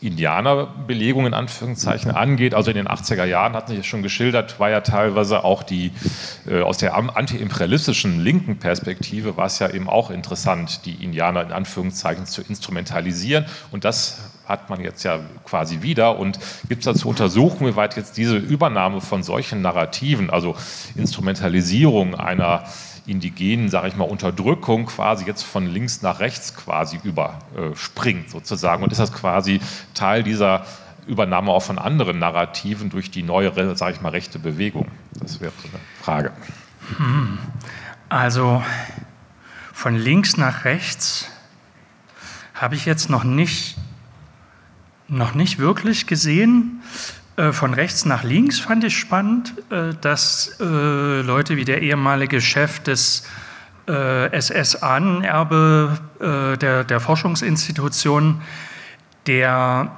Indianerbelegung 0.00 1.26
in 1.26 1.34
Anführungszeichen 1.34 2.10
angeht. 2.10 2.54
Also 2.54 2.70
in 2.70 2.76
den 2.76 2.88
80er 2.88 3.24
Jahren, 3.24 3.52
hatten 3.52 3.72
Sie 3.72 3.76
ja 3.76 3.82
schon 3.82 4.02
geschildert, 4.02 4.58
war 4.58 4.70
ja 4.70 4.80
teilweise 4.80 5.44
auch 5.44 5.62
die 5.62 5.92
äh, 6.46 6.62
aus 6.62 6.78
der 6.78 6.94
antiimperialistischen 6.94 8.20
linken 8.20 8.58
Perspektive 8.58 9.36
war 9.36 9.46
es 9.46 9.58
ja 9.58 9.70
eben 9.70 9.88
auch 9.88 10.10
interessant, 10.10 10.86
die 10.86 11.04
Indianer 11.04 11.42
in 11.42 11.52
Anführungszeichen 11.52 12.26
zu 12.26 12.42
instrumentalisieren. 12.42 13.44
Und 13.70 13.84
das 13.84 14.30
hat 14.46 14.68
man 14.68 14.80
jetzt 14.80 15.04
ja 15.04 15.20
quasi 15.44 15.82
wieder. 15.82 16.18
Und 16.18 16.38
gibt 16.68 16.80
es 16.80 16.84
dazu 16.86 17.08
Untersuchungen, 17.08 17.72
wie 17.72 17.76
weit 17.76 17.96
jetzt 17.96 18.16
diese 18.16 18.36
Übernahme 18.36 19.00
von 19.00 19.22
solchen 19.22 19.62
Narrativen, 19.62 20.30
also 20.30 20.56
Instrumentalisierung 20.96 22.14
einer 22.14 22.64
indigenen, 23.06 23.68
sage 23.68 23.88
ich 23.88 23.96
mal, 23.96 24.04
Unterdrückung 24.04 24.86
quasi 24.86 25.24
jetzt 25.24 25.42
von 25.42 25.66
links 25.66 26.02
nach 26.02 26.20
rechts 26.20 26.54
quasi 26.54 26.98
überspringt 27.02 28.30
sozusagen. 28.30 28.82
Und 28.82 28.92
ist 28.92 28.98
das 28.98 29.12
quasi 29.12 29.60
Teil 29.94 30.22
dieser 30.22 30.64
Übernahme 31.06 31.50
auch 31.50 31.62
von 31.62 31.78
anderen 31.78 32.18
Narrativen 32.18 32.90
durch 32.90 33.10
die 33.10 33.22
neue, 33.22 33.52
sage 33.76 33.94
ich 33.94 34.00
mal, 34.00 34.10
rechte 34.10 34.38
Bewegung? 34.38 34.88
Das 35.20 35.40
wäre 35.40 35.52
so 35.62 35.68
eine 35.68 35.80
Frage. 36.02 36.32
Hm. 36.96 37.38
Also 38.08 38.62
von 39.72 39.96
links 39.96 40.36
nach 40.36 40.64
rechts 40.64 41.28
habe 42.54 42.74
ich 42.74 42.84
jetzt 42.84 43.08
noch 43.08 43.24
nicht, 43.24 43.78
noch 45.08 45.34
nicht 45.34 45.58
wirklich 45.58 46.06
gesehen. 46.06 46.82
Äh, 47.40 47.52
von 47.52 47.74
rechts 47.74 48.04
nach 48.04 48.22
links 48.22 48.60
fand 48.60 48.84
ich 48.84 48.96
spannend, 48.98 49.54
äh, 49.70 49.94
dass 50.00 50.60
äh, 50.60 51.22
Leute 51.22 51.56
wie 51.56 51.64
der 51.64 51.82
ehemalige 51.82 52.40
Chef 52.40 52.78
des 52.80 53.26
SS-Ahnenerbe 53.86 55.98
der, 56.20 56.84
der 56.84 57.00
Forschungsinstitution, 57.00 58.40
der 59.26 59.90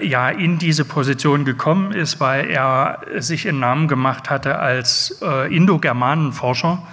ja 0.00 0.30
in 0.30 0.58
diese 0.58 0.86
Position 0.86 1.44
gekommen 1.44 1.92
ist, 1.92 2.20
weil 2.20 2.48
er 2.48 3.00
sich 3.18 3.46
einen 3.46 3.60
Namen 3.60 3.86
gemacht 3.86 4.30
hatte 4.30 4.60
als 4.60 5.20
Indogermanenforscher. 5.50 6.86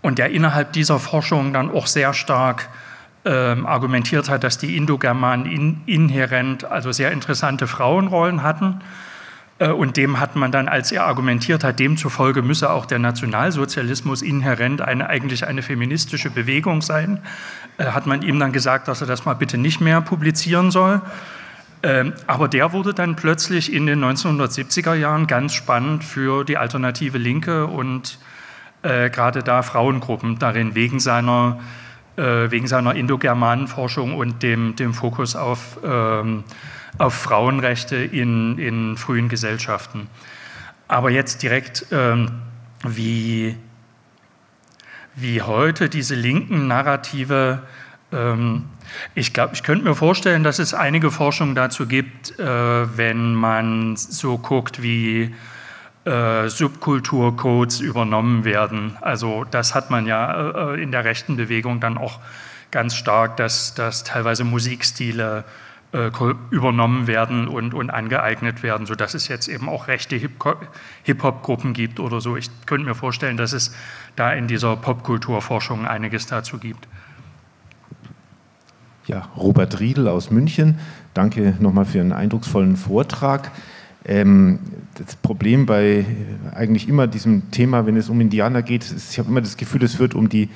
Und 0.00 0.18
der 0.18 0.30
innerhalb 0.30 0.72
dieser 0.72 0.98
Forschung 0.98 1.52
dann 1.52 1.70
auch 1.70 1.86
sehr 1.86 2.14
stark 2.14 2.70
ähm, 3.28 3.66
argumentiert 3.66 4.30
hat, 4.30 4.42
dass 4.42 4.56
die 4.56 4.74
Indogermanen 4.74 5.44
in, 5.44 5.80
inhärent 5.84 6.64
also 6.64 6.92
sehr 6.92 7.12
interessante 7.12 7.66
Frauenrollen 7.66 8.42
hatten. 8.42 8.80
Äh, 9.58 9.68
und 9.68 9.98
dem 9.98 10.18
hat 10.18 10.34
man 10.34 10.50
dann, 10.50 10.66
als 10.66 10.92
er 10.92 11.04
argumentiert 11.04 11.62
hat, 11.62 11.78
demzufolge 11.78 12.40
müsse 12.40 12.70
auch 12.70 12.86
der 12.86 12.98
Nationalsozialismus 12.98 14.22
inhärent 14.22 14.80
eine, 14.80 15.10
eigentlich 15.10 15.46
eine 15.46 15.60
feministische 15.60 16.30
Bewegung 16.30 16.80
sein, 16.80 17.20
äh, 17.76 17.84
hat 17.84 18.06
man 18.06 18.22
ihm 18.22 18.40
dann 18.40 18.52
gesagt, 18.52 18.88
dass 18.88 19.02
er 19.02 19.06
das 19.06 19.26
mal 19.26 19.34
bitte 19.34 19.58
nicht 19.58 19.82
mehr 19.82 20.00
publizieren 20.00 20.70
soll. 20.70 21.02
Ähm, 21.82 22.14
aber 22.26 22.48
der 22.48 22.72
wurde 22.72 22.94
dann 22.94 23.14
plötzlich 23.14 23.72
in 23.72 23.84
den 23.84 24.02
1970er 24.02 24.94
Jahren 24.94 25.26
ganz 25.26 25.52
spannend 25.52 26.02
für 26.02 26.44
die 26.44 26.56
alternative 26.56 27.18
Linke 27.18 27.66
und 27.66 28.18
äh, 28.82 29.10
gerade 29.10 29.42
da 29.42 29.62
Frauengruppen 29.62 30.38
darin 30.38 30.74
wegen 30.74 30.98
seiner 30.98 31.58
wegen 32.18 32.66
seiner 32.66 32.94
Indogermanenforschung 32.94 34.14
und 34.14 34.42
dem, 34.42 34.76
dem 34.76 34.92
Fokus 34.92 35.36
auf, 35.36 35.78
ähm, 35.84 36.44
auf 36.98 37.14
Frauenrechte 37.14 37.96
in, 37.96 38.58
in 38.58 38.96
frühen 38.96 39.28
Gesellschaften. 39.28 40.08
Aber 40.88 41.10
jetzt 41.10 41.42
direkt, 41.42 41.86
ähm, 41.92 42.30
wie, 42.84 43.56
wie 45.14 45.42
heute 45.42 45.88
diese 45.88 46.14
linken 46.14 46.66
Narrative 46.68 47.62
Ähm, 48.12 48.64
ich 49.14 49.34
glaube, 49.34 49.54
ich 49.54 49.62
könnte 49.62 49.84
mir 49.84 49.94
vorstellen, 49.94 50.42
dass 50.42 50.58
es 50.58 50.74
einige 50.74 51.10
Forschung 51.10 51.54
dazu 51.54 51.86
gibt, 51.86 52.38
äh, 52.38 52.96
wenn 52.96 53.34
man 53.34 53.96
so 53.96 54.38
guckt, 54.38 54.82
wie 54.82 55.34
äh, 56.08 56.48
Subkulturcodes 56.48 57.80
übernommen 57.80 58.44
werden. 58.44 58.96
Also 59.02 59.44
das 59.50 59.74
hat 59.74 59.90
man 59.90 60.06
ja 60.06 60.72
äh, 60.72 60.82
in 60.82 60.90
der 60.90 61.04
rechten 61.04 61.36
Bewegung 61.36 61.80
dann 61.80 61.98
auch 61.98 62.18
ganz 62.70 62.94
stark, 62.94 63.36
dass, 63.36 63.74
dass 63.74 64.04
teilweise 64.04 64.44
Musikstile 64.44 65.44
äh, 65.92 66.10
übernommen 66.50 67.06
werden 67.06 67.46
und, 67.46 67.74
und 67.74 67.90
angeeignet 67.90 68.62
werden, 68.62 68.86
sodass 68.86 69.12
es 69.12 69.28
jetzt 69.28 69.48
eben 69.48 69.68
auch 69.68 69.86
rechte 69.88 70.16
Hip-Hop-Gruppen 70.16 71.74
gibt 71.74 72.00
oder 72.00 72.22
so. 72.22 72.38
Ich 72.38 72.48
könnte 72.64 72.86
mir 72.86 72.94
vorstellen, 72.94 73.36
dass 73.36 73.52
es 73.52 73.74
da 74.16 74.32
in 74.32 74.48
dieser 74.48 74.76
Popkulturforschung 74.76 75.86
einiges 75.86 76.26
dazu 76.26 76.56
gibt. 76.56 76.88
Ja, 79.06 79.28
Robert 79.36 79.78
Riedel 79.80 80.08
aus 80.08 80.30
München. 80.30 80.78
Danke 81.12 81.54
nochmal 81.60 81.84
für 81.84 82.00
einen 82.00 82.12
eindrucksvollen 82.12 82.76
Vortrag. 82.76 83.50
Ähm, 84.04 84.58
das 84.98 85.16
Problem 85.16 85.66
bei 85.66 86.04
eigentlich 86.54 86.88
immer 86.88 87.06
diesem 87.06 87.50
Thema, 87.50 87.86
wenn 87.86 87.96
es 87.96 88.08
um 88.08 88.20
Indianer 88.20 88.62
geht, 88.62 88.84
ist, 88.84 89.12
ich 89.12 89.18
habe 89.18 89.28
immer 89.28 89.40
das 89.40 89.56
Gefühl, 89.56 89.82
es 89.84 89.98
wird 89.98 90.14
um 90.14 90.28
die 90.28 90.48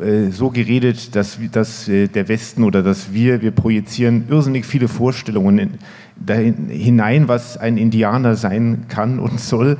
äh, 0.00 0.30
so 0.30 0.50
geredet, 0.50 1.14
dass, 1.14 1.38
dass 1.52 1.88
äh, 1.88 2.08
der 2.08 2.28
Westen 2.28 2.64
oder 2.64 2.82
dass 2.82 3.12
wir, 3.12 3.42
wir 3.42 3.52
projizieren 3.52 4.24
irrsinnig 4.28 4.66
viele 4.66 4.88
Vorstellungen 4.88 5.58
in, 5.58 5.70
dahin, 6.16 6.68
hinein, 6.68 7.28
was 7.28 7.56
ein 7.56 7.76
Indianer 7.76 8.34
sein 8.34 8.86
kann 8.88 9.18
und 9.18 9.40
soll. 9.40 9.76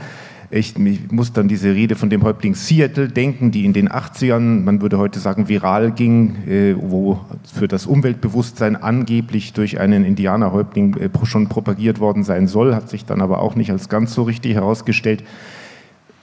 Ich, 0.51 0.77
ich, 0.77 1.11
muss 1.11 1.33
dann 1.33 1.49
diese 1.49 1.75
Rede 1.75 1.97
von 1.97 2.09
dem 2.09 2.23
Häuptling 2.23 2.55
Seattle 2.55 3.09
denken, 3.09 3.51
die 3.51 3.65
in 3.65 3.73
den 3.73 3.89
80ern, 3.89 4.63
man 4.63 4.81
würde 4.81 4.99
heute 4.99 5.19
sagen, 5.19 5.49
viral 5.49 5.91
ging, 5.91 6.37
äh, 6.47 6.77
wo 6.79 7.21
für 7.53 7.67
das 7.67 7.87
Umweltbewusstsein 7.87 8.77
angeblich 8.77 9.53
durch 9.55 9.81
einen 9.81 10.05
Indianerhäuptling 10.05 10.97
äh, 10.99 11.11
schon 11.25 11.49
propagiert 11.49 11.99
worden 11.99 12.23
sein 12.23 12.47
soll, 12.47 12.75
hat 12.75 12.89
sich 12.89 13.05
dann 13.05 13.21
aber 13.21 13.41
auch 13.41 13.57
nicht 13.57 13.73
als 13.73 13.89
ganz 13.89 14.15
so 14.15 14.23
richtig 14.23 14.55
herausgestellt. 14.55 15.25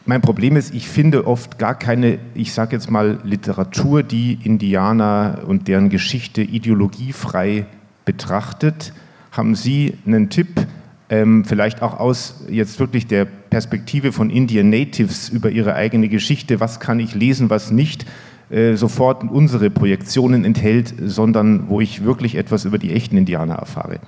Mein 0.05 0.21
Problem 0.21 0.55
ist, 0.57 0.73
ich 0.73 0.87
finde 0.87 1.27
oft 1.27 1.57
gar 1.59 1.75
keine, 1.75 2.19
ich 2.33 2.53
sage 2.53 2.75
jetzt 2.75 2.91
mal, 2.91 3.19
Literatur, 3.23 4.03
die 4.03 4.37
Indianer 4.43 5.43
und 5.47 5.67
deren 5.67 5.89
Geschichte 5.89 6.41
ideologiefrei 6.41 7.65
betrachtet. 8.03 8.93
Haben 9.31 9.55
Sie 9.55 9.97
einen 10.05 10.29
Tipp, 10.29 10.67
ähm, 11.09 11.45
vielleicht 11.45 11.81
auch 11.81 11.99
aus 11.99 12.43
jetzt 12.49 12.79
wirklich 12.79 13.07
der 13.07 13.27
Perspektive 13.53 14.11
von 14.11 14.31
Indian 14.31 14.69
Natives 14.69 15.29
über 15.29 15.51
ihre 15.51 15.75
eigene 15.75 16.09
Geschichte, 16.09 16.59
was 16.59 16.79
kann 16.79 16.99
ich 16.99 17.13
lesen, 17.13 17.51
was 17.51 17.69
nicht 17.69 18.05
äh, 18.49 18.75
sofort 18.75 19.23
unsere 19.23 19.69
Projektionen 19.69 20.43
enthält, 20.43 20.93
sondern 20.99 21.69
wo 21.69 21.79
ich 21.79 22.03
wirklich 22.03 22.33
etwas 22.33 22.65
über 22.65 22.79
die 22.79 22.93
echten 22.93 23.15
Indianer 23.15 23.53
erfahre? 23.55 23.99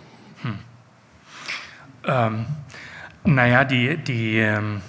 Hm. 0.41 0.53
Ähm, 2.07 2.45
naja, 3.23 3.63
die, 3.63 3.97
die 3.97 4.39
ähm 4.39 4.81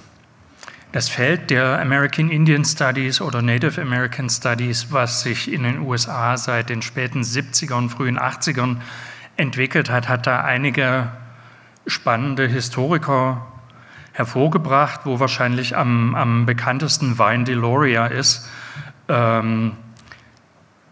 das 0.93 1.11
Feld 1.11 1.51
der 1.51 1.79
American 1.79 2.31
Indian 2.31 2.65
Studies 2.65 3.21
oder 3.21 3.43
Native 3.43 3.83
American 3.83 4.31
Studies, 4.31 4.87
was 4.93 5.23
sich 5.25 5.53
in 5.53 5.65
den 5.65 5.81
USA 5.81 6.39
seit 6.39 6.71
den 6.71 6.81
späten 6.81 7.21
70er 7.21 7.75
und 7.75 7.91
frühen 7.91 8.19
80ern 8.19 8.77
entwickelt 9.37 9.91
hat, 9.91 10.09
hat 10.09 10.27
da 10.27 10.41
einige 10.41 11.09
spannende 11.87 12.47
Historiker 12.47 13.47
hervorgebracht, 14.17 15.01
wo 15.05 15.21
wahrscheinlich 15.21 15.77
am, 15.77 16.15
am 16.15 16.47
bekanntesten 16.47 17.19
Vine 17.19 17.45
Deloria 17.45 18.07
ist. 18.07 18.49
Ähm, 19.09 19.73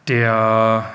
der 0.09 0.93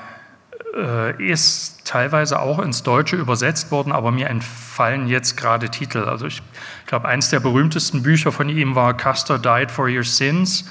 äh, 0.76 1.20
ist 1.20 1.84
teilweise 1.84 2.38
auch 2.38 2.60
ins 2.60 2.84
Deutsche 2.84 3.16
übersetzt 3.16 3.72
worden, 3.72 3.90
aber 3.90 4.12
mir 4.12 4.28
entfallen 4.28 5.08
jetzt 5.08 5.36
gerade 5.36 5.70
Titel. 5.70 6.04
Also 6.04 6.26
ich 6.26 6.40
glaube, 6.86 7.08
eines 7.08 7.30
der 7.30 7.40
berühmtesten 7.40 8.04
Bücher 8.04 8.30
von 8.30 8.48
ihm 8.48 8.76
war 8.76 8.96
Custer 8.96 9.40
Died 9.40 9.72
for 9.72 9.88
Your 9.88 10.04
Sins. 10.04 10.70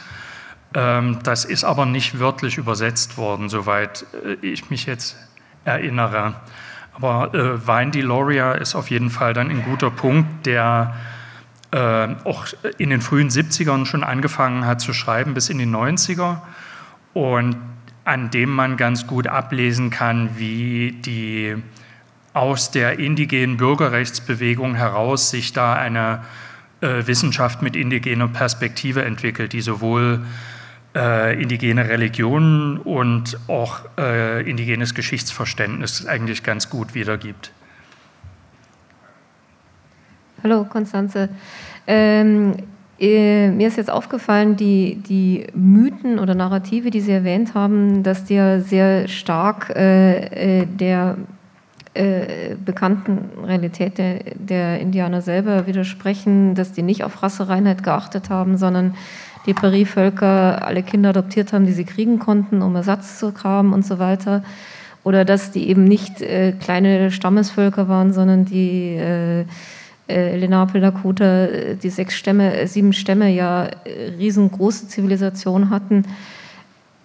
Ähm, 0.74 1.20
das 1.24 1.44
ist 1.44 1.66
aber 1.66 1.86
nicht 1.86 2.22
wörtlich 2.22 2.58
übersetzt 2.58 3.18
worden, 3.18 3.50
soweit 3.50 4.06
äh, 4.24 4.36
ich 4.46 4.70
mich 4.70 4.86
jetzt 4.86 5.18
erinnere. 5.66 6.36
Aber 6.94 7.34
äh, 7.34 7.68
Vine 7.68 7.92
Deloria 7.92 8.54
ist 8.54 8.76
auf 8.76 8.90
jeden 8.90 9.10
Fall 9.10 9.34
dann 9.34 9.50
ein 9.50 9.64
guter 9.64 9.90
Punkt, 9.90 10.46
der 10.46 10.96
auch 11.72 12.48
in 12.80 12.90
den 12.90 13.02
frühen 13.02 13.30
70ern 13.30 13.86
schon 13.86 14.04
angefangen 14.04 14.66
hat 14.66 14.82
zu 14.82 14.92
schreiben 14.92 15.36
bis 15.36 15.50
in 15.50 15.60
die 15.60 15.68
90er 15.68 16.38
und 17.14 17.58
an 18.06 18.32
dem 18.32 18.50
man 18.50 18.76
ganz 18.76 19.06
gut 19.06 19.28
ablesen 19.28 19.92
kann, 19.92 20.32
wie 20.38 20.94
die 20.94 21.56
aus 22.34 22.72
der 22.72 22.98
indigenen 22.98 23.58
Bürgerrechtsbewegung 23.58 24.76
heraus 24.76 25.30
sich 25.30 25.54
da 25.54 25.74
eine 25.74 26.24
äh, 26.82 27.06
Wissenschaft 27.06 27.62
mit 27.62 27.76
indigener 27.76 28.28
Perspektive 28.28 29.04
entwickelt, 29.04 29.54
die 29.54 29.62
sowohl 29.62 30.26
äh, 30.96 31.40
indigene 31.40 31.88
Religionen 31.88 32.78
und 32.78 33.38
auch 33.48 33.82
äh, 33.98 34.50
indigenes 34.50 34.96
Geschichtsverständnis 34.96 36.06
eigentlich 36.06 36.44
ganz 36.44 36.70
gut 36.70 36.96
wiedergibt. 36.96 37.52
Hallo, 40.42 40.64
Konstanze. 40.64 41.28
Ähm, 41.86 42.54
äh, 42.98 43.50
mir 43.50 43.68
ist 43.68 43.76
jetzt 43.76 43.90
aufgefallen, 43.90 44.56
die, 44.56 44.96
die 44.96 45.48
Mythen 45.54 46.18
oder 46.18 46.34
Narrative, 46.34 46.92
die 46.92 47.02
Sie 47.02 47.12
erwähnt 47.12 47.56
haben, 47.56 48.04
dass 48.04 48.24
die 48.24 48.36
ja 48.36 48.62
sehr 48.62 49.10
stark 49.10 49.74
äh, 49.76 50.62
äh 50.62 50.66
der 50.66 51.18
äh, 51.94 52.56
bekannten 52.64 53.44
Realität 53.44 53.98
der, 53.98 54.20
der, 54.36 54.80
Indianer 54.80 55.22
selber 55.22 55.68
widersprechen, 55.68 56.56
dass 56.56 56.72
die 56.72 56.84
nicht 56.84 57.04
auf 57.04 57.22
Rassereinheit 57.22 57.84
geachtet 57.84 58.30
haben, 58.30 58.56
sondern 58.56 58.96
die 59.46 59.54
Prärievölker 59.54 60.66
alle 60.66 60.84
Kinder 60.84 61.10
adoptiert 61.10 61.52
haben, 61.52 61.66
die 61.66 61.74
sie 61.74 61.86
kriegen 61.86 62.20
konnten, 62.20 62.62
um 62.62 62.76
Ersatz 62.76 63.20
zu 63.20 63.34
haben 63.44 63.74
und 63.74 63.86
so 63.86 64.00
weiter. 64.00 64.44
Oder 65.04 65.26
dass 65.26 65.52
die 65.52 65.68
eben 65.68 65.84
nicht 65.84 66.22
äh, 66.22 66.54
kleine 66.54 67.12
Stammesvölker 67.12 67.90
waren, 67.90 68.14
sondern 68.14 68.46
die 68.46 68.96
äh, 70.10 70.36
Lenape, 70.38 70.80
Lakota, 70.80 71.46
äh, 71.46 71.76
die 71.76 71.90
sechs 71.90 72.16
Stämme, 72.16 72.58
äh, 72.58 72.68
sieben 72.68 72.94
Stämme 72.94 73.30
ja 73.30 73.66
äh, 73.66 74.10
riesengroße 74.18 74.88
Zivilisation 74.88 75.70
hatten. 75.70 76.04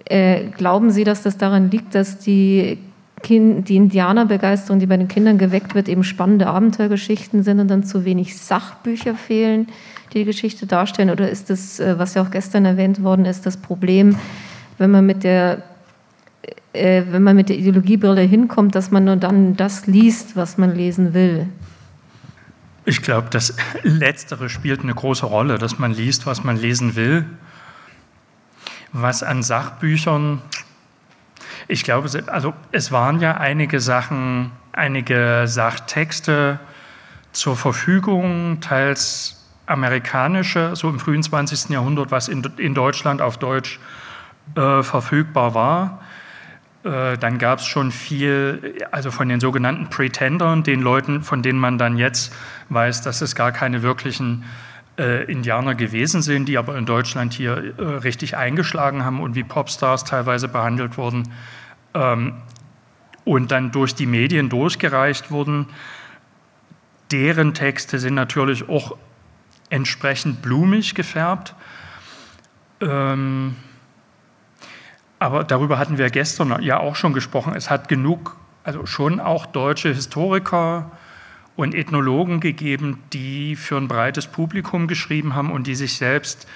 Äh, 0.07 0.47
glauben 0.57 0.91
Sie, 0.91 1.05
dass 1.05 1.23
das 1.23 1.37
daran 1.37 1.71
liegt, 1.71 1.95
dass 1.95 2.19
die 2.19 2.79
kind, 3.23 3.69
die 3.69 3.77
Indianerbegeisterung, 3.77 4.81
die 4.81 4.87
bei 4.87 4.97
den 4.97 5.09
Kindern 5.09 5.39
geweckt 5.39 5.75
wird, 5.75 5.89
eben 5.89 6.05
spannende 6.05 6.47
Abenteuergeschichten 6.47 7.43
sind 7.43 7.61
und 7.61 7.69
dann 7.69 7.85
zu 7.85 8.05
wenig 8.05 8.37
Sachbücher 8.39 9.15
fehlen, 9.15 9.69
die 10.13 10.19
die 10.19 10.25
Geschichte 10.25 10.67
darstellen? 10.67 11.11
Oder 11.11 11.31
ist 11.31 11.49
das, 11.49 11.81
was 11.81 12.15
ja 12.15 12.23
auch 12.23 12.31
gestern 12.31 12.65
erwähnt 12.67 13.03
worden 13.03 13.25
ist, 13.25 13.47
das 13.47 13.57
Problem, 13.57 14.17
wenn 14.79 14.91
man 14.91 15.07
mit 15.07 15.25
der 15.25 15.63
wenn 16.75 17.23
man 17.23 17.37
mit 17.37 17.51
der 17.51 17.57
Ideologiebrille 17.57 18.23
hinkommt, 18.23 18.75
dass 18.75 18.91
man 18.91 19.05
nur 19.05 19.15
dann 19.15 19.57
das 19.57 19.87
liest, 19.87 20.35
was 20.35 20.59
man 20.59 20.75
lesen 20.75 21.15
will? 21.15 21.47
Ich 22.85 23.03
glaube, 23.03 23.29
das 23.31 23.57
Letztere 23.83 24.49
spielt 24.49 24.81
eine 24.81 24.95
große 24.95 25.27
Rolle, 25.27 25.59
dass 25.59 25.79
man 25.79 25.93
liest, 25.93 26.27
was 26.27 26.45
man 26.45 26.57
lesen 26.57 26.97
will. 26.97 27.25
Was 28.93 29.23
an 29.23 29.43
Sachbüchern 29.43 30.43
ich 31.67 31.85
glaube, 31.85 32.09
also 32.27 32.55
es 32.73 32.93
waren 32.93 33.21
ja 33.21 33.37
einige 33.37 33.81
Sachen, 33.81 34.53
einige 34.73 35.45
Sachtexte 35.47 36.59
zur 37.33 37.57
Verfügung, 37.57 38.61
teils 38.61 39.47
amerikanische, 39.67 40.77
so 40.77 40.91
im 40.91 41.01
frühen 41.01 41.23
20. 41.23 41.71
Jahrhundert, 41.71 42.11
was 42.11 42.29
in, 42.29 42.43
in 42.59 42.75
Deutschland 42.75 43.23
auf 43.23 43.39
Deutsch 43.39 43.81
äh, 44.57 44.83
verfügbar 44.83 45.55
war. 45.55 46.03
Äh, 46.85 47.17
dann 47.17 47.39
gab 47.39 47.61
es 47.61 47.67
schon 47.67 47.91
viel, 47.91 48.87
also 48.91 49.11
von 49.11 49.29
den 49.29 49.41
sogenannten 49.41 49.89
Pretendern, 49.89 50.63
den 50.63 50.83
Leuten, 50.83 51.23
von 51.23 51.43
denen 51.43 51.59
man 51.59 51.79
dann 51.79 51.97
jetzt 51.97 52.33
weiß, 52.69 53.03
dass 53.03 53.23
es 53.23 53.35
gar 53.35 53.53
keine 53.53 53.83
wirklichen 53.83 54.45
äh, 54.99 55.25
Indianer 55.25 55.75
gewesen 55.75 56.21
sind, 56.21 56.47
die 56.47 56.59
aber 56.59 56.77
in 56.77 56.85
Deutschland 56.85 57.33
hier 57.33 57.75
äh, 57.79 57.83
richtig 57.83 58.37
eingeschlagen 58.37 59.05
haben 59.05 59.21
und 59.21 59.35
wie 59.35 59.45
Popstars 59.45 60.05
teilweise 60.05 60.47
behandelt 60.47 60.99
wurden 60.99 61.33
ähm, 61.95 62.35
und 63.25 63.51
dann 63.51 63.73
durch 63.73 63.95
die 63.95 64.07
Medien 64.07 64.51
durchgereicht 64.51 65.31
wurden. 65.31 65.67
Deren 67.11 67.55
Texte 67.55 67.99
sind 67.99 68.15
natürlich 68.15 68.69
auch 68.69 68.97
entsprechend 69.71 70.43
blumig 70.43 70.95
gefärbt. 70.95 71.55
Ähm, 72.81 73.57
aber 75.19 75.45
darüber 75.45 75.79
hatten 75.79 75.99
wir 75.99 76.11
gestern 76.11 76.63
ja 76.63 76.81
auch 76.81 76.97
schon 76.97 77.13
gesprochen. 77.13 77.55
Es 77.55 77.71
hat 77.71 77.89
genug, 77.89 78.37
also 78.63 78.87
schon 78.87 79.21
auch 79.21 79.47
deutsche 79.47 79.93
Historiker, 79.93 80.91
und 81.57 81.75
Ethnologen 81.75 82.41
gegeben, 82.41 83.03
die 83.13 83.57
für 83.57 83.77
ein 83.77 83.89
breites 83.89 84.27
Publikum 84.27 84.89
geschrieben 84.89 85.35
haben 85.35 85.51
und 85.51 85.67
die 85.67 85.75
sich 85.75 85.97
selbst 85.97 86.49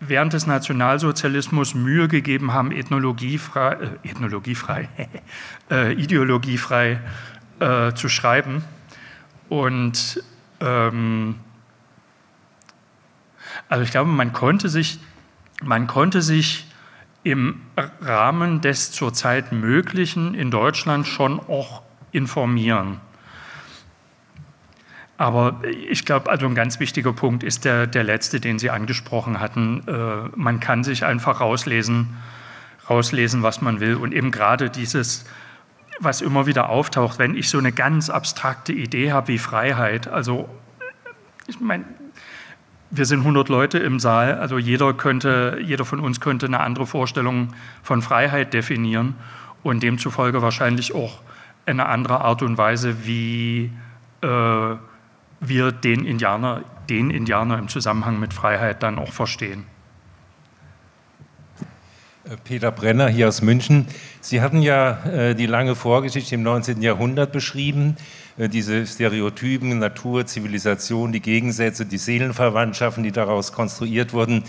während 0.00 0.32
des 0.32 0.46
Nationalsozialismus 0.46 1.74
Mühe 1.74 2.08
gegeben 2.08 2.52
haben, 2.52 2.72
ethnologiefrei, 2.72 3.74
äh, 3.74 4.08
ethnologiefrei 4.08 4.88
äh, 5.70 5.92
ideologiefrei 5.92 7.00
äh, 7.60 7.92
zu 7.92 8.08
schreiben. 8.08 8.64
Und 9.48 10.22
ähm, 10.60 11.36
also 13.68 13.84
ich 13.84 13.92
glaube, 13.92 14.10
man 14.10 14.32
konnte 14.32 14.68
sich, 14.68 14.98
man 15.62 15.86
konnte 15.86 16.22
sich 16.22 16.63
im 17.24 17.62
Rahmen 18.00 18.60
des 18.60 18.92
zurzeit 18.92 19.50
Möglichen 19.50 20.34
in 20.34 20.50
Deutschland 20.50 21.06
schon 21.06 21.40
auch 21.40 21.82
informieren. 22.12 23.00
Aber 25.16 25.60
ich 25.88 26.04
glaube, 26.04 26.30
also 26.30 26.46
ein 26.46 26.54
ganz 26.54 26.80
wichtiger 26.80 27.12
Punkt 27.12 27.42
ist 27.42 27.64
der, 27.64 27.86
der 27.86 28.04
letzte, 28.04 28.40
den 28.40 28.58
Sie 28.58 28.70
angesprochen 28.70 29.40
hatten. 29.40 29.82
Äh, 29.86 30.36
man 30.36 30.60
kann 30.60 30.84
sich 30.84 31.04
einfach 31.04 31.40
rauslesen, 31.40 32.16
rauslesen, 32.90 33.42
was 33.42 33.62
man 33.62 33.80
will. 33.80 33.94
Und 33.94 34.12
eben 34.12 34.30
gerade 34.30 34.70
dieses, 34.70 35.24
was 36.00 36.20
immer 36.20 36.46
wieder 36.46 36.68
auftaucht, 36.68 37.18
wenn 37.18 37.36
ich 37.36 37.48
so 37.48 37.58
eine 37.58 37.72
ganz 37.72 38.10
abstrakte 38.10 38.72
Idee 38.72 39.12
habe 39.12 39.28
wie 39.28 39.38
Freiheit, 39.38 40.08
also 40.08 40.48
ich 41.46 41.60
meine, 41.60 41.84
wir 42.96 43.06
sind 43.06 43.20
100 43.20 43.48
Leute 43.48 43.78
im 43.78 43.98
Saal, 43.98 44.34
also 44.34 44.58
jeder, 44.58 44.92
könnte, 44.94 45.58
jeder 45.64 45.84
von 45.84 46.00
uns 46.00 46.20
könnte 46.20 46.46
eine 46.46 46.60
andere 46.60 46.86
Vorstellung 46.86 47.48
von 47.82 48.02
Freiheit 48.02 48.54
definieren 48.54 49.14
und 49.62 49.82
demzufolge 49.82 50.42
wahrscheinlich 50.42 50.94
auch 50.94 51.20
eine 51.66 51.86
andere 51.86 52.20
Art 52.20 52.42
und 52.42 52.58
Weise, 52.58 53.06
wie 53.06 53.70
äh, 54.20 54.76
wir 55.40 55.72
den 55.72 56.04
Indianer, 56.04 56.62
den 56.88 57.10
Indianer 57.10 57.58
im 57.58 57.68
Zusammenhang 57.68 58.20
mit 58.20 58.32
Freiheit 58.32 58.82
dann 58.82 58.98
auch 58.98 59.12
verstehen. 59.12 59.64
Äh, 62.24 62.36
Peter 62.42 62.70
Brenner 62.70 63.08
hier 63.08 63.28
aus 63.28 63.42
München. 63.42 63.86
Sie 64.20 64.40
hatten 64.40 64.62
ja 64.62 65.04
äh, 65.04 65.34
die 65.34 65.46
lange 65.46 65.74
Vorgeschichte 65.74 66.34
im 66.34 66.42
19. 66.42 66.80
Jahrhundert 66.80 67.32
beschrieben, 67.32 67.96
äh, 68.38 68.48
diese 68.48 68.86
Stereotypen, 68.86 69.78
Natur, 69.78 70.26
Zivilisation, 70.26 71.12
die 71.12 71.20
Gegensätze, 71.20 71.84
die 71.84 71.98
Seelenverwandtschaften, 71.98 73.02
die 73.02 73.12
daraus 73.12 73.52
konstruiert 73.52 74.12
wurden. 74.12 74.44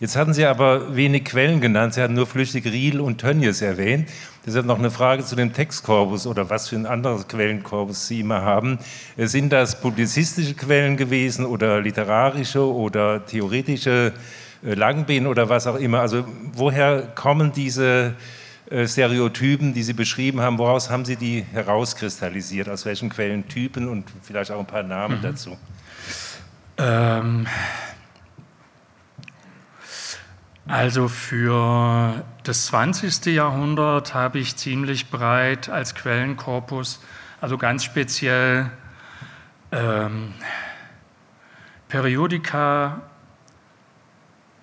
Jetzt 0.00 0.16
hatten 0.16 0.34
Sie 0.34 0.44
aber 0.44 0.96
wenig 0.96 1.24
Quellen 1.24 1.60
genannt. 1.60 1.94
Sie 1.94 2.02
hatten 2.02 2.14
nur 2.14 2.26
flüchtig 2.26 2.66
Riel 2.66 3.00
und 3.00 3.18
Tönnies 3.18 3.62
erwähnt. 3.62 4.10
Deshalb 4.44 4.66
noch 4.66 4.78
eine 4.78 4.90
Frage 4.90 5.24
zu 5.24 5.36
dem 5.36 5.52
Textkorpus 5.52 6.26
oder 6.26 6.50
was 6.50 6.68
für 6.68 6.76
ein 6.76 6.84
anderes 6.84 7.28
Quellenkorpus 7.28 8.08
Sie 8.08 8.20
immer 8.20 8.42
haben. 8.42 8.78
Sind 9.16 9.52
das 9.52 9.80
publizistische 9.80 10.54
Quellen 10.54 10.98
gewesen 10.98 11.46
oder 11.46 11.80
literarische 11.80 12.66
oder 12.66 13.24
theoretische 13.24 14.12
äh, 14.14 14.43
Langbeen 14.64 15.26
oder 15.26 15.48
was 15.48 15.66
auch 15.66 15.76
immer? 15.76 16.00
Also 16.00 16.24
woher 16.52 17.02
kommen 17.02 17.52
diese 17.52 18.14
äh, 18.70 18.88
Stereotypen, 18.88 19.74
die 19.74 19.82
Sie 19.82 19.92
beschrieben 19.92 20.40
haben, 20.40 20.58
woraus 20.58 20.88
haben 20.88 21.04
Sie 21.04 21.16
die 21.16 21.44
herauskristallisiert? 21.52 22.68
Aus 22.68 22.86
welchen 22.86 23.10
Quellentypen 23.10 23.88
und 23.88 24.06
vielleicht 24.22 24.50
auch 24.50 24.58
ein 24.58 24.66
paar 24.66 24.82
Namen 24.82 25.18
mhm. 25.18 25.22
dazu? 25.22 25.58
Ähm, 26.78 27.46
also 30.66 31.08
für 31.08 32.24
das 32.42 32.66
20. 32.66 33.26
Jahrhundert 33.26 34.14
habe 34.14 34.38
ich 34.38 34.56
ziemlich 34.56 35.10
breit 35.10 35.68
als 35.68 35.94
Quellenkorpus, 35.94 37.00
also 37.42 37.58
ganz 37.58 37.84
speziell 37.84 38.70
ähm, 39.72 40.32
Periodika 41.88 43.02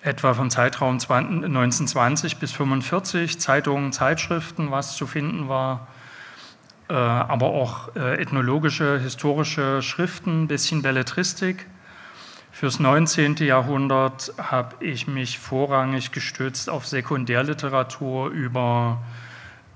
etwa 0.02 0.34
vom 0.34 0.50
Zeitraum 0.50 0.94
1920 0.94 2.38
bis 2.38 2.52
1945, 2.52 3.38
Zeitungen, 3.38 3.92
Zeitschriften, 3.92 4.70
was 4.70 4.96
zu 4.96 5.06
finden 5.06 5.48
war, 5.48 5.86
äh, 6.88 6.94
aber 6.94 7.46
auch 7.46 7.94
äh, 7.94 8.20
ethnologische, 8.20 8.98
historische 8.98 9.80
Schriften, 9.80 10.42
ein 10.42 10.48
bisschen 10.48 10.82
Belletristik. 10.82 11.66
Fürs 12.50 12.80
19. 12.80 13.36
Jahrhundert 13.36 14.34
habe 14.38 14.84
ich 14.84 15.06
mich 15.06 15.38
vorrangig 15.38 16.10
gestützt 16.10 16.68
auf 16.68 16.86
Sekundärliteratur 16.86 18.28
über 18.28 18.98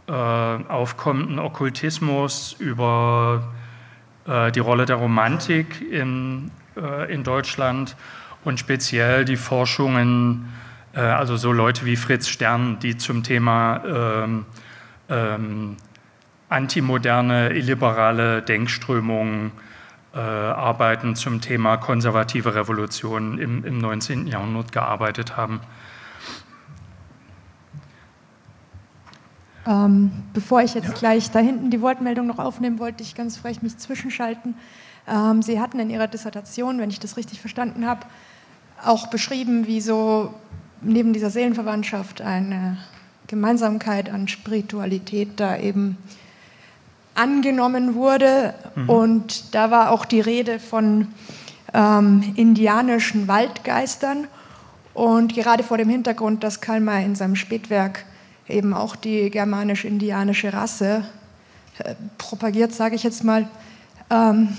äh, 0.08 0.12
aufkommenden 0.12 1.38
Okkultismus, 1.38 2.54
über 2.58 3.52
die 4.26 4.58
Rolle 4.58 4.86
der 4.86 4.96
Romantik 4.96 5.80
in, 5.80 6.50
in 7.08 7.22
Deutschland 7.22 7.94
und 8.46 8.60
speziell 8.60 9.24
die 9.24 9.36
Forschungen, 9.36 10.48
äh, 10.94 11.00
also 11.00 11.36
so 11.36 11.50
Leute 11.50 11.84
wie 11.84 11.96
Fritz 11.96 12.28
Stern, 12.28 12.78
die 12.78 12.96
zum 12.96 13.24
Thema 13.24 13.82
ähm, 13.84 14.46
ähm, 15.08 15.76
antimoderne, 16.48 17.50
illiberale 17.50 18.42
Denkströmungen 18.42 19.50
äh, 20.14 20.20
Arbeiten 20.20 21.16
zum 21.16 21.40
Thema 21.40 21.76
konservative 21.76 22.54
Revolution 22.54 23.38
im, 23.38 23.64
im 23.64 23.78
19. 23.78 24.28
Jahrhundert 24.28 24.70
gearbeitet 24.70 25.36
haben. 25.36 25.60
Ähm, 29.66 30.12
bevor 30.32 30.62
ich 30.62 30.74
jetzt 30.74 30.86
ja. 30.86 30.94
gleich 30.94 31.32
da 31.32 31.40
hinten 31.40 31.72
die 31.72 31.80
Wortmeldung 31.80 32.28
noch 32.28 32.38
aufnehmen 32.38 32.78
wollte, 32.78 33.02
ich 33.02 33.16
ganz 33.16 33.36
frech 33.36 33.60
mich 33.62 33.76
zwischenschalten. 33.76 34.54
Ähm, 35.08 35.42
Sie 35.42 35.58
hatten 35.60 35.80
in 35.80 35.90
Ihrer 35.90 36.06
Dissertation, 36.06 36.78
wenn 36.78 36.90
ich 36.90 37.00
das 37.00 37.16
richtig 37.16 37.40
verstanden 37.40 37.86
habe, 37.86 38.06
auch 38.84 39.08
beschrieben, 39.08 39.66
wie 39.66 39.80
so 39.80 40.34
neben 40.80 41.12
dieser 41.12 41.30
Seelenverwandtschaft 41.30 42.20
eine 42.20 42.78
Gemeinsamkeit 43.26 44.10
an 44.10 44.28
Spiritualität 44.28 45.30
da 45.36 45.56
eben 45.56 45.96
angenommen 47.14 47.94
wurde. 47.94 48.54
Mhm. 48.74 48.88
Und 48.88 49.54
da 49.54 49.70
war 49.70 49.90
auch 49.90 50.04
die 50.04 50.20
Rede 50.20 50.58
von 50.58 51.08
ähm, 51.74 52.34
indianischen 52.36 53.26
Waldgeistern. 53.28 54.28
Und 54.94 55.34
gerade 55.34 55.62
vor 55.62 55.78
dem 55.78 55.88
Hintergrund, 55.88 56.44
dass 56.44 56.60
Karl 56.60 56.80
May 56.80 57.04
in 57.04 57.14
seinem 57.14 57.36
Spätwerk 57.36 58.04
eben 58.48 58.72
auch 58.72 58.96
die 58.96 59.30
germanisch-indianische 59.30 60.52
Rasse 60.52 61.04
äh, 61.78 61.94
propagiert, 62.16 62.72
sage 62.72 62.94
ich 62.94 63.02
jetzt 63.02 63.24
mal, 63.24 63.48
ähm, 64.10 64.56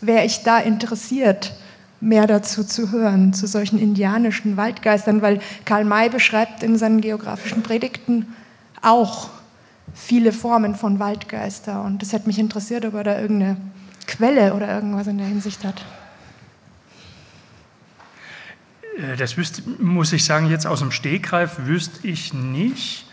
wäre 0.00 0.24
ich 0.24 0.42
da 0.42 0.58
interessiert, 0.58 1.54
mehr 2.00 2.26
dazu 2.26 2.64
zu 2.64 2.92
hören, 2.92 3.32
zu 3.32 3.46
solchen 3.46 3.78
indianischen 3.78 4.56
Waldgeistern, 4.56 5.22
weil 5.22 5.40
Karl 5.64 5.84
May 5.84 6.08
beschreibt 6.08 6.62
in 6.62 6.78
seinen 6.78 7.00
geografischen 7.00 7.62
Predigten 7.62 8.26
auch 8.82 9.30
viele 9.94 10.32
Formen 10.32 10.74
von 10.74 10.98
Waldgeister. 10.98 11.82
Und 11.82 12.02
es 12.02 12.12
hätte 12.12 12.26
mich 12.26 12.38
interessiert, 12.38 12.84
ob 12.84 12.94
er 12.94 13.04
da 13.04 13.20
irgendeine 13.20 13.56
Quelle 14.06 14.54
oder 14.54 14.72
irgendwas 14.72 15.06
in 15.06 15.18
der 15.18 15.26
Hinsicht 15.26 15.64
hat. 15.64 15.84
Äh, 18.98 19.16
das 19.16 19.36
wüsste, 19.36 19.62
muss 19.78 20.12
ich 20.12 20.24
sagen, 20.24 20.50
jetzt 20.50 20.66
aus 20.66 20.80
dem 20.80 20.92
Stegreif 20.92 21.56
wüsste 21.66 22.06
ich 22.06 22.32
nicht, 22.32 23.06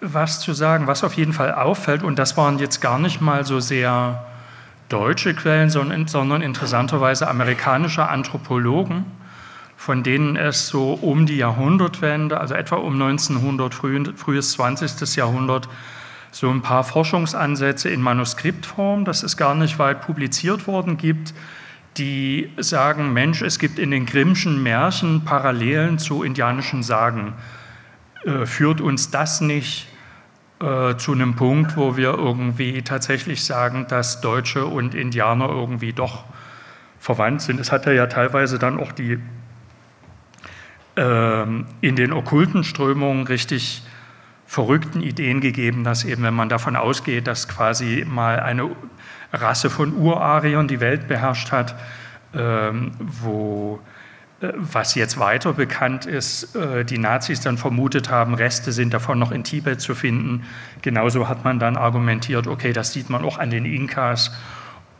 was 0.00 0.40
zu 0.40 0.52
sagen. 0.52 0.86
Was 0.86 1.02
auf 1.02 1.14
jeden 1.14 1.32
Fall 1.32 1.52
auffällt, 1.54 2.02
und 2.02 2.18
das 2.18 2.36
waren 2.36 2.58
jetzt 2.58 2.80
gar 2.80 2.98
nicht 2.98 3.20
mal 3.20 3.44
so 3.44 3.58
sehr 3.60 4.24
deutsche 4.88 5.34
Quellen, 5.34 5.70
sondern, 5.70 6.42
interessanterweise 6.42 7.28
amerikanische 7.28 8.08
Anthropologen, 8.08 9.04
von 9.76 10.02
denen 10.02 10.36
es 10.36 10.68
so 10.68 10.92
um 10.94 11.26
die 11.26 11.36
Jahrhundertwende, 11.36 12.40
also 12.40 12.54
etwa 12.54 12.76
um 12.76 12.94
1900, 12.94 13.74
früh, 13.74 14.04
frühes 14.16 14.52
20. 14.52 15.16
Jahrhundert, 15.16 15.68
so 16.30 16.50
ein 16.50 16.62
paar 16.62 16.84
Forschungsansätze 16.84 17.88
in 17.88 18.02
Manuskriptform, 18.02 19.04
das 19.04 19.22
ist 19.22 19.36
gar 19.36 19.54
nicht 19.54 19.78
weit 19.78 20.02
publiziert 20.02 20.66
worden, 20.66 20.96
gibt, 20.96 21.32
die 21.96 22.50
sagen, 22.58 23.12
Mensch, 23.12 23.42
es 23.42 23.58
gibt 23.58 23.78
in 23.78 23.90
den 23.90 24.06
Grimmschen 24.06 24.62
Märchen 24.62 25.24
Parallelen 25.24 25.98
zu 25.98 26.22
indianischen 26.22 26.82
Sagen. 26.82 27.34
Äh, 28.24 28.46
führt 28.46 28.80
uns 28.80 29.10
das 29.10 29.40
nicht 29.40 29.88
äh, 30.60 30.96
zu 30.96 31.12
einem 31.12 31.36
Punkt, 31.36 31.76
wo 31.76 31.96
wir 31.96 32.14
irgendwie 32.14 32.82
tatsächlich 32.82 33.44
sagen, 33.44 33.86
dass 33.88 34.20
Deutsche 34.20 34.66
und 34.66 34.94
Indianer 34.94 35.48
irgendwie 35.48 35.92
doch 35.92 36.24
verwandt 36.98 37.42
sind? 37.42 37.60
Es 37.60 37.70
hat 37.70 37.86
ja 37.86 38.06
teilweise 38.06 38.58
dann 38.58 38.80
auch 38.80 38.92
die 38.92 39.18
ähm, 40.96 41.66
in 41.80 41.96
den 41.96 42.12
okkulten 42.12 42.64
Strömungen 42.64 43.26
richtig 43.26 43.82
verrückten 44.46 45.02
Ideen 45.02 45.40
gegeben, 45.40 45.84
dass 45.84 46.04
eben, 46.04 46.22
wenn 46.22 46.34
man 46.34 46.48
davon 46.48 46.74
ausgeht, 46.74 47.26
dass 47.26 47.48
quasi 47.48 48.04
mal 48.08 48.40
eine 48.40 48.70
Rasse 49.32 49.70
von 49.70 49.94
Urariern 49.94 50.66
die 50.66 50.80
Welt 50.80 51.06
beherrscht 51.06 51.52
hat, 51.52 51.76
ähm, 52.34 52.92
wo 52.98 53.76
äh, 53.76 53.97
was 54.40 54.94
jetzt 54.94 55.18
weiter 55.18 55.52
bekannt 55.52 56.06
ist, 56.06 56.54
äh, 56.54 56.84
die 56.84 56.98
Nazis 56.98 57.40
dann 57.40 57.58
vermutet 57.58 58.08
haben, 58.08 58.34
Reste 58.34 58.70
sind 58.70 58.94
davon 58.94 59.18
noch 59.18 59.32
in 59.32 59.42
Tibet 59.42 59.80
zu 59.80 59.94
finden. 59.94 60.44
Genauso 60.82 61.28
hat 61.28 61.44
man 61.44 61.58
dann 61.58 61.76
argumentiert, 61.76 62.46
okay, 62.46 62.72
das 62.72 62.92
sieht 62.92 63.10
man 63.10 63.24
auch 63.24 63.38
an 63.38 63.50
den 63.50 63.64
Inkas, 63.64 64.30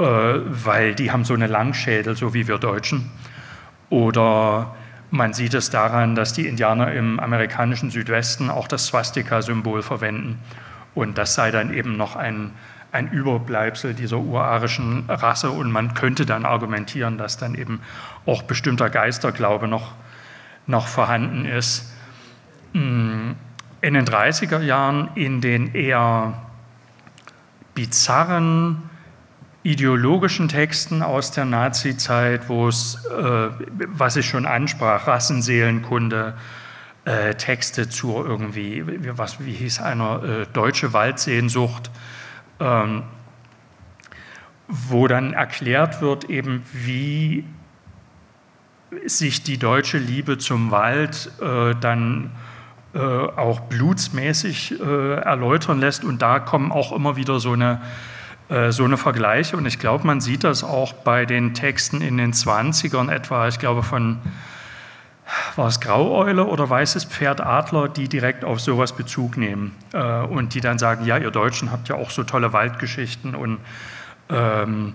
äh, 0.00 0.04
weil 0.04 0.94
die 0.94 1.12
haben 1.12 1.24
so 1.24 1.34
eine 1.34 1.46
Langschädel, 1.46 2.16
so 2.16 2.34
wie 2.34 2.48
wir 2.48 2.58
Deutschen. 2.58 3.10
Oder 3.90 4.74
man 5.10 5.32
sieht 5.32 5.54
es 5.54 5.70
daran, 5.70 6.16
dass 6.16 6.32
die 6.32 6.46
Indianer 6.46 6.92
im 6.92 7.20
amerikanischen 7.20 7.90
Südwesten 7.90 8.50
auch 8.50 8.66
das 8.66 8.86
Swastika-Symbol 8.86 9.82
verwenden. 9.82 10.40
Und 10.94 11.16
das 11.16 11.34
sei 11.34 11.52
dann 11.52 11.72
eben 11.72 11.96
noch 11.96 12.16
ein, 12.16 12.50
ein 12.92 13.10
Überbleibsel 13.10 13.94
dieser 13.94 14.18
urarischen 14.18 15.04
Rasse. 15.08 15.50
Und 15.50 15.72
man 15.72 15.94
könnte 15.94 16.26
dann 16.26 16.44
argumentieren, 16.44 17.18
dass 17.18 17.36
dann 17.36 17.54
eben 17.54 17.80
auch 18.26 18.42
bestimmter 18.42 18.90
Geisterglaube 18.90 19.68
noch, 19.68 19.94
noch 20.66 20.86
vorhanden 20.86 21.44
ist. 21.44 21.92
Hm, 22.72 23.36
in 23.80 23.94
den 23.94 24.04
30er 24.04 24.60
Jahren 24.60 25.10
in 25.14 25.40
den 25.40 25.74
eher 25.74 26.42
bizarren 27.74 28.82
ideologischen 29.62 30.48
Texten 30.48 31.02
aus 31.02 31.30
der 31.30 31.44
Nazi-Zeit, 31.44 32.48
wo 32.48 32.68
es, 32.68 33.04
äh, 33.06 33.48
was 33.92 34.16
ich 34.16 34.26
schon 34.26 34.46
ansprach, 34.46 35.06
Rassenseelenkunde, 35.06 36.34
äh, 37.04 37.34
Texte 37.34 37.88
zur 37.88 38.26
irgendwie, 38.26 38.84
was, 39.16 39.44
wie 39.44 39.52
hieß 39.52 39.80
einer, 39.80 40.22
äh, 40.22 40.46
deutsche 40.52 40.92
Waldsehnsucht, 40.92 41.90
ähm, 42.60 43.02
wo 44.68 45.08
dann 45.08 45.32
erklärt 45.32 46.00
wird 46.00 46.24
eben, 46.24 46.62
wie 46.72 47.44
sich 49.06 49.42
die 49.42 49.58
deutsche 49.58 49.98
Liebe 49.98 50.38
zum 50.38 50.70
Wald 50.70 51.30
äh, 51.40 51.74
dann 51.80 52.30
äh, 52.94 52.98
auch 52.98 53.60
blutsmäßig 53.60 54.80
äh, 54.80 55.14
erläutern 55.14 55.78
lässt. 55.78 56.04
Und 56.04 56.22
da 56.22 56.38
kommen 56.38 56.72
auch 56.72 56.92
immer 56.92 57.16
wieder 57.16 57.38
so 57.38 57.52
eine, 57.52 57.80
äh, 58.48 58.72
so 58.72 58.84
eine 58.84 58.96
Vergleiche. 58.96 59.56
Und 59.56 59.66
ich 59.66 59.78
glaube, 59.78 60.06
man 60.06 60.20
sieht 60.20 60.44
das 60.44 60.64
auch 60.64 60.92
bei 60.92 61.26
den 61.26 61.54
Texten 61.54 62.00
in 62.00 62.16
den 62.16 62.32
20ern 62.32 63.10
etwa, 63.10 63.48
ich 63.48 63.58
glaube 63.58 63.82
von, 63.82 64.18
war 65.56 65.68
es 65.68 65.80
Graueule 65.80 66.46
oder 66.46 66.68
Weißes 66.68 67.04
Pferd 67.04 67.40
Adler, 67.40 67.88
die 67.88 68.08
direkt 68.08 68.44
auf 68.44 68.60
sowas 68.60 68.92
Bezug 68.92 69.36
nehmen 69.36 69.74
äh, 69.92 70.20
und 70.22 70.54
die 70.54 70.60
dann 70.60 70.78
sagen, 70.78 71.04
ja, 71.04 71.18
ihr 71.18 71.30
Deutschen 71.30 71.70
habt 71.70 71.88
ja 71.88 71.96
auch 71.96 72.10
so 72.10 72.24
tolle 72.24 72.52
Waldgeschichten 72.52 73.34
und 73.34 73.58
ähm, 74.30 74.94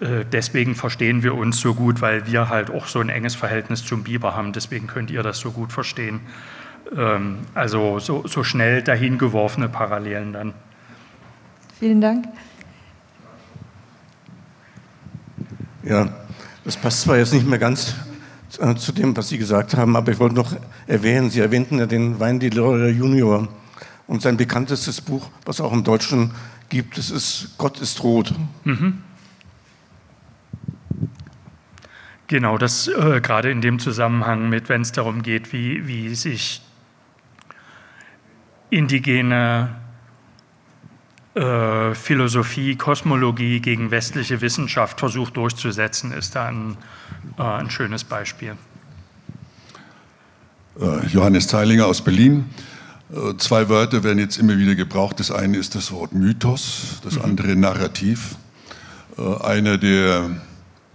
äh, 0.00 0.24
deswegen 0.30 0.74
verstehen 0.74 1.22
wir 1.22 1.34
uns 1.34 1.60
so 1.60 1.74
gut, 1.74 2.00
weil 2.00 2.26
wir 2.26 2.48
halt 2.48 2.70
auch 2.70 2.86
so 2.86 3.00
ein 3.00 3.08
enges 3.08 3.34
Verhältnis 3.34 3.84
zum 3.84 4.04
Biber 4.04 4.34
haben. 4.34 4.52
Deswegen 4.52 4.86
könnt 4.86 5.10
ihr 5.10 5.22
das 5.22 5.38
so 5.38 5.50
gut 5.50 5.72
verstehen. 5.72 6.20
Ähm, 6.96 7.38
also 7.54 7.98
so, 7.98 8.26
so 8.26 8.44
schnell 8.44 8.82
dahingeworfene 8.82 9.68
Parallelen 9.68 10.32
dann. 10.32 10.54
Vielen 11.78 12.00
Dank. 12.00 12.26
Ja, 15.84 16.08
das 16.64 16.76
passt 16.76 17.02
zwar 17.02 17.16
jetzt 17.16 17.32
nicht 17.32 17.46
mehr 17.46 17.58
ganz 17.58 17.96
äh, 18.58 18.74
zu 18.76 18.92
dem, 18.92 19.16
was 19.16 19.28
Sie 19.28 19.38
gesagt 19.38 19.76
haben, 19.76 19.96
aber 19.96 20.12
ich 20.12 20.18
wollte 20.18 20.34
noch 20.34 20.54
erwähnen, 20.86 21.30
Sie 21.30 21.40
erwähnten 21.40 21.78
ja 21.78 21.86
den 21.86 22.20
Weindealer 22.20 22.88
Junior 22.88 23.48
und 24.06 24.22
sein 24.22 24.36
bekanntestes 24.36 25.00
Buch, 25.00 25.28
was 25.44 25.60
auch 25.60 25.72
im 25.72 25.84
Deutschen 25.84 26.32
gibt, 26.68 26.98
das 26.98 27.10
ist 27.10 27.54
Gott 27.58 27.80
ist 27.80 28.02
rot. 28.02 28.34
Mhm. 28.64 29.02
Genau, 32.26 32.56
das 32.56 32.88
äh, 32.88 33.20
gerade 33.20 33.50
in 33.50 33.60
dem 33.60 33.78
Zusammenhang 33.78 34.48
mit, 34.48 34.70
wenn 34.70 34.80
es 34.80 34.92
darum 34.92 35.22
geht, 35.22 35.52
wie, 35.52 35.86
wie 35.86 36.14
sich 36.14 36.62
indigene 38.70 39.68
äh, 41.34 41.94
Philosophie, 41.94 42.76
Kosmologie 42.76 43.60
gegen 43.60 43.90
westliche 43.90 44.40
Wissenschaft 44.40 44.98
versucht 44.98 45.36
durchzusetzen, 45.36 46.12
ist 46.12 46.34
da 46.34 46.46
ein, 46.46 46.78
äh, 47.38 47.42
ein 47.42 47.70
schönes 47.70 48.04
Beispiel. 48.04 48.56
Äh, 50.80 51.06
Johannes 51.08 51.48
Zeilinger 51.48 51.86
aus 51.86 52.02
Berlin. 52.02 52.46
Äh, 53.12 53.36
zwei 53.36 53.68
Wörter 53.68 54.02
werden 54.04 54.18
jetzt 54.18 54.38
immer 54.38 54.56
wieder 54.56 54.74
gebraucht. 54.74 55.20
Das 55.20 55.30
eine 55.30 55.58
ist 55.58 55.74
das 55.74 55.92
Wort 55.92 56.12
Mythos, 56.12 57.00
das 57.04 57.16
mhm. 57.16 57.22
andere 57.22 57.56
Narrativ. 57.56 58.36
Äh, 59.18 59.44
einer 59.44 59.78
der 59.78 60.30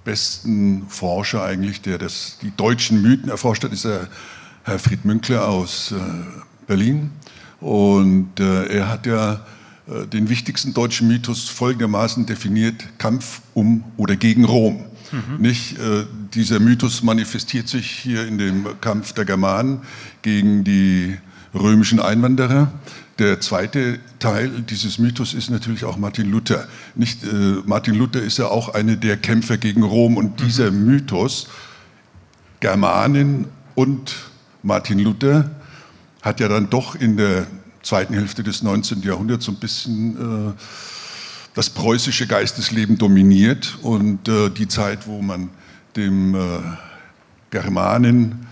besten 0.03 0.88
Forscher 0.88 1.43
eigentlich, 1.43 1.82
der 1.82 1.97
das, 1.97 2.38
die 2.41 2.51
deutschen 2.55 3.01
Mythen 3.01 3.30
erforscht 3.30 3.63
hat, 3.63 3.73
ist 3.73 3.86
der 3.86 4.07
Herr 4.63 4.80
Fried 4.80 5.05
Münkler 5.05 5.47
aus 5.47 5.93
Berlin. 6.65 7.11
Und 7.59 8.39
er 8.39 8.88
hat 8.88 9.05
ja 9.05 9.45
den 9.88 10.30
wichtigsten 10.30 10.73
deutschen 10.73 11.07
Mythos 11.07 11.49
folgendermaßen 11.49 12.25
definiert: 12.25 12.86
Kampf 12.97 13.41
um 13.53 13.84
oder 13.97 14.15
gegen 14.15 14.45
Rom. 14.45 14.86
Mhm. 15.12 15.41
Nicht, 15.41 15.78
äh, 15.80 16.05
dieser 16.34 16.60
Mythos 16.60 17.03
manifestiert 17.03 17.68
sich 17.68 17.89
hier 17.89 18.28
in 18.28 18.38
dem 18.38 18.66
Kampf 18.82 19.14
der 19.14 19.26
Germanen 19.26 19.82
gegen 20.22 20.64
die 20.64 21.18
römischen 21.53 21.99
Einwanderer. 21.99 22.72
Der 23.20 23.39
zweite 23.39 23.99
Teil 24.20 24.49
dieses 24.62 24.99
Mythos 24.99 25.34
ist 25.34 25.49
natürlich 25.49 25.86
auch 25.86 25.97
Martin 25.97 26.30
Luther. 26.30 26.68
Nicht, 26.95 27.24
äh, 27.24 27.62
Martin 27.66 27.95
Luther 27.95 28.22
ist 28.22 28.38
ja 28.38 28.47
auch 28.47 28.74
einer 28.74 28.95
der 28.95 29.18
Kämpfer 29.18 29.58
gegen 29.58 29.84
Rom 29.84 30.18
und 30.18 30.39
mhm. 30.39 30.45
dieser 30.45 30.72
Mythos 30.72 31.47
Germanen 32.60 33.45
und 33.76 34.16
Martin 34.64 34.99
Luther 34.99 35.51
hat 36.22 36.39
ja 36.39 36.47
dann 36.47 36.70
doch 36.70 36.95
in 36.95 37.18
der 37.18 37.47
zweiten 37.84 38.14
Hälfte 38.14 38.43
des 38.43 38.64
19. 38.64 39.01
Jahrhunderts 39.01 39.45
so 39.45 39.51
ein 39.51 39.60
bisschen 39.60 40.49
äh, 40.49 40.53
das 41.58 41.72
preußische 41.72 42.28
Geistesleben 42.28 42.99
dominiert 42.99 43.80
und 43.82 44.28
äh, 44.28 44.51
die 44.51 44.68
Zeit, 44.68 45.08
wo 45.08 45.24
man 45.24 45.49
dem 45.95 46.36
äh, 46.36 46.39
Germanen 47.49 48.45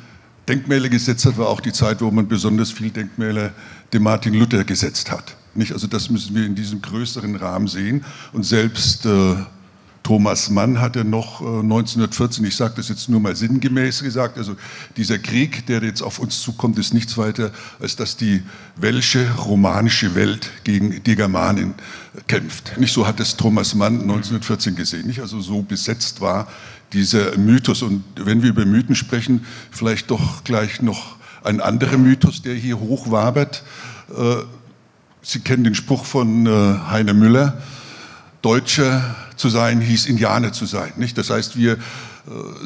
Denkmäler 0.48 0.90
gesetzt 0.90 1.24
hat, 1.28 1.38
war 1.38 1.50
auch 1.50 1.60
die 1.60 1.72
Zeit, 1.72 2.02
wo 2.02 2.10
man 2.10 2.28
besonders 2.28 2.72
viel 2.72 2.90
Denkmäler 2.90 3.52
dem 3.94 4.02
Martin 4.02 4.34
Luther 4.34 4.64
gesetzt 4.64 5.12
hat. 5.12 5.38
Nicht? 5.54 5.72
Also 5.72 5.86
das 5.86 6.10
müssen 6.10 6.36
wir 6.36 6.48
in 6.48 6.56
diesem 6.56 6.82
größeren 6.82 7.36
Rahmen 7.36 7.68
sehen. 7.68 8.04
Und 8.34 8.44
selbst 8.44 9.06
äh, 9.06 9.36
Thomas 10.06 10.52
Mann 10.52 10.80
hatte 10.80 11.04
noch 11.04 11.42
1914, 11.42 12.46
äh, 12.46 12.48
ich 12.50 12.56
sage 12.56 12.76
das 12.78 12.90
jetzt 12.90 13.10
nur 13.10 13.20
mal 13.20 13.36
sinngemäß 13.36 14.04
gesagt, 14.04 14.38
also 14.38 14.56
dieser 14.98 15.18
Krieg, 15.18 15.66
der 15.66 15.82
jetzt 15.82 16.04
auf 16.04 16.20
uns 16.20 16.44
zukommt, 16.44 16.78
ist 16.78 16.94
nichts 16.94 17.18
weiter, 17.18 17.50
als 17.80 17.96
dass 17.96 18.16
die 18.16 18.44
welsche, 18.76 19.28
romanische 19.36 20.14
Welt 20.14 20.52
gegen 20.64 21.02
die 21.04 21.16
Germanen 21.16 21.74
kämpft. 22.28 22.78
Nicht 22.78 22.94
so 22.94 23.08
hat 23.08 23.20
es 23.20 23.36
Thomas 23.36 23.74
Mann 23.74 24.02
1914 24.02 24.76
gesehen, 24.76 25.08
nicht? 25.08 25.22
Also 25.22 25.42
so 25.42 25.64
besetzt 25.64 26.22
war 26.22 26.50
dieser 26.94 27.36
Mythos. 27.40 27.82
Und 27.82 28.04
wenn 28.16 28.44
wir 28.44 28.50
über 28.50 28.64
Mythen 28.64 28.94
sprechen, 28.94 29.44
vielleicht 29.72 30.12
doch 30.12 30.44
gleich 30.44 30.84
noch 30.84 31.16
ein 31.44 31.60
anderer 31.62 31.98
Mythos, 31.98 32.44
der 32.44 32.54
hier 32.54 32.80
hochwabert. 32.80 33.64
Äh, 34.16 34.44
Sie 35.24 35.40
kennen 35.40 35.64
den 35.64 35.74
Spruch 35.74 36.06
von 36.06 36.46
äh, 36.46 36.50
Heiner 36.92 37.16
Müller, 37.16 37.60
Deutscher 38.46 39.16
zu 39.38 39.50
sein 39.50 39.82
hieß 39.82 40.06
Indianer 40.06 40.54
zu 40.54 40.68
sein. 40.68 40.94
Nicht? 40.98 41.18
Das 41.18 41.32
heißt, 41.32 41.58
wir 41.58 41.74
äh, 41.74 41.78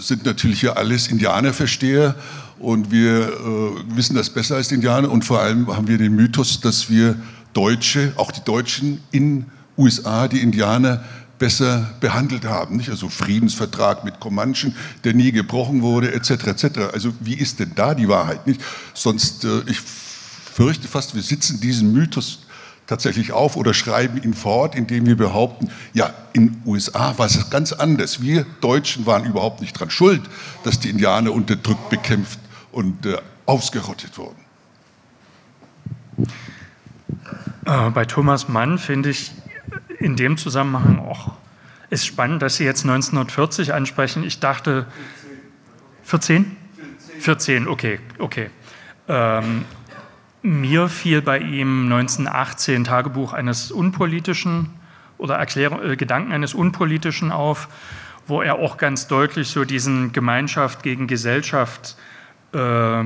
sind 0.01 0.25
natürlich 0.25 0.59
hier 0.59 0.75
alles 0.75 1.07
Indianerversteher 1.07 2.15
und 2.59 2.91
wir 2.91 3.29
äh, 3.29 3.95
wissen 3.95 4.13
das 4.13 4.29
besser 4.29 4.57
als 4.57 4.73
Indianer 4.73 5.09
und 5.09 5.23
vor 5.23 5.39
allem 5.39 5.73
haben 5.73 5.87
wir 5.87 5.97
den 5.97 6.17
Mythos, 6.17 6.59
dass 6.59 6.89
wir 6.89 7.15
Deutsche, 7.53 8.11
auch 8.17 8.33
die 8.33 8.43
Deutschen 8.43 8.99
in 9.11 9.45
USA, 9.77 10.27
die 10.27 10.41
Indianer 10.41 11.01
besser 11.39 11.89
behandelt 12.01 12.43
haben. 12.43 12.75
Nicht? 12.75 12.89
Also 12.89 13.07
Friedensvertrag 13.07 14.03
mit 14.03 14.19
Comanchen, 14.19 14.75
der 15.05 15.13
nie 15.13 15.31
gebrochen 15.31 15.81
wurde, 15.81 16.11
etc. 16.11 16.31
etc. 16.47 16.65
Also 16.91 17.13
wie 17.21 17.35
ist 17.35 17.61
denn 17.61 17.71
da 17.73 17.95
die 17.95 18.09
Wahrheit? 18.09 18.45
Nicht? 18.47 18.59
Sonst, 18.93 19.45
äh, 19.45 19.61
ich 19.65 19.79
fürchte 19.79 20.89
fast, 20.89 21.15
wir 21.15 21.21
sitzen 21.21 21.61
diesem 21.61 21.93
Mythos 21.93 22.39
tatsächlich 22.89 23.31
auf 23.31 23.55
oder 23.55 23.73
schreiben 23.73 24.21
ihn 24.21 24.33
fort, 24.33 24.75
indem 24.75 25.05
wir 25.05 25.15
behaupten, 25.15 25.69
ja, 25.93 26.11
in 26.33 26.47
den 26.47 26.63
USA 26.65 27.17
war 27.17 27.27
es 27.27 27.49
ganz 27.49 27.71
anders. 27.71 28.21
Wir 28.21 28.45
Deutschen 28.61 29.05
waren 29.05 29.25
überhaupt 29.25 29.61
nicht 29.61 29.75
daran 29.75 29.91
schuld, 29.91 30.21
dass 30.63 30.79
die 30.79 30.89
Indianer 30.89 31.31
unterdrückt, 31.31 31.89
bekämpft 31.89 32.39
und 32.71 33.05
äh, 33.05 33.17
ausgerottet 33.45 34.17
wurden. 34.17 34.43
Äh, 37.65 37.89
bei 37.91 38.05
Thomas 38.05 38.49
Mann 38.49 38.79
finde 38.79 39.11
ich 39.11 39.31
in 39.99 40.15
dem 40.15 40.37
Zusammenhang 40.37 40.99
auch 40.99 41.33
ist 41.91 42.05
spannend, 42.05 42.41
dass 42.41 42.57
Sie 42.57 42.65
jetzt 42.65 42.83
1940 42.83 43.73
ansprechen. 43.73 44.23
Ich 44.23 44.39
dachte 44.39 44.85
14? 46.03 46.55
14, 47.19 47.67
okay, 47.67 47.99
okay. 48.19 48.49
Ähm, 49.07 49.65
mir 50.41 50.87
fiel 50.87 51.21
bei 51.21 51.39
ihm 51.39 51.91
1918 51.91 52.83
Tagebuch 52.83 53.33
eines 53.33 53.71
unpolitischen 53.71 54.69
oder 55.17 55.35
Erklärung, 55.35 55.83
äh, 55.83 55.95
Gedanken 55.95 56.31
eines 56.31 56.53
unpolitischen 56.53 57.31
auf, 57.31 57.67
wo 58.27 58.41
er 58.41 58.55
auch 58.55 58.77
ganz 58.77 59.07
deutlich 59.07 59.49
so 59.49 59.65
diesen 59.65 60.13
Gemeinschaft 60.13 60.83
gegen 60.83 61.07
Gesellschaft 61.07 61.97
äh, 62.53 63.01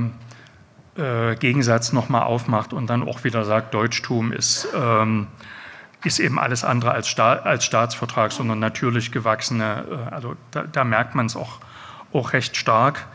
äh, 0.95 1.35
Gegensatz 1.39 1.91
nochmal 1.91 2.23
aufmacht 2.23 2.73
und 2.73 2.87
dann 2.87 3.07
auch 3.07 3.23
wieder 3.23 3.45
sagt, 3.45 3.73
Deutschtum 3.73 4.31
ist, 4.31 4.67
ähm, 4.75 5.27
ist 6.03 6.19
eben 6.19 6.37
alles 6.37 6.63
andere 6.63 6.91
als, 6.91 7.07
Sta 7.07 7.33
als 7.33 7.65
Staatsvertrag, 7.65 8.31
sondern 8.31 8.59
natürlich 8.59 9.11
gewachsene, 9.11 9.85
äh, 9.89 10.13
also 10.13 10.35
da, 10.51 10.63
da 10.63 10.83
merkt 10.83 11.15
man 11.15 11.25
es 11.25 11.35
auch, 11.35 11.59
auch 12.13 12.33
recht 12.33 12.55
stark. 12.57 13.07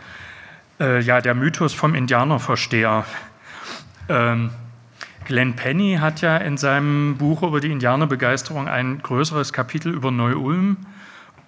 Äh, 0.81 1.01
ja, 1.01 1.21
der 1.21 1.35
Mythos 1.35 1.73
vom 1.73 1.95
Indianerversteher. 1.95 3.05
Ähm, 4.09 4.51
Glenn 5.25 5.57
Penny 5.57 5.99
hat 6.01 6.23
ja 6.23 6.39
in 6.39 6.57
seinem 6.57 7.17
Buch 7.19 7.43
über 7.43 7.61
die 7.61 7.71
Indianerbegeisterung 7.71 8.69
ein 8.69 9.03
größeres 9.03 9.53
Kapitel 9.53 9.93
über 9.93 10.11
Neu-Ulm 10.11 10.79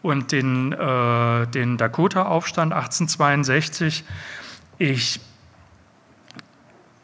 und 0.03 0.33
den, 0.33 0.73
äh, 0.73 1.47
den 1.47 1.77
Dakota-Aufstand 1.79 2.73
1862. 2.73 4.05
Ich 4.79 5.21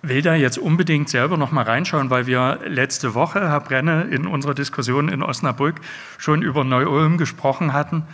will 0.03 0.23
da 0.23 0.35
jetzt 0.35 0.59
unbedingt 0.59 1.09
selber 1.09 1.37
noch 1.37 1.51
mal 1.51 1.65
reinschauen, 1.65 2.11
weil 2.11 2.27
wir 2.27 2.61
letzte 2.67 3.15
Woche, 3.15 3.49
Herr 3.49 3.61
Brenne, 3.61 4.03
in 4.11 4.27
unserer 4.27 4.55
Diskussion 4.55 5.09
in 5.09 5.23
Osnabrück 5.23 5.81
schon 6.19 6.43
über 6.43 6.63
Neu-Ulm 6.65 7.19
gesprochen 7.19 7.73
hatten. 7.73 8.05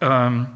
Ähm, 0.00 0.46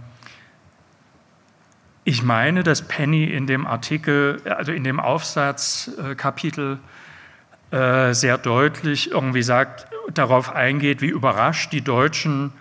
ich 2.05 2.23
meine, 2.23 2.63
dass 2.63 2.83
Penny 2.83 3.25
in 3.25 3.47
dem 3.47 3.67
Artikel, 3.67 4.41
also 4.45 4.73
in 4.73 4.85
dem 4.85 5.01
Aufsatzkapitel 5.01 6.79
äh, 7.71 8.13
sehr 8.13 8.37
deutlich 8.39 9.11
irgendwie 9.11 9.43
sagt, 9.43 9.87
darauf 10.13 10.55
eingeht, 10.55 11.01
wie 11.01 11.09
überrascht 11.09 11.73
die 11.73 11.81
Deutschen 11.81 12.53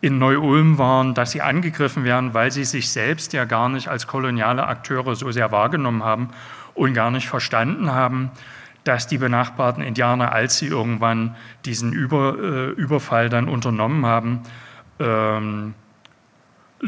in 0.00 0.18
Neu-Ulm 0.18 0.78
waren, 0.78 1.14
dass 1.14 1.30
sie 1.30 1.42
angegriffen 1.42 2.04
werden, 2.04 2.34
weil 2.34 2.50
sie 2.50 2.64
sich 2.64 2.90
selbst 2.90 3.32
ja 3.32 3.44
gar 3.44 3.68
nicht 3.68 3.88
als 3.88 4.06
koloniale 4.06 4.66
Akteure 4.66 5.14
so 5.14 5.30
sehr 5.30 5.52
wahrgenommen 5.52 6.02
haben 6.02 6.30
und 6.74 6.94
gar 6.94 7.10
nicht 7.10 7.28
verstanden 7.28 7.90
haben, 7.92 8.30
dass 8.84 9.06
die 9.06 9.18
benachbarten 9.18 9.82
Indianer, 9.82 10.32
als 10.32 10.58
sie 10.58 10.66
irgendwann 10.66 11.36
diesen 11.64 11.92
Über, 11.92 12.36
äh, 12.38 12.70
Überfall 12.70 13.28
dann 13.28 13.48
unternommen 13.48 14.04
haben, 14.04 14.42
ähm, 14.98 15.74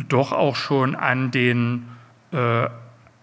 doch 0.09 0.33
auch 0.33 0.57
schon 0.57 0.95
an 0.95 1.31
den 1.31 1.89
äh, 2.33 2.69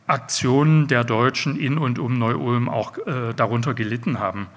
Aktionen 0.08 0.88
der 0.88 1.04
Deutschen 1.04 1.58
in 1.58 1.78
und 1.78 2.00
um 2.00 2.18
Neu-Ulm 2.18 2.70
auch 2.70 2.98
äh, 2.98 3.34
darunter 3.36 3.74
gelitten 3.74 4.20
haben. 4.20 4.48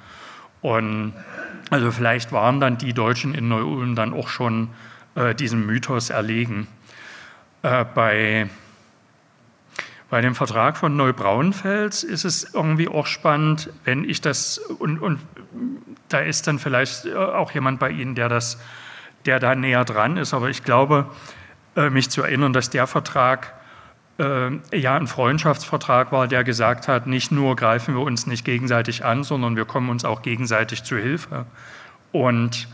Und 0.60 1.12
also 1.70 1.90
vielleicht 1.90 2.32
waren 2.32 2.60
dann 2.60 2.78
die 2.78 2.92
Deutschen 2.92 3.34
in 3.34 3.48
Neu-Ulm 3.48 3.94
dann 3.94 4.12
auch 4.12 4.28
schon 4.28 4.68
äh, 5.14 5.34
diesem 5.34 5.66
Mythos 5.66 6.10
erlegen. 6.10 6.66
Äh, 7.62 7.84
bei, 7.94 8.48
bei 10.10 10.20
dem 10.20 10.34
Vertrag 10.34 10.76
von 10.76 10.96
Neubraunfels 10.96 12.02
ist 12.02 12.24
es 12.24 12.54
irgendwie 12.54 12.88
auch 12.88 13.06
spannend, 13.06 13.70
wenn 13.84 14.04
ich 14.08 14.20
das, 14.20 14.58
und, 14.58 14.98
und 14.98 15.20
da 16.08 16.18
ist 16.18 16.46
dann 16.46 16.58
vielleicht 16.58 17.06
äh, 17.06 17.14
auch 17.14 17.52
jemand 17.52 17.78
bei 17.78 17.90
Ihnen, 17.90 18.14
der, 18.14 18.28
das, 18.28 18.60
der 19.24 19.40
da 19.40 19.54
näher 19.54 19.84
dran 19.84 20.16
ist, 20.16 20.34
aber 20.34 20.50
ich 20.50 20.64
glaube, 20.64 21.10
mich 21.90 22.10
zu 22.10 22.22
erinnern, 22.22 22.52
dass 22.52 22.70
der 22.70 22.86
Vertrag 22.86 23.52
äh, 24.18 24.50
ja 24.76 24.96
ein 24.96 25.06
Freundschaftsvertrag 25.06 26.12
war, 26.12 26.28
der 26.28 26.44
gesagt 26.44 26.88
hat, 26.88 27.06
nicht 27.06 27.32
nur 27.32 27.56
greifen 27.56 27.94
wir 27.94 28.02
uns 28.02 28.26
nicht 28.26 28.44
gegenseitig 28.44 29.04
an, 29.04 29.24
sondern 29.24 29.56
wir 29.56 29.64
kommen 29.64 29.90
uns 29.90 30.04
auch 30.04 30.22
gegenseitig 30.22 30.84
zu 30.84 30.96
Hilfe. 30.96 31.46
Und 32.12 32.68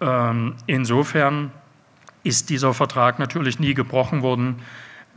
ähm, 0.00 0.54
insofern 0.66 1.50
ist 2.22 2.50
dieser 2.50 2.74
Vertrag 2.74 3.18
natürlich 3.18 3.58
nie 3.58 3.74
gebrochen 3.74 4.22
worden, 4.22 4.56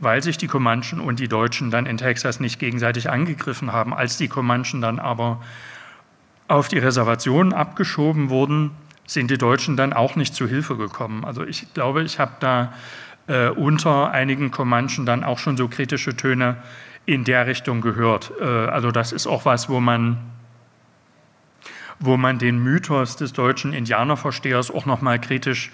weil 0.00 0.22
sich 0.22 0.36
die 0.36 0.48
Comanchen 0.48 1.00
und 1.00 1.20
die 1.20 1.28
Deutschen 1.28 1.70
dann 1.70 1.86
in 1.86 1.96
Texas 1.96 2.40
nicht 2.40 2.58
gegenseitig 2.58 3.08
angegriffen 3.08 3.72
haben. 3.72 3.94
Als 3.94 4.16
die 4.16 4.28
Comanchen 4.28 4.80
dann 4.80 4.98
aber 4.98 5.40
auf 6.48 6.68
die 6.68 6.78
Reservation 6.78 7.52
abgeschoben 7.52 8.30
wurden, 8.30 8.72
sind 9.06 9.30
die 9.30 9.38
Deutschen 9.38 9.76
dann 9.76 9.92
auch 9.92 10.16
nicht 10.16 10.34
zu 10.34 10.48
Hilfe 10.48 10.76
gekommen. 10.76 11.24
Also 11.24 11.44
ich 11.44 11.72
glaube, 11.74 12.02
ich 12.02 12.18
habe 12.18 12.32
da 12.40 12.72
äh, 13.32 13.48
unter 13.48 14.10
einigen 14.10 14.50
Comanchen 14.50 15.06
dann 15.06 15.24
auch 15.24 15.38
schon 15.38 15.56
so 15.56 15.68
kritische 15.68 16.14
Töne 16.14 16.58
in 17.06 17.24
der 17.24 17.46
Richtung 17.46 17.80
gehört. 17.80 18.32
Äh, 18.38 18.44
also 18.44 18.90
das 18.90 19.12
ist 19.12 19.26
auch 19.26 19.44
was, 19.44 19.68
wo 19.68 19.80
man 19.80 20.18
wo 22.04 22.16
man 22.16 22.38
den 22.38 22.58
Mythos 22.58 23.14
des 23.14 23.32
deutschen 23.32 23.72
Indianerverstehers 23.72 24.72
auch 24.72 24.86
noch 24.86 25.02
mal 25.02 25.20
kritisch 25.20 25.70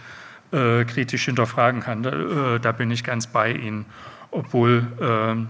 äh, 0.52 0.84
kritisch 0.84 1.24
hinterfragen 1.24 1.80
kann. 1.80 2.02
Da, 2.02 2.54
äh, 2.54 2.61
da, 2.61 2.72
bin 2.72 2.90
ich 2.90 3.02
ganz 3.02 3.26
bei 3.26 3.52
Ihnen, 3.52 3.86
obwohl 4.30 4.86
äh, 5.00 5.46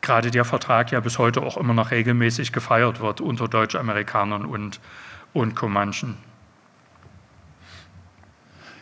gerade 0.00 0.30
der 0.30 0.44
Vertrag 0.44 0.92
ja 0.92 1.00
bis 1.00 1.18
heute 1.18 1.42
auch 1.42 1.58
immer 1.58 1.74
noch 1.74 1.90
regelmäßig 1.90 2.52
gefeiert 2.52 3.00
wird 3.00 3.20
unter 3.20 3.48
Deutschamerikanern 3.48 4.44
und, 4.46 4.80
und 5.34 5.54
Comanchen. 5.54 6.16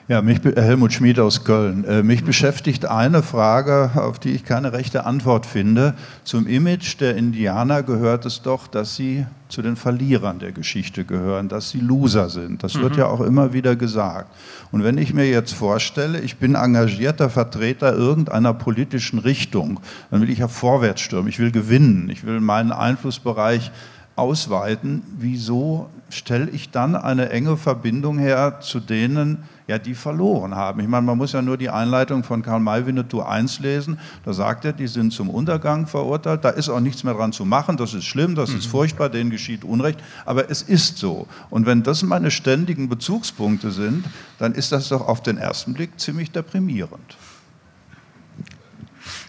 Ja, 0.08 0.20
mich, 0.20 0.40
Helmut 0.42 0.92
Schmid 0.92 1.20
aus 1.20 1.44
Köln. 1.44 1.84
Äh, 1.84 2.02
mich 2.02 2.24
beschäftigt 2.24 2.86
eine 2.86 3.22
Frage, 3.22 3.92
auf 3.94 4.18
die 4.18 4.30
ich 4.30 4.44
keine 4.44 4.72
rechte 4.72 5.06
Antwort 5.06 5.46
finde. 5.46 5.94
Zum 6.24 6.48
Image 6.48 6.98
der 6.98 7.16
Indianer 7.16 7.84
gehört 7.84 8.26
es 8.26 8.42
doch, 8.42 8.66
dass 8.66 8.96
sie 8.96 9.26
zu 9.48 9.62
den 9.62 9.76
Verlierern 9.76 10.40
der 10.40 10.50
Geschichte 10.50 11.04
gehören, 11.04 11.48
dass 11.48 11.70
sie 11.70 11.78
Loser 11.78 12.30
sind. 12.30 12.64
Das 12.64 12.80
wird 12.80 12.94
mhm. 12.94 12.98
ja 12.98 13.06
auch 13.06 13.20
immer 13.20 13.52
wieder 13.52 13.76
gesagt. 13.76 14.34
Und 14.72 14.82
wenn 14.82 14.98
ich 14.98 15.14
mir 15.14 15.30
jetzt 15.30 15.54
vorstelle, 15.54 16.18
ich 16.18 16.36
bin 16.36 16.56
engagierter 16.56 17.30
Vertreter 17.30 17.94
irgendeiner 17.94 18.54
politischen 18.54 19.20
Richtung, 19.20 19.78
dann 20.10 20.20
will 20.20 20.30
ich 20.30 20.38
ja 20.38 20.48
vorwärts 20.48 21.00
stürmen, 21.00 21.28
ich 21.28 21.38
will 21.38 21.52
gewinnen, 21.52 22.10
ich 22.10 22.26
will 22.26 22.40
meinen 22.40 22.72
Einflussbereich 22.72 23.70
ausweiten. 24.16 25.02
Wieso 25.16 25.88
stelle 26.10 26.50
ich 26.50 26.70
dann 26.70 26.96
eine 26.96 27.30
enge 27.30 27.56
Verbindung 27.56 28.18
her 28.18 28.58
zu 28.60 28.80
denen, 28.80 29.44
ja, 29.66 29.78
die 29.78 29.94
verloren 29.94 30.54
haben. 30.54 30.80
Ich 30.80 30.88
meine, 30.88 31.06
man 31.06 31.16
muss 31.16 31.32
ja 31.32 31.42
nur 31.42 31.56
die 31.56 31.70
Einleitung 31.70 32.24
von 32.24 32.42
Karl 32.42 32.60
May 32.60 32.84
Winnetou 32.84 33.22
1 33.22 33.60
lesen. 33.60 33.98
Da 34.24 34.32
sagt 34.32 34.64
er, 34.64 34.72
die 34.72 34.86
sind 34.86 35.12
zum 35.12 35.30
Untergang 35.30 35.86
verurteilt. 35.86 36.44
Da 36.44 36.50
ist 36.50 36.68
auch 36.68 36.80
nichts 36.80 37.04
mehr 37.04 37.14
dran 37.14 37.32
zu 37.32 37.44
machen. 37.44 37.76
Das 37.76 37.94
ist 37.94 38.04
schlimm, 38.04 38.34
das 38.34 38.50
ist 38.50 38.66
mhm. 38.66 38.70
furchtbar, 38.70 39.08
denen 39.08 39.30
geschieht 39.30 39.64
Unrecht. 39.64 40.00
Aber 40.24 40.50
es 40.50 40.62
ist 40.62 40.98
so. 40.98 41.26
Und 41.50 41.66
wenn 41.66 41.82
das 41.82 42.02
meine 42.02 42.30
ständigen 42.30 42.88
Bezugspunkte 42.88 43.70
sind, 43.70 44.04
dann 44.38 44.52
ist 44.52 44.72
das 44.72 44.88
doch 44.88 45.06
auf 45.06 45.22
den 45.22 45.38
ersten 45.38 45.74
Blick 45.74 45.98
ziemlich 46.00 46.30
deprimierend. 46.30 47.16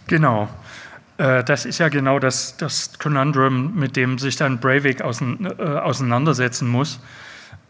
Genau. 0.08 0.50
Äh, 1.18 1.44
das 1.44 1.66
ist 1.66 1.78
ja 1.78 1.90
genau 1.90 2.20
das, 2.20 2.58
das 2.58 2.98
Conundrum, 2.98 3.76
mit 3.76 3.96
dem 3.96 4.18
sich 4.18 4.36
dann 4.36 4.60
Breivik 4.60 5.00
äh, 5.00 5.04
auseinandersetzen 5.04 6.68
muss. 6.68 7.00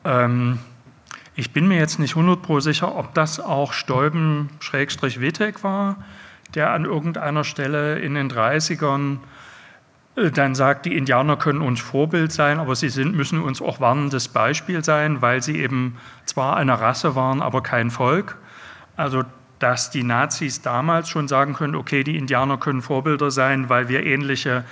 Ähm, 0.06 0.60
ich 1.36 1.52
bin 1.52 1.68
mir 1.68 1.78
jetzt 1.78 2.00
nicht 2.00 2.16
100% 2.16 2.62
sicher, 2.62 2.96
ob 2.96 3.14
das 3.14 3.40
auch 3.40 3.74
Stolben-Wittek 3.74 5.64
war, 5.64 5.98
der 6.54 6.72
an 6.72 6.86
irgendeiner 6.86 7.44
Stelle 7.44 8.00
in 8.00 8.14
den 8.16 8.32
30ern 8.32 9.18
äh, 10.16 10.32
dann 10.32 10.56
sagt, 10.56 10.86
die 10.86 10.96
Indianer 10.96 11.38
können 11.38 11.62
uns 11.62 11.80
Vorbild 11.80 12.32
sein, 12.32 12.60
aber 12.60 12.76
sie 12.76 12.90
sind, 12.90 13.16
müssen 13.16 13.42
uns 13.42 13.62
auch 13.62 13.80
warnendes 13.80 14.28
Beispiel 14.28 14.84
sein, 14.84 15.22
weil 15.22 15.42
sie 15.42 15.60
eben 15.60 15.98
zwar 16.26 16.58
eine 16.58 16.80
Rasse 16.80 17.16
waren, 17.16 17.42
aber 17.42 17.64
kein 17.64 17.90
Volk. 17.90 18.38
Also 18.96 19.24
dass 19.64 19.90
die 19.90 20.04
Nazis 20.04 20.62
damals 20.62 21.08
schon 21.08 21.30
sagen 21.30 21.54
können, 21.54 21.76
okay, 21.76 22.04
die 22.04 22.18
Indianer 22.18 22.58
können 22.58 22.82
Vorbilder 22.82 23.32
sein, 23.32 23.70
weil 23.70 23.88
wir 23.88 24.06
ähnliche 24.06 24.66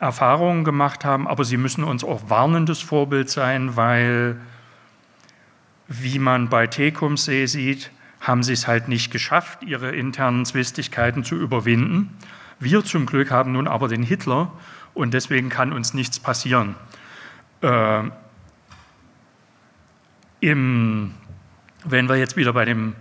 Erfahrungen 0.00 0.64
gemacht 0.64 1.04
haben, 1.04 1.28
aber 1.28 1.44
sie 1.44 1.58
müssen 1.58 1.84
uns 1.84 2.02
auch 2.02 2.30
warnendes 2.30 2.80
Vorbild 2.80 3.28
sein, 3.28 3.76
weil 3.76 4.38
wie 5.88 6.18
man 6.18 6.48
bei 6.48 6.66
Tecumseh 6.66 7.46
sieht, 7.46 7.90
haben 8.20 8.42
sie 8.42 8.52
es 8.52 8.66
halt 8.66 8.88
nicht 8.88 9.10
geschafft, 9.10 9.62
ihre 9.62 9.94
internen 9.94 10.44
Zwistigkeiten 10.44 11.24
zu 11.24 11.36
überwinden. 11.36 12.16
Wir 12.60 12.84
zum 12.84 13.06
Glück 13.06 13.30
haben 13.30 13.52
nun 13.52 13.66
aber 13.66 13.88
den 13.88 14.02
Hitler 14.02 14.52
und 14.94 15.14
deswegen 15.14 15.48
kann 15.48 15.72
uns 15.72 15.94
nichts 15.94 16.20
passieren. 16.20 16.74
Äh, 17.62 18.02
im, 20.40 21.14
wenn 21.84 22.08
wir 22.08 22.16
jetzt 22.16 22.36
wieder 22.36 22.52
bei 22.52 22.64
dem, 22.64 22.94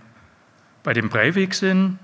bei 0.84 0.94
dem 0.94 1.10
Breivik 1.10 1.54
sind, 1.54 2.00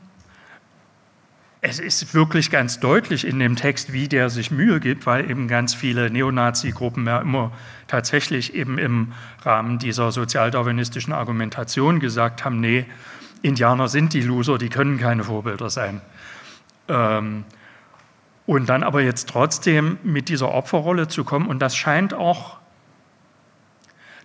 es 1.65 1.80
ist 1.80 2.14
wirklich 2.14 2.52
ganz 2.52 2.81
deutlich 2.81 3.26
in 3.26 3.40
dem 3.40 3.56
Text, 3.56 3.94
wie 3.94 4.10
der 4.10 4.30
sich 4.30 4.52
Mühe 4.52 4.81
gibt, 4.81 5.06
weil 5.06 5.30
eben 5.31 5.48
ganz 5.48 5.73
viele 5.73 6.10
Neonazi-Gruppen 6.10 7.07
ja 7.07 7.19
immer 7.19 7.53
tatsächlich 7.88 8.53
eben 8.53 8.77
im 8.77 9.14
Rahmen 9.44 9.80
dieser 9.80 10.11
sozialdarwinistischen 10.11 11.14
Argumentation 11.14 12.02
gesagt 12.02 12.44
haben, 12.44 12.60
nee, 12.60 12.85
Indianer 13.41 13.88
sind 13.88 14.14
die 14.14 14.22
Loser, 14.22 14.57
die 14.57 14.68
können 14.68 14.99
keine 14.99 15.23
Vorbilder 15.23 15.69
sein. 15.69 16.02
Ähm, 16.90 17.45
und 18.45 18.68
dann 18.68 18.84
aber 18.84 19.02
jetzt 19.02 19.30
trotzdem 19.30 19.99
mit 20.03 20.27
dieser 20.27 20.53
Opferrolle 20.53 21.07
zu 21.07 21.23
kommen, 21.23 21.48
und 21.48 21.60
das 21.60 21.77
scheint 21.77 22.14
auch 22.14 22.57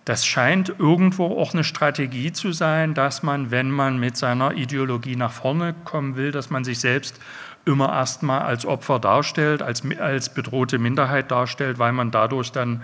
das 0.09 0.25
scheint 0.25 0.75
irgendwo 0.79 1.39
auch 1.39 1.53
eine 1.53 1.65
Strategie 1.65 2.33
zu 2.33 2.53
sein, 2.53 2.95
dass 2.95 3.23
man, 3.23 3.51
wenn 3.51 3.71
man 3.71 3.99
mit 3.99 4.17
seiner 4.17 4.53
Ideologie 4.53 5.17
nach 5.17 5.33
vorne 5.33 5.75
kommen 5.85 6.17
will, 6.17 6.33
dass 6.33 6.49
man 6.49 6.65
sich 6.65 6.81
selbst 6.81 7.21
immer 7.67 7.93
erstmal 7.93 8.41
als 8.41 8.65
Opfer 8.65 9.01
darstellt, 9.01 9.61
als, 9.61 9.83
als 9.99 10.33
bedrohte 10.33 10.79
Minderheit 10.79 11.31
darstellt, 11.31 11.79
weil 11.79 11.93
man 11.93 12.11
dadurch 12.11 12.53
dann 12.53 12.83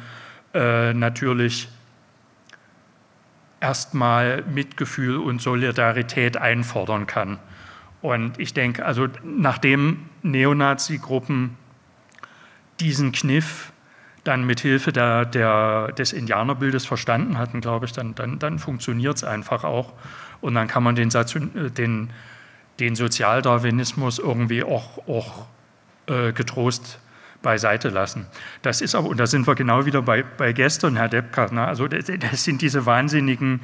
äh, 0.52 0.92
natürlich 0.92 1.68
erstmal 3.59 4.42
Mitgefühl 4.42 5.16
und 5.16 5.40
Solidarität 5.40 6.36
einfordern 6.36 7.06
kann. 7.06 7.38
Und 8.02 8.38
ich 8.38 8.52
denke, 8.52 8.84
also 8.84 9.09
nachdem 9.22 10.10
Neonazi-Gruppen 10.22 11.56
diesen 12.80 13.12
Kniff 13.12 13.72
dann 14.24 14.44
mit 14.44 14.60
Hilfe 14.60 14.92
der, 14.92 15.26
der, 15.26 15.92
des 15.92 16.12
Indianerbildes 16.12 16.86
verstanden 16.86 17.38
hatten, 17.38 17.60
glaube 17.60 17.86
ich, 17.86 17.92
dann, 17.92 18.14
dann, 18.14 18.38
dann 18.38 18.59
funktioniert 18.59 19.16
es 19.16 19.24
einfach 19.24 19.64
auch. 19.64 19.92
Und 20.40 20.55
dann 20.55 20.66
kann 20.66 20.82
man 20.82 20.94
den, 20.94 21.10
den, 21.10 22.10
den 22.80 22.96
Sozialdarwinismus 22.96 24.18
irgendwie 24.18 24.64
auch, 24.64 25.06
auch 25.06 25.46
äh, 26.06 26.32
getrost 26.32 26.98
beiseite 27.42 27.90
lassen. 27.90 28.26
Das 28.62 28.80
ist 28.80 28.94
aber, 28.94 29.09
und 29.09 29.20
da 29.20 29.26
sind 29.26 29.46
wir 29.46 29.55
genau 29.55 29.84
wieder 29.84 30.02
bei, 30.02 30.22
bei 30.22 30.52
gestern, 30.52 30.96
Herr 30.96 31.09
Deppka, 31.09 31.52
ne? 31.52 31.66
also 31.66 31.86
das, 31.86 32.06
das 32.18 32.42
sind 32.42 32.62
diese 32.62 32.86
wahnsinnigen 32.86 33.60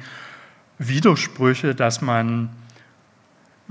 Widersprüche, 0.77 1.75
dass 1.75 2.01
man 2.01 2.49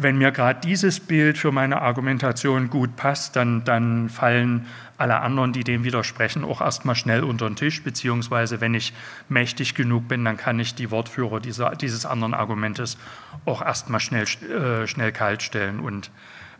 wenn 0.02 0.18
mir 0.18 0.32
gerade 0.32 0.60
dieses 0.60 1.01
Bild 1.01 1.39
für 1.39 1.52
meine 1.52 1.82
Argumentation 1.82 2.70
gut 2.70 2.97
passt, 2.97 3.36
dann, 3.36 3.64
dann 3.64 4.09
fallen 4.09 4.66
alle 4.98 5.20
anderen, 5.20 5.52
die 5.52 5.64
dem 5.64 5.85
widersprechen, 5.85 6.44
auch 6.44 6.60
erstmal 6.60 6.94
schnell 6.94 7.24
unter 7.24 7.48
den 7.48 7.56
Tisch, 7.56 7.82
beziehungsweise 7.82 8.60
wenn 8.60 8.74
ich 8.74 8.93
mächtig 9.28 9.74
genug 9.74 10.09
bin, 10.09 10.24
dann 10.24 10.36
kann 10.36 10.60
ich 10.60 10.74
die 10.74 10.90
Wortführer 10.90 11.40
dieser, 11.40 11.74
dieses 11.74 12.05
anderen 12.05 12.35
Argumentes 12.35 12.98
auch 13.47 13.62
erstmal 13.62 14.01
schnell, 14.01 14.24
äh, 14.24 14.86
schnell 14.86 15.12
kalt 15.12 15.43
stellen 15.43 15.81
und 15.81 16.10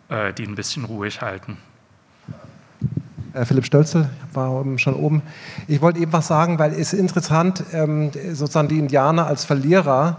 äh, 0.09 0.33
die 0.33 0.45
ein 0.45 0.55
bisschen 0.55 0.85
ruhig 0.85 1.21
halten. 1.21 1.59
Äh, 3.35 3.45
Philipp 3.45 3.67
Stölzel 3.67 4.09
war 4.33 4.65
schon 4.79 4.95
oben. 4.95 5.23
Ich 5.69 5.81
wollte 5.81 6.01
eben 6.01 6.13
was 6.13 6.27
sagen, 6.27 6.59
weil 6.59 6.73
es 6.73 6.93
ist 6.93 6.95
interessant, 6.95 7.63
ähm, 7.73 8.11
sozusagen 8.33 8.69
die 8.69 8.79
Indianer 8.79 9.27
als 9.27 9.45
Verlierer 9.45 10.19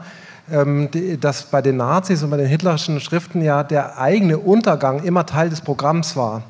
dass 1.20 1.44
bei 1.44 1.62
den 1.62 1.78
Nazis 1.78 2.24
und 2.24 2.30
bei 2.30 2.38
den 2.38 2.48
hitlerischen 2.48 3.00
Schriften 3.00 3.42
ja 3.42 3.64
der 3.64 3.98
eigene 3.98 4.38
Untergang 4.38 5.04
immer 5.04 5.26
Teil 5.26 5.50
des 5.50 5.62
Programms 5.62 6.16
war. 6.16 6.44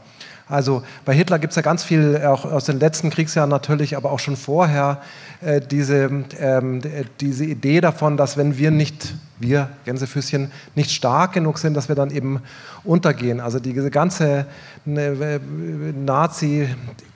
Also 0.52 0.84
bei 1.06 1.14
Hitler 1.14 1.40
gibt 1.40 1.52
es 1.52 1.56
ja 1.56 1.62
ganz 1.62 1.82
viel, 1.82 2.22
auch 2.26 2.44
aus 2.44 2.66
den 2.66 2.78
letzten 2.78 3.10
Kriegsjahren 3.10 3.50
natürlich, 3.50 3.96
aber 3.96 4.12
auch 4.12 4.20
schon 4.20 4.36
vorher, 4.36 5.02
äh, 5.40 5.62
diese, 5.62 6.10
ähm, 6.40 6.82
diese 7.22 7.46
Idee 7.46 7.80
davon, 7.80 8.18
dass 8.18 8.36
wenn 8.36 8.58
wir 8.58 8.70
nicht, 8.70 9.14
wir 9.40 9.70
Gänsefüßchen, 9.86 10.52
nicht 10.76 10.92
stark 10.92 11.32
genug 11.32 11.58
sind, 11.58 11.74
dass 11.74 11.88
wir 11.88 11.96
dann 11.96 12.12
eben 12.12 12.42
untergehen. 12.84 13.40
Also 13.40 13.60
diese 13.60 13.90
ganze 13.92 14.46
äh, 14.86 15.40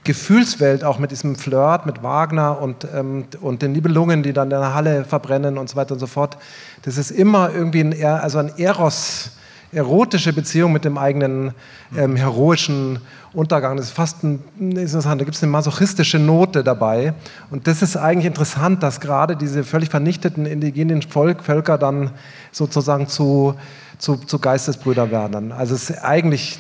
Nazi-Gefühlswelt, 0.06 0.84
auch 0.84 1.00
mit 1.00 1.12
diesem 1.12 1.36
Flirt 1.36 1.86
mit 1.86 2.04
Wagner 2.04 2.62
und, 2.62 2.88
ähm, 2.94 3.26
und 3.42 3.62
den 3.62 3.72
Nibelungen, 3.72 4.24
die 4.24 4.34
dann 4.34 4.52
in 4.52 4.60
der 4.60 4.74
Halle 4.74 5.04
verbrennen 5.04 5.58
und 5.58 5.70
so 5.70 5.76
weiter 5.76 5.94
und 5.94 6.00
so 6.00 6.08
fort, 6.08 6.38
das 6.84 6.98
ist 6.98 7.12
immer 7.12 7.52
irgendwie 7.54 7.82
ein, 7.82 8.06
also 8.06 8.38
ein 8.38 8.52
Eros, 8.58 9.32
erotische 9.72 10.32
Beziehung 10.32 10.72
mit 10.72 10.86
dem 10.86 10.98
eigenen 10.98 11.54
ähm, 11.98 12.16
heroischen 12.16 13.00
Untergang. 13.34 13.78
Das 13.78 13.88
ist 13.88 13.92
fast 13.94 14.24
ein, 14.24 14.44
interessant. 14.60 15.20
Da 15.20 15.26
gibt 15.26 15.36
es 15.36 15.44
eine 15.44 15.52
masochistische 15.52 16.20
Note 16.20 16.64
dabei. 16.64 17.14
Und 17.50 17.68
das 17.68 17.82
ist 17.82 17.98
eigentlich 17.98 18.28
interessant, 18.28 18.84
dass 18.84 19.02
gerade 19.02 19.36
diese 19.36 19.64
völlig 19.64 19.90
vernichteten 19.90 20.46
indigenen 20.46 21.02
Volk, 21.02 21.44
Völker 21.44 21.78
dann 21.78 22.12
sozusagen 22.52 23.08
zu, 23.08 23.56
zu, 23.98 24.16
zu 24.16 24.40
Geistesbrüder 24.40 25.12
werden. 25.12 25.52
Also 25.52 25.76
es 25.76 25.90
ist 25.90 25.98
eigentlich 26.04 26.60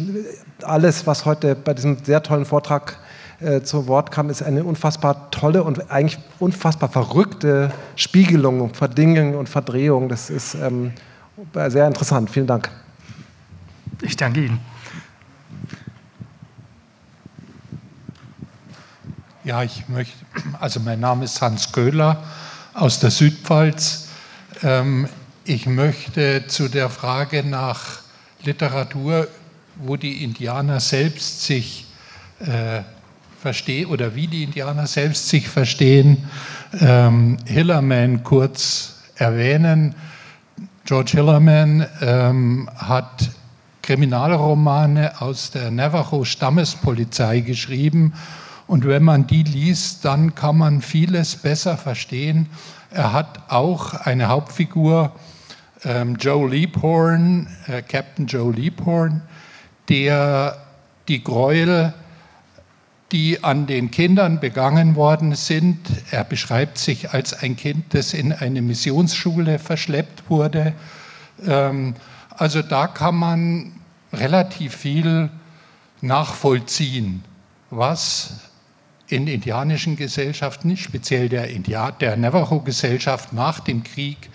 alles, 0.63 1.07
was 1.07 1.25
heute 1.25 1.55
bei 1.55 1.73
diesem 1.73 1.97
sehr 2.03 2.21
tollen 2.23 2.45
Vortrag 2.45 2.97
äh, 3.39 3.61
zu 3.61 3.87
Wort 3.87 4.11
kam, 4.11 4.29
ist 4.29 4.41
eine 4.41 4.63
unfassbar 4.63 5.29
tolle 5.31 5.63
und 5.63 5.91
eigentlich 5.91 6.19
unfassbar 6.39 6.89
verrückte 6.89 7.71
Spiegelung, 7.95 8.73
Verdingung 8.73 9.35
und 9.35 9.49
Verdrehung. 9.49 10.09
Das 10.09 10.29
ist 10.29 10.55
ähm, 10.55 10.93
sehr 11.53 11.87
interessant. 11.87 12.29
Vielen 12.29 12.47
Dank. 12.47 12.69
Ich 14.01 14.15
danke 14.15 14.45
Ihnen. 14.45 14.59
Ja, 19.43 19.63
ich 19.63 19.87
möchte, 19.89 20.15
also 20.59 20.79
mein 20.79 20.99
Name 20.99 21.25
ist 21.25 21.41
Hans 21.41 21.71
Köhler 21.71 22.23
aus 22.73 22.99
der 22.99 23.11
Südpfalz. 23.11 24.07
Ähm, 24.63 25.07
ich 25.43 25.67
möchte 25.67 26.47
zu 26.47 26.67
der 26.67 26.89
Frage 26.89 27.43
nach 27.43 27.99
Literatur, 28.43 29.27
wo 29.75 29.97
die 29.97 30.23
Indianer 30.23 30.79
selbst 30.79 31.43
sich 31.43 31.85
äh, 32.39 32.81
verstehen 33.45 33.91
oder 33.91 34.15
wie 34.15 34.25
die 34.25 34.41
Indianer 34.41 34.87
selbst 34.87 35.29
sich 35.29 35.47
verstehen, 35.47 36.17
ähm, 36.81 37.37
Hillerman 37.45 38.23
kurz 38.23 39.03
erwähnen. 39.17 39.93
George 40.83 41.11
Hillerman 41.11 41.85
ähm, 42.01 42.67
hat 42.75 43.29
Kriminalromane 43.83 45.21
aus 45.21 45.51
der 45.51 45.69
Navajo-Stammespolizei 45.69 47.41
geschrieben 47.41 48.13
und 48.65 48.87
wenn 48.87 49.03
man 49.03 49.27
die 49.27 49.43
liest, 49.43 50.05
dann 50.05 50.33
kann 50.33 50.57
man 50.57 50.81
vieles 50.81 51.35
besser 51.35 51.77
verstehen. 51.77 52.47
Er 52.89 53.13
hat 53.13 53.43
auch 53.49 53.93
eine 53.93 54.27
Hauptfigur, 54.27 55.11
ähm, 55.83 56.15
Joe 56.15 56.49
Leaphorn, 56.49 57.47
äh, 57.67 57.83
Captain 57.83 58.25
Joe 58.25 58.51
Leaphorn, 58.51 59.21
der 59.87 60.57
die 61.07 61.23
Gräuel, 61.23 61.93
die 63.11 63.43
an 63.43 63.67
den 63.67 63.91
Kindern 63.91 64.39
begangen 64.39 64.95
worden 64.95 65.35
sind, 65.35 65.77
er 66.11 66.23
beschreibt 66.23 66.77
sich 66.77 67.11
als 67.11 67.33
ein 67.33 67.55
Kind, 67.55 67.93
das 67.93 68.13
in 68.13 68.33
eine 68.33 68.61
Missionsschule 68.61 69.59
verschleppt 69.59 70.29
wurde. 70.29 70.73
Ähm, 71.45 71.95
also 72.29 72.61
da 72.61 72.87
kann 72.87 73.15
man 73.15 73.71
relativ 74.11 74.75
viel 74.75 75.29
nachvollziehen, 76.01 77.23
was 77.69 78.49
in 79.07 79.27
indianischen 79.27 79.95
Gesellschaften, 79.95 80.75
speziell 80.77 81.29
der, 81.29 81.47
der 81.91 82.17
Navajo-Gesellschaft 82.17 83.33
nach 83.33 83.59
dem 83.59 83.83
Krieg 83.83 84.29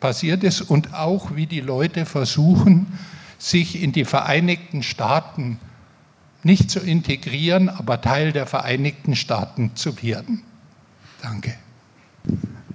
passiert 0.00 0.44
ist 0.44 0.62
und 0.62 0.94
auch 0.94 1.34
wie 1.34 1.46
die 1.46 1.60
Leute 1.60 2.06
versuchen, 2.06 2.98
sich 3.38 3.82
in 3.82 3.92
die 3.92 4.04
Vereinigten 4.04 4.82
Staaten 4.82 5.58
nicht 6.44 6.70
zu 6.70 6.78
integrieren, 6.78 7.68
aber 7.68 8.00
Teil 8.00 8.32
der 8.32 8.46
Vereinigten 8.46 9.16
Staaten 9.16 9.72
zu 9.74 10.02
werden. 10.02 10.42
Danke. 11.22 11.54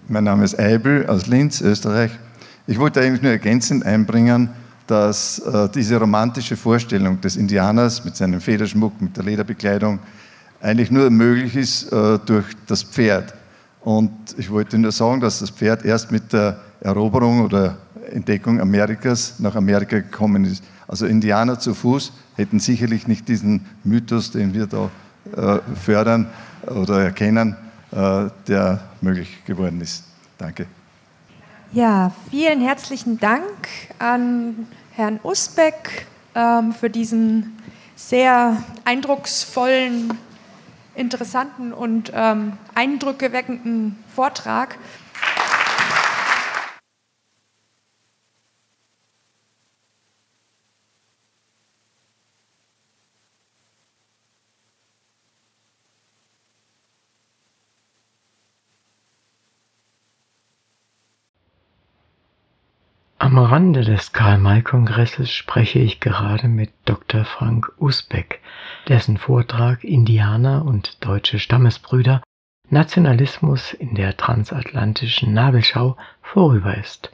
Mein 0.07 0.23
Name 0.23 0.43
ist 0.43 0.59
Eibel 0.59 1.05
aus 1.07 1.27
Linz, 1.27 1.61
Österreich. 1.61 2.11
Ich 2.65 2.79
wollte 2.79 3.01
eigentlich 3.01 3.21
nur 3.21 3.31
ergänzend 3.31 3.85
einbringen, 3.85 4.49
dass 4.87 5.39
äh, 5.39 5.69
diese 5.69 5.97
romantische 5.97 6.57
Vorstellung 6.57 7.21
des 7.21 7.35
Indianers 7.35 8.03
mit 8.03 8.15
seinem 8.15 8.41
Federschmuck, 8.41 8.99
mit 9.01 9.15
der 9.15 9.23
Lederbekleidung, 9.23 9.99
eigentlich 10.61 10.89
nur 10.89 11.09
möglich 11.11 11.55
ist 11.55 11.91
äh, 11.91 12.17
durch 12.25 12.45
das 12.65 12.83
Pferd. 12.83 13.35
Und 13.81 14.11
ich 14.37 14.49
wollte 14.49 14.77
nur 14.77 14.91
sagen, 14.91 15.21
dass 15.21 15.39
das 15.39 15.51
Pferd 15.51 15.85
erst 15.85 16.11
mit 16.11 16.33
der 16.33 16.59
Eroberung 16.81 17.41
oder 17.41 17.77
Entdeckung 18.11 18.59
Amerikas 18.59 19.35
nach 19.39 19.55
Amerika 19.55 19.97
gekommen 19.97 20.43
ist. 20.45 20.63
Also 20.87 21.05
Indianer 21.05 21.59
zu 21.59 21.75
Fuß 21.75 22.11
hätten 22.39 22.59
sicherlich 22.59 23.05
nicht 23.07 23.27
diesen 23.27 23.65
Mythos, 23.83 24.31
den 24.31 24.53
wir 24.53 24.65
da 24.65 24.89
äh, 25.35 25.59
fördern 25.75 26.29
oder 26.65 27.03
erkennen, 27.03 27.57
äh, 27.91 28.29
der 28.47 28.79
möglich 29.01 29.43
geworden 29.45 29.81
ist. 29.81 30.05
Danke. 30.37 30.65
Ja, 31.73 32.11
vielen 32.31 32.61
herzlichen 32.61 33.19
Dank 33.19 33.43
an 33.99 34.67
Herrn 34.91 35.19
Usbeck 35.21 36.07
ähm, 36.33 36.71
für 36.73 36.89
diesen 36.89 37.57
sehr 37.95 38.57
eindrucksvollen 38.85 40.17
interessanten 40.95 41.73
und 41.73 42.11
ähm, 42.15 42.53
eindrückeweckenden 42.73 43.97
Vortrag. 44.15 44.77
Rande 63.45 63.81
des 63.81 64.11
Karl-May-Kongresses 64.11 65.31
spreche 65.31 65.79
ich 65.79 65.99
gerade 65.99 66.47
mit 66.47 66.71
Dr. 66.85 67.25
Frank 67.25 67.71
Usbeck, 67.77 68.41
dessen 68.87 69.17
Vortrag 69.17 69.83
Indianer 69.83 70.65
und 70.65 71.03
deutsche 71.05 71.39
Stammesbrüder 71.39 72.21
Nationalismus 72.69 73.73
in 73.73 73.95
der 73.95 74.17
transatlantischen 74.17 75.33
Nabelschau 75.33 75.97
vorüber 76.21 76.77
ist. 76.77 77.11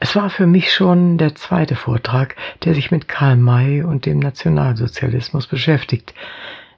Es 0.00 0.14
war 0.14 0.30
für 0.30 0.46
mich 0.46 0.72
schon 0.72 1.18
der 1.18 1.34
zweite 1.34 1.74
Vortrag, 1.74 2.36
der 2.64 2.74
sich 2.74 2.90
mit 2.90 3.08
Karl 3.08 3.36
May 3.36 3.82
und 3.82 4.06
dem 4.06 4.18
Nationalsozialismus 4.18 5.46
beschäftigt. 5.46 6.14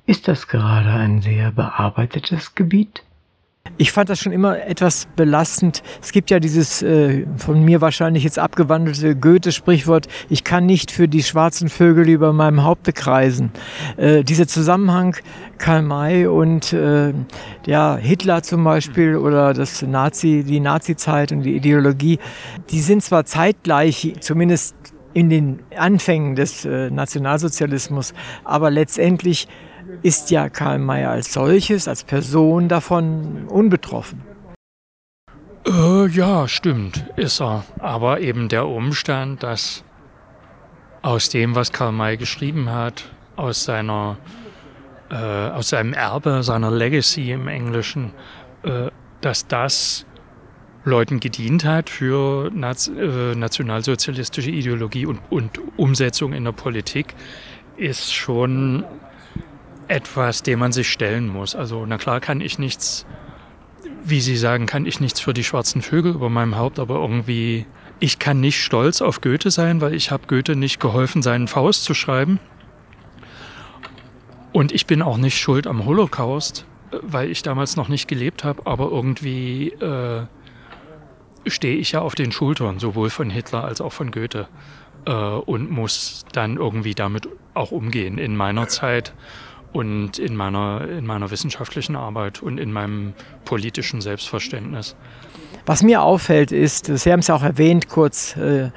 Ist 0.07 0.27
das 0.27 0.49
gerade 0.49 0.91
ein 0.91 1.21
sehr 1.21 1.53
bearbeitetes 1.53 2.55
Gebiet? 2.55 3.03
Ich 3.77 3.93
fand 3.93 4.11
das 4.11 4.21
schon 4.21 4.33
immer 4.33 4.63
etwas 4.67 5.07
belastend. 5.17 5.83
Es 6.03 6.13
gibt 6.13 6.31
ja 6.31 6.39
dieses 6.39 6.83
äh, 6.83 7.27
von 7.37 7.65
mir 7.65 7.81
wahrscheinlich 7.81 8.25
jetzt 8.25 8.39
abgewandelte 8.39 9.17
Goethe-Sprichwort, 9.17 10.07
ich 10.29 10.45
kann 10.45 10.67
nicht 10.67 10.91
für 10.91 11.09
die 11.09 11.23
schwarzen 11.23 11.69
Vögel 11.69 12.09
über 12.09 12.33
meinem 12.33 12.63
Haupte 12.63 12.93
kreisen. 12.93 13.53
Äh, 13.97 14.23
dieser 14.23 14.47
Zusammenhang 14.47 15.17
Karl 15.57 15.83
May 15.83 16.27
und 16.27 16.75
äh, 16.75 17.15
ja, 17.67 17.97
Hitler 17.97 18.43
zum 18.43 18.65
Beispiel 18.65 19.17
oder 19.17 19.55
das 19.55 19.81
Nazi, 19.81 20.45
die 20.47 20.61
Nazi-Zeit 20.61 21.33
und 21.33 21.43
die 21.43 21.57
Ideologie, 21.57 22.19
die 22.71 22.81
sind 22.81 23.03
zwar 23.03 23.25
zeitgleich, 23.25 24.15
zumindest 24.21 24.75
in 25.15 25.31
den 25.31 25.61
Anfängen 25.77 26.37
des 26.37 26.65
äh, 26.65 26.91
Nationalsozialismus, 26.91 28.15
aber 28.45 28.71
letztendlich 28.71 29.49
ist 30.03 30.31
ja 30.31 30.49
Karl 30.49 30.79
May 30.79 31.05
als 31.05 31.33
solches, 31.33 31.89
als 31.89 32.05
Person 32.05 32.69
davon 32.69 33.47
unbetroffen. 33.49 34.23
Äh, 35.67 36.07
ja, 36.09 36.49
stimmt, 36.49 37.05
ist 37.17 37.41
er. 37.41 37.65
Aber 37.79 38.21
eben 38.21 38.49
der 38.49 38.67
Umstand, 38.67 39.43
dass 39.43 39.85
aus 41.03 41.29
dem, 41.29 41.55
was 41.55 41.73
Karl 41.73 41.93
May 41.93 42.17
geschrieben 42.17 42.71
hat, 42.71 43.05
aus 43.37 43.65
seiner, 43.65 44.19
äh, 45.11 45.15
aus 45.15 45.69
seinem 45.69 45.93
Erbe, 45.93 46.43
seiner 46.43 46.71
Legacy 46.71 47.33
im 47.33 47.49
Englischen, 47.49 48.13
äh, 48.63 48.91
dass 49.21 49.47
das 49.47 50.07
Leuten 50.85 51.21
gedient 51.21 51.65
hat 51.65 51.91
für 51.91 52.51
äh, 52.51 53.35
nationalsozialistische 53.35 54.51
Ideologie 54.51 55.07
und, 55.07 55.21
und 55.31 55.61
Umsetzung 55.77 56.33
in 56.33 56.45
der 56.45 56.53
Politik, 56.53 57.15
ist 57.77 58.15
schon 58.15 58.85
etwas, 59.91 60.43
dem 60.43 60.61
man 60.61 60.73
sich 60.73 60.89
stellen 60.89 61.29
muss. 61.29 61.55
Also 61.55 61.85
na 61.85 61.99
klar 61.99 62.21
kann 62.21 62.41
ich 62.41 62.59
nichts, 62.59 63.07
wie 64.05 64.21
Sie 64.21 64.37
sagen, 64.37 64.67
kann 64.67 64.87
ich 64.87 65.01
nichts 65.01 65.21
für 65.21 65.35
die 65.35 65.45
schwarzen 65.45 65.83
Vögel 65.83 66.15
über 66.15 66.31
meinem 66.31 66.57
Haupt, 66.57 66.79
aber 66.79 66.97
irgendwie, 66.97 67.67
ich 67.99 68.19
kann 68.19 68.41
nicht 68.41 68.63
stolz 68.63 69.03
auf 69.03 69.21
Goethe 69.21 69.51
sein, 69.51 69.81
weil 69.81 69.95
ich 69.95 70.11
habe 70.11 70.27
Goethe 70.29 70.55
nicht 70.55 70.81
geholfen, 70.81 71.23
seinen 71.23 71.49
Faust 71.49 71.85
zu 71.85 71.95
schreiben. 71.95 72.39
Und 74.53 74.73
ich 74.73 74.87
bin 74.87 75.03
auch 75.03 75.17
nicht 75.17 75.39
schuld 75.39 75.67
am 75.67 75.85
Holocaust, 75.85 76.67
weil 77.03 77.31
ich 77.31 77.43
damals 77.43 77.77
noch 77.77 77.89
nicht 77.89 78.09
gelebt 78.09 78.45
habe, 78.45 78.67
aber 78.67 78.91
irgendwie 78.91 79.71
äh, 79.71 80.23
stehe 81.47 81.77
ich 81.77 81.93
ja 81.93 82.01
auf 82.01 82.15
den 82.15 82.33
Schultern, 82.33 82.79
sowohl 82.79 83.11
von 83.11 83.31
Hitler 83.31 83.65
als 83.65 83.81
auch 83.81 83.93
von 83.93 84.11
Goethe. 84.13 84.49
Äh, 85.05 85.13
und 85.13 85.71
muss 85.71 86.25
dann 86.33 86.57
irgendwie 86.57 86.95
damit 86.95 87.29
auch 87.55 87.73
umgehen 87.73 88.19
in 88.19 88.37
meiner 88.37 88.69
Zeit 88.69 89.15
und 89.73 90.19
in 90.19 90.35
meiner, 90.37 90.89
in 90.89 91.07
meiner 91.07 91.31
wissenschaftlichen 91.31 91.97
Arbeit 91.97 92.43
und 92.43 92.59
in 92.59 92.73
meinem 92.73 93.15
politischen 93.45 94.01
Selbstverständnis. 94.01 94.97
Was 95.67 95.83
mir 95.83 96.03
auffällt 96.03 96.53
ist, 96.53 96.87
Sie 96.87 97.13
haben 97.13 97.21
es 97.21 97.29
ja 97.29 97.35
auch 97.35 97.43
erwähnt 97.43 97.89
kurz, 97.89 98.37
äh, 98.37 98.71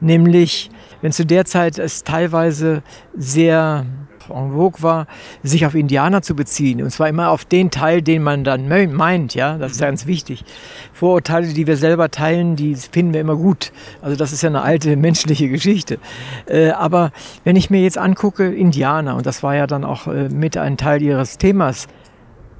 nämlich 0.00 0.70
wenn 1.00 1.12
zu 1.12 1.26
der 1.26 1.44
Zeit 1.44 1.78
es 1.78 2.04
teilweise 2.04 2.82
sehr 3.16 3.86
en 4.30 4.52
vogue 4.52 4.82
war, 4.82 5.06
sich 5.42 5.66
auf 5.66 5.74
Indianer 5.74 6.22
zu 6.22 6.34
beziehen. 6.34 6.82
Und 6.82 6.90
zwar 6.90 7.08
immer 7.08 7.30
auf 7.30 7.44
den 7.44 7.70
Teil, 7.70 8.02
den 8.02 8.22
man 8.22 8.44
dann 8.44 8.68
meint, 8.68 9.34
ja, 9.34 9.58
das 9.58 9.72
ist 9.72 9.80
ja 9.80 9.86
ganz 9.86 10.06
wichtig. 10.06 10.44
Vorurteile, 10.92 11.48
die 11.48 11.66
wir 11.66 11.76
selber 11.76 12.10
teilen, 12.10 12.56
die 12.56 12.74
finden 12.74 13.14
wir 13.14 13.20
immer 13.20 13.36
gut. 13.36 13.72
Also 14.02 14.16
das 14.16 14.32
ist 14.32 14.42
ja 14.42 14.48
eine 14.48 14.62
alte 14.62 14.96
menschliche 14.96 15.48
Geschichte. 15.48 15.98
Äh, 16.46 16.70
aber 16.70 17.12
wenn 17.44 17.56
ich 17.56 17.70
mir 17.70 17.82
jetzt 17.82 17.98
angucke, 17.98 18.46
Indianer, 18.46 19.16
und 19.16 19.26
das 19.26 19.42
war 19.42 19.54
ja 19.54 19.66
dann 19.66 19.84
auch 19.84 20.06
äh, 20.06 20.28
mit 20.28 20.56
ein 20.56 20.76
Teil 20.76 21.02
ihres 21.02 21.38
Themas, 21.38 21.88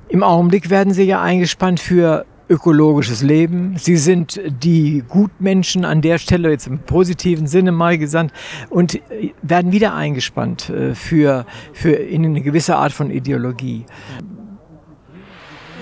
im 0.09 0.23
Augenblick 0.23 0.71
werden 0.71 0.93
sie 0.93 1.03
ja 1.03 1.21
eingespannt 1.21 1.81
für 1.81 2.27
ökologisches 2.49 3.23
Leben. 3.23 3.77
Sie 3.77 3.97
sind 3.97 4.41
die 4.47 5.03
Gutmenschen 5.09 5.85
an 5.85 6.01
der 6.01 6.19
Stelle, 6.19 6.51
jetzt 6.51 6.67
im 6.67 6.79
positiven 6.79 7.47
Sinne 7.47 7.73
mal 7.73 7.99
gesandt, 7.99 8.33
und 8.71 9.01
werden 9.43 9.73
wieder 9.73 9.95
eingespannt 9.95 10.71
äh, 10.71 10.95
für, 10.95 11.47
für 11.73 11.91
in 11.91 12.25
eine 12.25 12.41
gewisse 12.41 12.77
Art 12.77 12.93
von 12.93 13.11
Ideologie. 13.11 13.87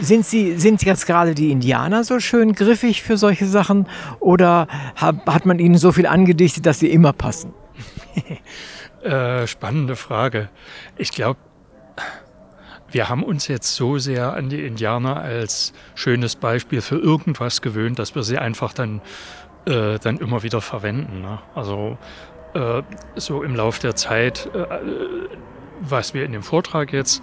Sind 0.00 0.26
Sie, 0.26 0.58
sind 0.58 0.82
jetzt 0.82 1.06
gerade 1.06 1.34
die 1.34 1.50
Indianer 1.52 2.02
so 2.02 2.18
schön 2.18 2.52
griffig 2.52 3.02
für 3.02 3.16
solche 3.16 3.46
Sachen 3.46 3.86
oder 4.18 4.66
hat, 4.96 5.24
hat 5.26 5.46
man 5.46 5.58
ihnen 5.58 5.76
so 5.76 5.92
viel 5.92 6.06
angedichtet, 6.06 6.66
dass 6.66 6.80
sie 6.80 6.90
immer 6.90 7.12
passen? 7.12 7.52
äh, 9.02 9.46
spannende 9.46 9.94
Frage. 9.94 10.48
Ich 10.96 11.12
glaube, 11.12 11.38
wir 12.94 13.08
haben 13.08 13.24
uns 13.24 13.48
jetzt 13.48 13.74
so 13.74 13.98
sehr 13.98 14.34
an 14.34 14.48
die 14.48 14.64
Indianer 14.64 15.16
als 15.16 15.72
schönes 15.96 16.36
Beispiel 16.36 16.80
für 16.80 16.96
irgendwas 16.96 17.60
gewöhnt, 17.60 17.98
dass 17.98 18.14
wir 18.14 18.22
sie 18.22 18.38
einfach 18.38 18.72
dann, 18.72 19.02
äh, 19.66 19.98
dann 19.98 20.18
immer 20.18 20.44
wieder 20.44 20.60
verwenden. 20.60 21.20
Ne? 21.20 21.40
Also 21.56 21.98
äh, 22.54 22.82
so 23.16 23.42
im 23.42 23.56
Laufe 23.56 23.80
der 23.80 23.96
Zeit, 23.96 24.48
äh, 24.54 24.66
was 25.80 26.14
wir 26.14 26.24
in 26.24 26.30
dem 26.30 26.44
Vortrag 26.44 26.92
jetzt 26.92 27.20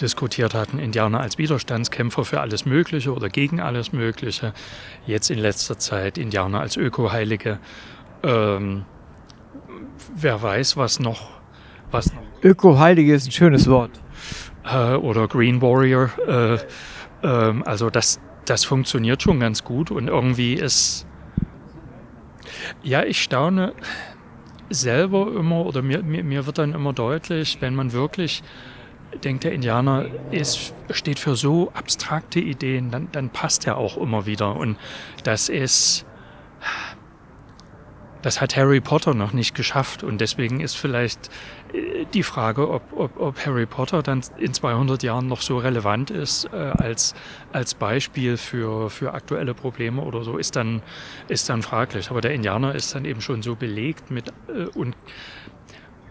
diskutiert 0.00 0.54
hatten, 0.54 0.78
Indianer 0.78 1.20
als 1.20 1.36
Widerstandskämpfer 1.36 2.24
für 2.24 2.40
alles 2.40 2.64
Mögliche 2.64 3.12
oder 3.12 3.28
gegen 3.28 3.60
alles 3.60 3.92
Mögliche. 3.92 4.54
Jetzt 5.06 5.30
in 5.30 5.38
letzter 5.38 5.78
Zeit 5.78 6.16
Indianer 6.16 6.60
als 6.60 6.78
Ökoheilige. 6.78 7.58
Ähm, 8.22 8.86
wer 10.16 10.40
weiß, 10.40 10.78
was 10.78 10.98
noch. 10.98 11.28
Was 11.90 12.10
noch. 12.14 12.22
Ökoheilige 12.42 13.14
ist 13.14 13.26
ein 13.26 13.32
schönes 13.32 13.68
Wort 13.68 13.99
äh, 14.72 14.94
oder 14.94 15.28
Green 15.28 15.60
Warrior. 15.60 16.10
Äh, 16.26 16.54
äh, 17.26 17.62
also 17.64 17.90
das, 17.90 18.20
das 18.44 18.64
funktioniert 18.64 19.22
schon 19.22 19.40
ganz 19.40 19.64
gut 19.64 19.90
und 19.90 20.08
irgendwie 20.08 20.54
ist, 20.54 21.06
ja, 22.82 23.04
ich 23.04 23.22
staune 23.22 23.74
selber 24.70 25.32
immer 25.34 25.66
oder 25.66 25.82
mir, 25.82 26.02
mir, 26.02 26.22
mir 26.24 26.46
wird 26.46 26.58
dann 26.58 26.74
immer 26.74 26.92
deutlich, 26.92 27.58
wenn 27.60 27.74
man 27.74 27.92
wirklich 27.92 28.42
denkt, 29.24 29.44
der 29.44 29.52
Indianer 29.52 30.06
ist, 30.30 30.72
steht 30.90 31.18
für 31.18 31.34
so 31.34 31.70
abstrakte 31.74 32.40
Ideen, 32.40 32.90
dann, 32.90 33.08
dann 33.12 33.30
passt 33.30 33.66
er 33.66 33.76
auch 33.76 33.96
immer 33.96 34.26
wieder. 34.26 34.56
Und 34.56 34.76
das 35.24 35.48
ist, 35.48 36.06
das 38.22 38.40
hat 38.40 38.56
Harry 38.56 38.80
Potter 38.80 39.14
noch 39.14 39.32
nicht 39.32 39.54
geschafft 39.54 40.02
und 40.02 40.20
deswegen 40.20 40.60
ist 40.60 40.76
vielleicht 40.76 41.30
äh, 41.72 42.04
die 42.12 42.22
Frage, 42.22 42.70
ob, 42.70 42.82
ob, 42.94 43.18
ob 43.18 43.46
Harry 43.46 43.66
Potter 43.66 44.02
dann 44.02 44.22
in 44.38 44.52
200 44.52 45.02
Jahren 45.02 45.26
noch 45.26 45.40
so 45.40 45.58
relevant 45.58 46.10
ist 46.10 46.46
äh, 46.52 46.56
als, 46.56 47.14
als 47.52 47.74
Beispiel 47.74 48.36
für, 48.36 48.90
für 48.90 49.14
aktuelle 49.14 49.54
Probleme 49.54 50.02
oder 50.02 50.22
so, 50.22 50.36
ist 50.36 50.56
dann, 50.56 50.82
ist 51.28 51.48
dann 51.48 51.62
fraglich. 51.62 52.10
Aber 52.10 52.20
der 52.20 52.32
Indianer 52.34 52.74
ist 52.74 52.94
dann 52.94 53.04
eben 53.04 53.20
schon 53.20 53.42
so 53.42 53.56
belegt 53.56 54.10
mit 54.10 54.28
äh, 54.48 54.66
und 54.74 54.96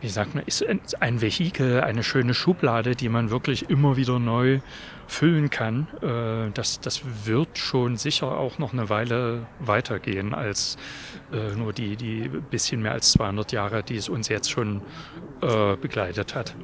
wie 0.01 0.07
sagt 0.07 0.33
man, 0.33 0.45
ist 0.45 0.63
ein 1.01 1.21
Vehikel, 1.21 1.81
eine 1.81 2.03
schöne 2.03 2.33
Schublade, 2.33 2.95
die 2.95 3.09
man 3.09 3.31
wirklich 3.31 3.69
immer 3.69 3.97
wieder 3.97 4.17
neu 4.17 4.61
füllen 5.09 5.49
kann. 5.49 5.87
Äh, 6.01 6.51
das, 6.53 6.79
das 6.79 7.01
wird 7.25 7.57
schon 7.57 7.97
sicher 7.97 8.37
auch 8.37 8.59
noch 8.59 8.73
eine 8.73 8.89
Weile 8.89 9.47
weitergehen 9.59 10.33
als 10.33 10.77
äh, 11.33 11.55
nur 11.55 11.73
die, 11.73 11.95
die 11.95 12.29
bisschen 12.29 12.81
mehr 12.81 12.93
als 12.93 13.11
200 13.13 13.51
Jahre, 13.51 13.83
die 13.83 13.97
es 13.97 14.07
uns 14.07 14.29
jetzt 14.29 14.51
schon 14.51 14.81
äh, 15.41 15.75
begleitet 15.75 16.35
hat. 16.35 16.55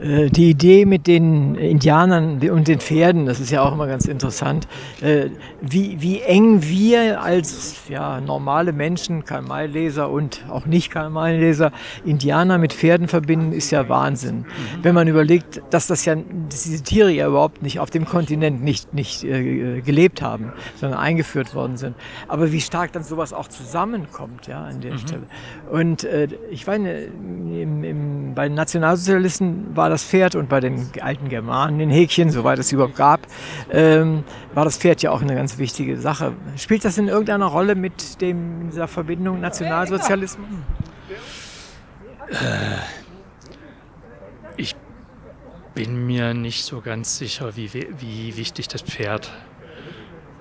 Äh, 0.00 0.30
die 0.30 0.50
Idee 0.50 0.86
mit 0.86 1.06
den 1.06 1.54
Indianern 1.56 2.40
und 2.48 2.68
den 2.68 2.80
Pferden, 2.80 3.26
das 3.26 3.40
ist 3.40 3.50
ja 3.50 3.62
auch 3.62 3.72
immer 3.72 3.86
ganz 3.86 4.06
interessant, 4.06 4.66
äh, 5.00 5.26
wie, 5.60 6.00
wie 6.00 6.20
eng 6.22 6.62
wir 6.62 7.20
als 7.20 7.76
ja, 7.88 8.20
normale 8.20 8.72
Menschen, 8.72 9.24
Karl-May-Leser 9.24 10.10
und 10.10 10.44
auch 10.48 10.66
nicht 10.66 10.90
Karl-May-Leser, 10.90 11.70
Indianer 12.04 12.58
mit 12.58 12.72
Pferden 12.72 13.08
verbinden, 13.08 13.52
ist 13.52 13.70
ja 13.70 13.88
Wahnsinn. 13.88 14.38
Mhm. 14.38 14.44
Wenn 14.82 14.94
man 14.94 15.08
überlegt, 15.08 15.60
dass 15.70 15.86
das 15.86 16.04
ja 16.04 16.16
diese 16.16 16.82
Tiere 16.82 17.10
ja 17.10 17.28
überhaupt 17.28 17.62
nicht 17.62 17.78
auf 17.78 17.90
dem 17.90 18.06
Kontinent 18.06 18.62
nicht, 18.62 18.94
nicht 18.94 19.24
äh, 19.24 19.82
gelebt 19.82 20.22
haben, 20.22 20.52
sondern 20.76 20.98
eingeführt 20.98 21.54
worden 21.54 21.76
sind. 21.76 21.94
Aber 22.28 22.52
wie 22.52 22.60
stark 22.60 22.92
dann 22.92 23.04
sowas 23.04 23.32
auch 23.32 23.48
zusammenkommt 23.48 24.46
ja, 24.46 24.64
an 24.64 24.80
der 24.80 24.92
mhm. 24.92 24.98
Stelle. 24.98 25.22
Und 25.70 26.04
äh, 26.04 26.28
ich 26.50 26.66
meine, 26.66 27.02
im, 27.02 27.84
im, 27.84 28.34
bei 28.34 28.48
den 28.48 28.54
Nationalsozialisten 28.54 29.73
war 29.76 29.88
das 29.90 30.04
Pferd 30.04 30.34
und 30.34 30.48
bei 30.48 30.60
den 30.60 30.88
alten 31.00 31.28
Germanen, 31.28 31.78
den 31.78 31.90
Häkchen, 31.90 32.30
soweit 32.30 32.58
es 32.58 32.72
überhaupt 32.72 32.96
gab, 32.96 33.26
ähm, 33.70 34.24
war 34.54 34.64
das 34.64 34.78
Pferd 34.78 35.02
ja 35.02 35.10
auch 35.10 35.22
eine 35.22 35.34
ganz 35.34 35.58
wichtige 35.58 35.98
Sache. 35.98 36.32
Spielt 36.56 36.84
das 36.84 36.98
in 36.98 37.08
irgendeiner 37.08 37.46
Rolle 37.46 37.74
mit 37.74 38.20
dem, 38.20 38.70
dieser 38.70 38.88
Verbindung 38.88 39.40
Nationalsozialismus? 39.40 40.46
Äh, 42.30 42.34
ich 44.56 44.76
bin 45.74 46.06
mir 46.06 46.34
nicht 46.34 46.64
so 46.64 46.80
ganz 46.80 47.18
sicher, 47.18 47.56
wie, 47.56 47.72
wie 47.72 48.36
wichtig 48.36 48.68
das 48.68 48.82
Pferd 48.82 49.30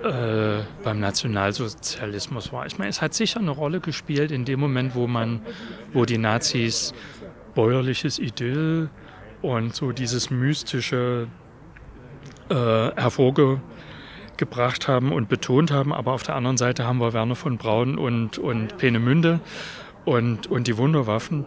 äh, 0.04 0.60
beim 0.84 1.00
Nationalsozialismus 1.00 2.52
war. 2.52 2.66
Ich 2.66 2.78
meine, 2.78 2.90
es 2.90 3.02
hat 3.02 3.14
sicher 3.14 3.40
eine 3.40 3.52
Rolle 3.52 3.80
gespielt 3.80 4.32
in 4.32 4.46
dem 4.46 4.60
Moment, 4.60 4.96
wo 4.96 5.08
man, 5.08 5.42
wo 5.94 6.06
die 6.06 6.18
Nazis 6.18 6.94
bäuerliches 7.56 8.20
Idyll 8.20 8.90
und 9.44 9.76
so 9.76 9.91
dieses 9.91 10.32
mystische 10.32 11.28
äh, 12.49 12.56
hervorgehoben 12.56 13.61
gebracht 14.38 14.88
haben 14.88 15.11
und 15.11 15.30
betont 15.30 15.72
haben. 15.72 15.94
Aber 15.94 16.14
auf 16.14 16.24
der 16.24 16.36
anderen 16.36 16.57
Seite 16.57 16.86
haben 16.86 16.99
wir 16.99 17.14
Werner 17.14 17.36
von 17.36 17.57
Braun 17.57 17.98
und, 17.98 18.38
und 18.38 18.78
Peenemünde 18.78 19.40
und, 20.06 20.48
und 20.48 20.68
die 20.68 20.78
Wunderwaffen. 20.78 21.45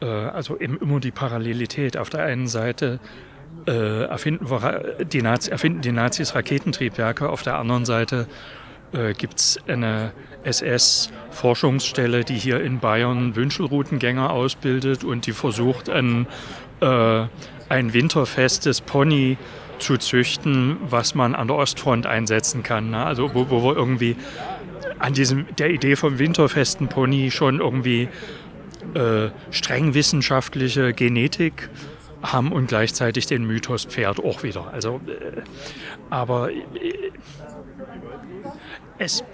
Äh, 0.00 0.06
also 0.06 0.58
eben 0.58 0.78
immer 0.78 1.00
die 1.00 1.10
Parallelität. 1.10 1.96
Auf 1.96 2.10
der 2.10 2.22
einen 2.24 2.46
Seite 2.46 3.00
äh, 3.66 4.04
erfinden, 4.04 4.50
wir, 4.50 5.04
die 5.04 5.22
Nazi, 5.22 5.50
erfinden 5.50 5.82
die 5.82 5.92
Nazis 5.92 6.34
Raketentriebwerke, 6.34 7.28
auf 7.28 7.42
der 7.42 7.58
anderen 7.58 7.84
Seite 7.84 8.26
äh, 8.92 9.12
gibt 9.12 9.38
es 9.38 9.58
eine 9.66 10.12
SS-Forschungsstelle, 10.44 12.24
die 12.24 12.34
hier 12.34 12.62
in 12.62 12.78
Bayern 12.78 13.36
Wünschelroutengänger 13.36 14.30
ausbildet 14.30 15.04
und 15.04 15.26
die 15.26 15.32
versucht, 15.32 15.88
ein, 15.88 16.26
äh, 16.82 17.26
ein 17.68 17.92
winterfestes 17.94 18.80
Pony 18.80 19.38
zu 19.78 19.96
züchten, 19.96 20.76
was 20.88 21.14
man 21.14 21.34
an 21.34 21.48
der 21.48 21.56
Ostfront 21.56 22.06
einsetzen 22.06 22.62
kann. 22.62 22.90
Ne? 22.90 23.04
Also 23.04 23.34
wo, 23.34 23.50
wo 23.50 23.62
wir 23.62 23.76
irgendwie 23.76 24.16
an 24.98 25.14
diesem, 25.14 25.46
der 25.58 25.70
Idee 25.70 25.96
vom 25.96 26.18
winterfesten 26.18 26.88
Pony 26.88 27.30
schon 27.30 27.60
irgendwie 27.60 28.08
äh, 28.94 29.30
streng 29.50 29.94
wissenschaftliche 29.94 30.92
Genetik 30.92 31.70
haben 32.22 32.52
und 32.52 32.68
gleichzeitig 32.68 33.26
den 33.26 33.44
Mythos 33.44 33.84
Pferd 33.84 34.20
auch 34.20 34.42
wieder. 34.42 34.72
Also, 34.72 35.00
äh, 35.06 35.42
aber 36.10 36.52
äh, 36.52 36.62
es 39.02 39.24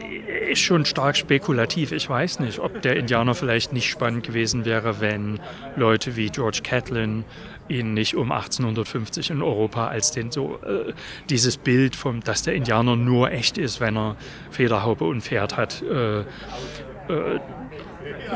ist 0.51 0.61
schon 0.61 0.87
stark 0.87 1.17
spekulativ. 1.17 1.93
Ich 1.93 2.09
weiß 2.09 2.41
nicht, 2.41 2.59
ob 2.59 2.81
der 2.81 2.97
Indianer 2.97 3.35
vielleicht 3.35 3.75
nicht 3.75 3.91
spannend 3.91 4.25
gewesen 4.25 4.65
wäre, 4.65 5.01
wenn 5.01 5.41
Leute 5.77 6.17
wie 6.17 6.31
George 6.31 6.61
Catlin 6.63 7.25
ihn 7.69 7.93
nicht 7.93 8.17
um 8.17 8.33
1850 8.33 9.31
in 9.31 9.43
Europa 9.43 9.89
als 9.89 10.11
den 10.11 10.31
so 10.31 10.59
äh, 10.65 10.95
dieses 11.29 11.59
Bild 11.59 11.97
vom, 11.97 12.23
dass 12.23 12.43
der 12.43 12.55
Indianer 12.55 12.97
nur 12.97 13.31
echt 13.31 13.59
ist, 13.59 13.79
wenn 13.79 13.99
er 13.99 14.17
Federhaube 14.51 15.05
und 15.05 15.21
Pferd 15.21 15.59
hat, 15.59 15.83
äh, 15.83 16.21
äh, 16.21 16.25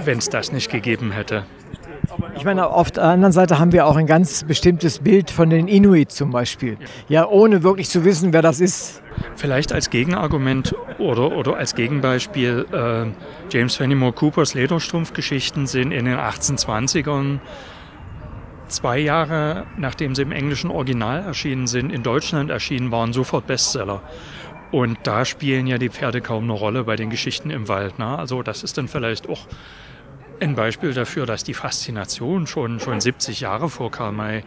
wenn 0.04 0.18
es 0.18 0.28
das 0.28 0.52
nicht 0.52 0.70
gegeben 0.70 1.12
hätte. 1.12 1.44
Ich 2.36 2.44
meine, 2.44 2.68
auf 2.68 2.90
der 2.90 3.05
anderen 3.05 3.32
Seite 3.32 3.59
haben 3.59 3.72
wir 3.72 3.86
auch 3.86 3.97
ein 3.97 4.06
ganz 4.06 4.44
bestimmtes 4.44 4.98
Bild 4.98 5.30
von 5.30 5.51
den 5.51 5.68
Inuit 5.68 6.10
zum 6.10 6.30
Beispiel. 6.30 6.76
Ja, 7.09 7.26
ohne 7.28 7.62
wirklich 7.62 7.89
zu 7.89 8.05
wissen, 8.05 8.32
wer 8.32 8.43
das 8.43 8.60
ist. 8.60 9.02
Vielleicht 9.36 9.72
als 9.72 9.90
Gegenargument 9.90 10.74
oder, 10.98 11.36
oder 11.36 11.56
als 11.56 11.74
Gegenbeispiel, 11.74 12.66
äh, 12.72 13.06
James 13.51 13.76
Fenimore 13.76 14.12
Coopers 14.12 14.55
Lederstrumpfgeschichten 14.55 15.66
sind 15.66 15.93
in 15.93 16.06
den 16.06 16.16
1820ern 16.16 17.40
zwei 18.68 18.98
Jahre 18.98 19.66
nachdem 19.76 20.14
sie 20.14 20.22
im 20.22 20.32
englischen 20.32 20.70
Original 20.70 21.22
erschienen 21.22 21.66
sind, 21.66 21.90
in 21.90 22.02
Deutschland 22.02 22.51
erschienen 22.51 22.90
waren, 22.90 23.12
sofort 23.12 23.47
Bestseller. 23.47 24.02
Und 24.70 24.98
da 25.02 25.26
spielen 25.26 25.66
ja 25.66 25.76
die 25.76 25.90
Pferde 25.90 26.22
kaum 26.22 26.44
eine 26.44 26.55
Rolle 26.55 26.84
bei 26.84 26.97
den 26.97 27.10
Geschichten 27.10 27.51
im 27.51 27.68
Wald. 27.68 27.98
Ne? 27.98 28.18
Also 28.18 28.43
das 28.43 28.62
ist 28.62 28.78
dann 28.78 28.89
vielleicht 28.89 29.28
auch 29.28 29.47
ein 30.43 30.56
Beispiel 30.56 30.93
dafür, 30.93 31.24
dass 31.24 31.44
die 31.44 31.55
Faszination 31.55 32.47
schon, 32.47 32.81
schon 32.81 33.01
70 33.01 33.40
Jahre 33.40 33.69
vor 33.70 33.90
Karl 33.90 34.12
May 34.12 34.43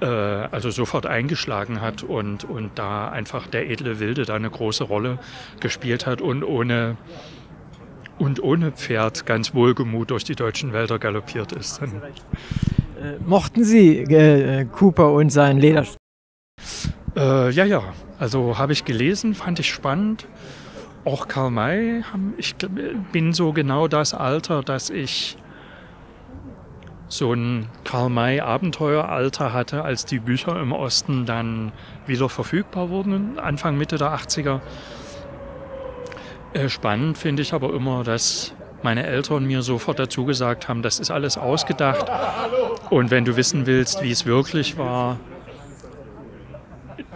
äh, 0.00 0.06
also 0.06 0.70
sofort 0.70 1.06
eingeschlagen 1.06 1.80
hat 1.80 2.02
und, 2.02 2.44
und 2.44 2.78
da 2.78 3.08
einfach 3.08 3.46
der 3.48 3.68
edle 3.68 3.98
Wilde 3.98 4.24
da 4.24 4.34
eine 4.34 4.50
große 4.50 4.84
Rolle 4.84 5.18
gespielt 5.60 6.06
hat 6.06 6.20
und 6.20 6.44
ohne, 6.44 6.96
und 8.18 8.42
ohne 8.42 8.70
Pferd 8.70 9.26
ganz 9.26 9.52
wohlgemut 9.52 10.10
durch 10.10 10.24
die 10.24 10.36
deutschen 10.36 10.72
Wälder 10.72 10.98
galoppiert 10.98 11.52
ist. 11.52 11.80
Dann 11.80 12.02
äh, 13.02 13.18
mochten 13.24 13.64
Sie 13.64 13.98
äh, 13.98 14.64
Cooper 14.66 15.12
und 15.12 15.30
sein 15.30 15.58
Leder? 15.58 15.86
Äh, 17.16 17.50
ja, 17.50 17.64
ja. 17.64 17.82
Also 18.18 18.58
habe 18.58 18.72
ich 18.72 18.84
gelesen, 18.84 19.34
fand 19.34 19.58
ich 19.58 19.68
spannend 19.68 20.26
auch 21.06 21.28
Karl 21.28 21.50
May, 21.50 22.02
ich 22.36 22.56
bin 23.12 23.32
so 23.32 23.52
genau 23.52 23.86
das 23.86 24.12
Alter, 24.12 24.62
dass 24.62 24.90
ich 24.90 25.36
so 27.08 27.32
ein 27.32 27.68
Karl 27.84 28.10
May 28.10 28.40
Abenteueralter 28.40 29.52
hatte, 29.52 29.84
als 29.84 30.04
die 30.04 30.18
Bücher 30.18 30.60
im 30.60 30.72
Osten 30.72 31.24
dann 31.24 31.70
wieder 32.06 32.28
verfügbar 32.28 32.90
wurden, 32.90 33.38
Anfang 33.38 33.78
Mitte 33.78 33.98
der 33.98 34.16
80er. 34.16 34.60
Äh, 36.52 36.68
spannend 36.68 37.16
finde 37.16 37.42
ich 37.42 37.52
aber 37.52 37.72
immer, 37.72 38.02
dass 38.02 38.52
meine 38.82 39.06
Eltern 39.06 39.44
mir 39.44 39.62
sofort 39.62 40.00
dazu 40.00 40.24
gesagt 40.24 40.68
haben, 40.68 40.82
das 40.82 40.98
ist 40.98 41.12
alles 41.12 41.38
ausgedacht. 41.38 42.10
Und 42.90 43.12
wenn 43.12 43.24
du 43.24 43.36
wissen 43.36 43.66
willst, 43.66 44.02
wie 44.02 44.10
es 44.10 44.26
wirklich 44.26 44.76
war, 44.76 45.18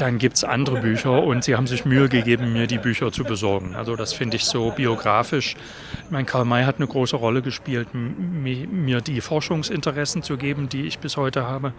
dann 0.00 0.18
gibt 0.18 0.36
es 0.36 0.44
andere 0.44 0.80
Bücher 0.80 1.22
und 1.22 1.44
sie 1.44 1.56
haben 1.56 1.66
sich 1.66 1.84
Mühe 1.84 2.08
gegeben, 2.08 2.52
mir 2.52 2.66
die 2.66 2.78
Bücher 2.78 3.12
zu 3.12 3.24
besorgen. 3.24 3.74
Also 3.74 3.96
das 3.96 4.14
finde 4.14 4.36
ich 4.36 4.44
so 4.44 4.70
biografisch. 4.70 5.56
Ich 6.04 6.10
meine, 6.10 6.24
Karl 6.24 6.46
May 6.46 6.64
hat 6.64 6.76
eine 6.76 6.86
große 6.86 7.16
Rolle 7.16 7.42
gespielt, 7.42 7.88
mir 7.92 9.00
die 9.02 9.20
Forschungsinteressen 9.20 10.22
zu 10.22 10.38
geben, 10.38 10.68
die 10.70 10.86
ich 10.86 11.00
bis 11.00 11.18
heute 11.18 11.46
habe. 11.46 11.74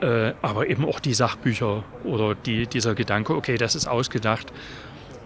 Äh, 0.00 0.34
aber 0.40 0.68
eben 0.68 0.84
auch 0.84 1.00
die 1.00 1.14
Sachbücher 1.14 1.84
oder 2.04 2.34
die, 2.34 2.66
dieser 2.66 2.94
Gedanke, 2.94 3.34
okay, 3.34 3.56
das 3.56 3.74
ist 3.74 3.86
ausgedacht. 3.86 4.52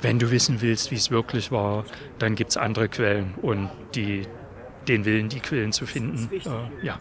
Wenn 0.00 0.18
du 0.18 0.30
wissen 0.30 0.60
willst, 0.60 0.90
wie 0.90 0.96
es 0.96 1.10
wirklich 1.10 1.50
war, 1.50 1.84
dann 2.18 2.34
gibt 2.34 2.50
es 2.50 2.56
andere 2.56 2.88
Quellen 2.88 3.34
und 3.42 3.70
die, 3.94 4.22
den 4.88 5.04
Willen, 5.04 5.28
die 5.28 5.40
Quellen 5.40 5.72
zu 5.72 5.86
finden, 5.86 6.30
äh, 6.32 6.86
ja. 6.86 6.98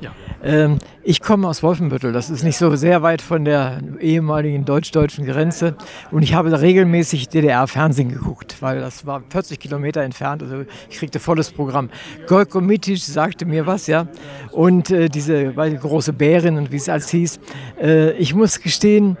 Ja. 0.00 0.12
Ähm, 0.44 0.78
ich 1.02 1.20
komme 1.20 1.48
aus 1.48 1.62
Wolfenbüttel, 1.62 2.12
das 2.12 2.30
ist 2.30 2.44
nicht 2.44 2.56
so 2.56 2.74
sehr 2.76 3.02
weit 3.02 3.20
von 3.20 3.44
der 3.44 3.80
ehemaligen 4.00 4.64
deutsch-deutschen 4.64 5.26
Grenze. 5.26 5.74
Und 6.12 6.22
ich 6.22 6.34
habe 6.34 6.50
da 6.50 6.58
regelmäßig 6.58 7.28
DDR-Fernsehen 7.28 8.10
geguckt, 8.10 8.56
weil 8.60 8.80
das 8.80 9.06
war 9.06 9.22
40 9.28 9.58
Kilometer 9.58 10.02
entfernt. 10.02 10.42
Also 10.42 10.64
ich 10.88 10.98
kriegte 10.98 11.18
volles 11.18 11.50
Programm. 11.50 11.90
Golko 12.28 12.60
Mitic 12.60 12.98
sagte 12.98 13.44
mir 13.44 13.66
was, 13.66 13.88
ja. 13.88 14.06
Und 14.52 14.90
äh, 14.90 15.08
diese 15.08 15.52
große 15.52 16.12
Bärin 16.12 16.56
und 16.56 16.70
wie 16.70 16.76
es 16.76 16.88
als 16.88 17.10
hieß. 17.10 17.40
Äh, 17.80 18.12
ich 18.12 18.34
muss 18.34 18.60
gestehen, 18.60 19.16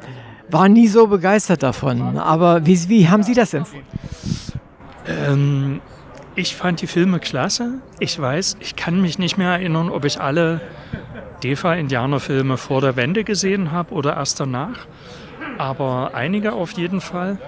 war 0.50 0.68
nie 0.68 0.86
so 0.86 1.08
begeistert 1.08 1.62
davon. 1.62 2.18
Aber 2.18 2.64
wie, 2.64 2.88
wie 2.88 3.08
haben 3.08 3.22
Sie 3.22 3.34
das 3.34 3.52
empfunden? 3.54 3.86
Ähm, 5.06 5.80
ich 6.38 6.54
fand 6.54 6.80
die 6.80 6.86
Filme 6.86 7.18
klasse. 7.18 7.80
Ich 7.98 8.18
weiß, 8.18 8.58
ich 8.60 8.76
kann 8.76 9.00
mich 9.00 9.18
nicht 9.18 9.38
mehr 9.38 9.50
erinnern, 9.50 9.90
ob 9.90 10.04
ich 10.04 10.20
alle 10.20 10.60
DEFA-Indianerfilme 11.42 12.56
vor 12.56 12.80
der 12.80 12.94
Wende 12.94 13.24
gesehen 13.24 13.72
habe 13.72 13.92
oder 13.92 14.16
erst 14.16 14.38
danach. 14.38 14.86
Aber 15.58 16.12
einige 16.14 16.52
auf 16.52 16.72
jeden 16.72 17.00
Fall. 17.00 17.38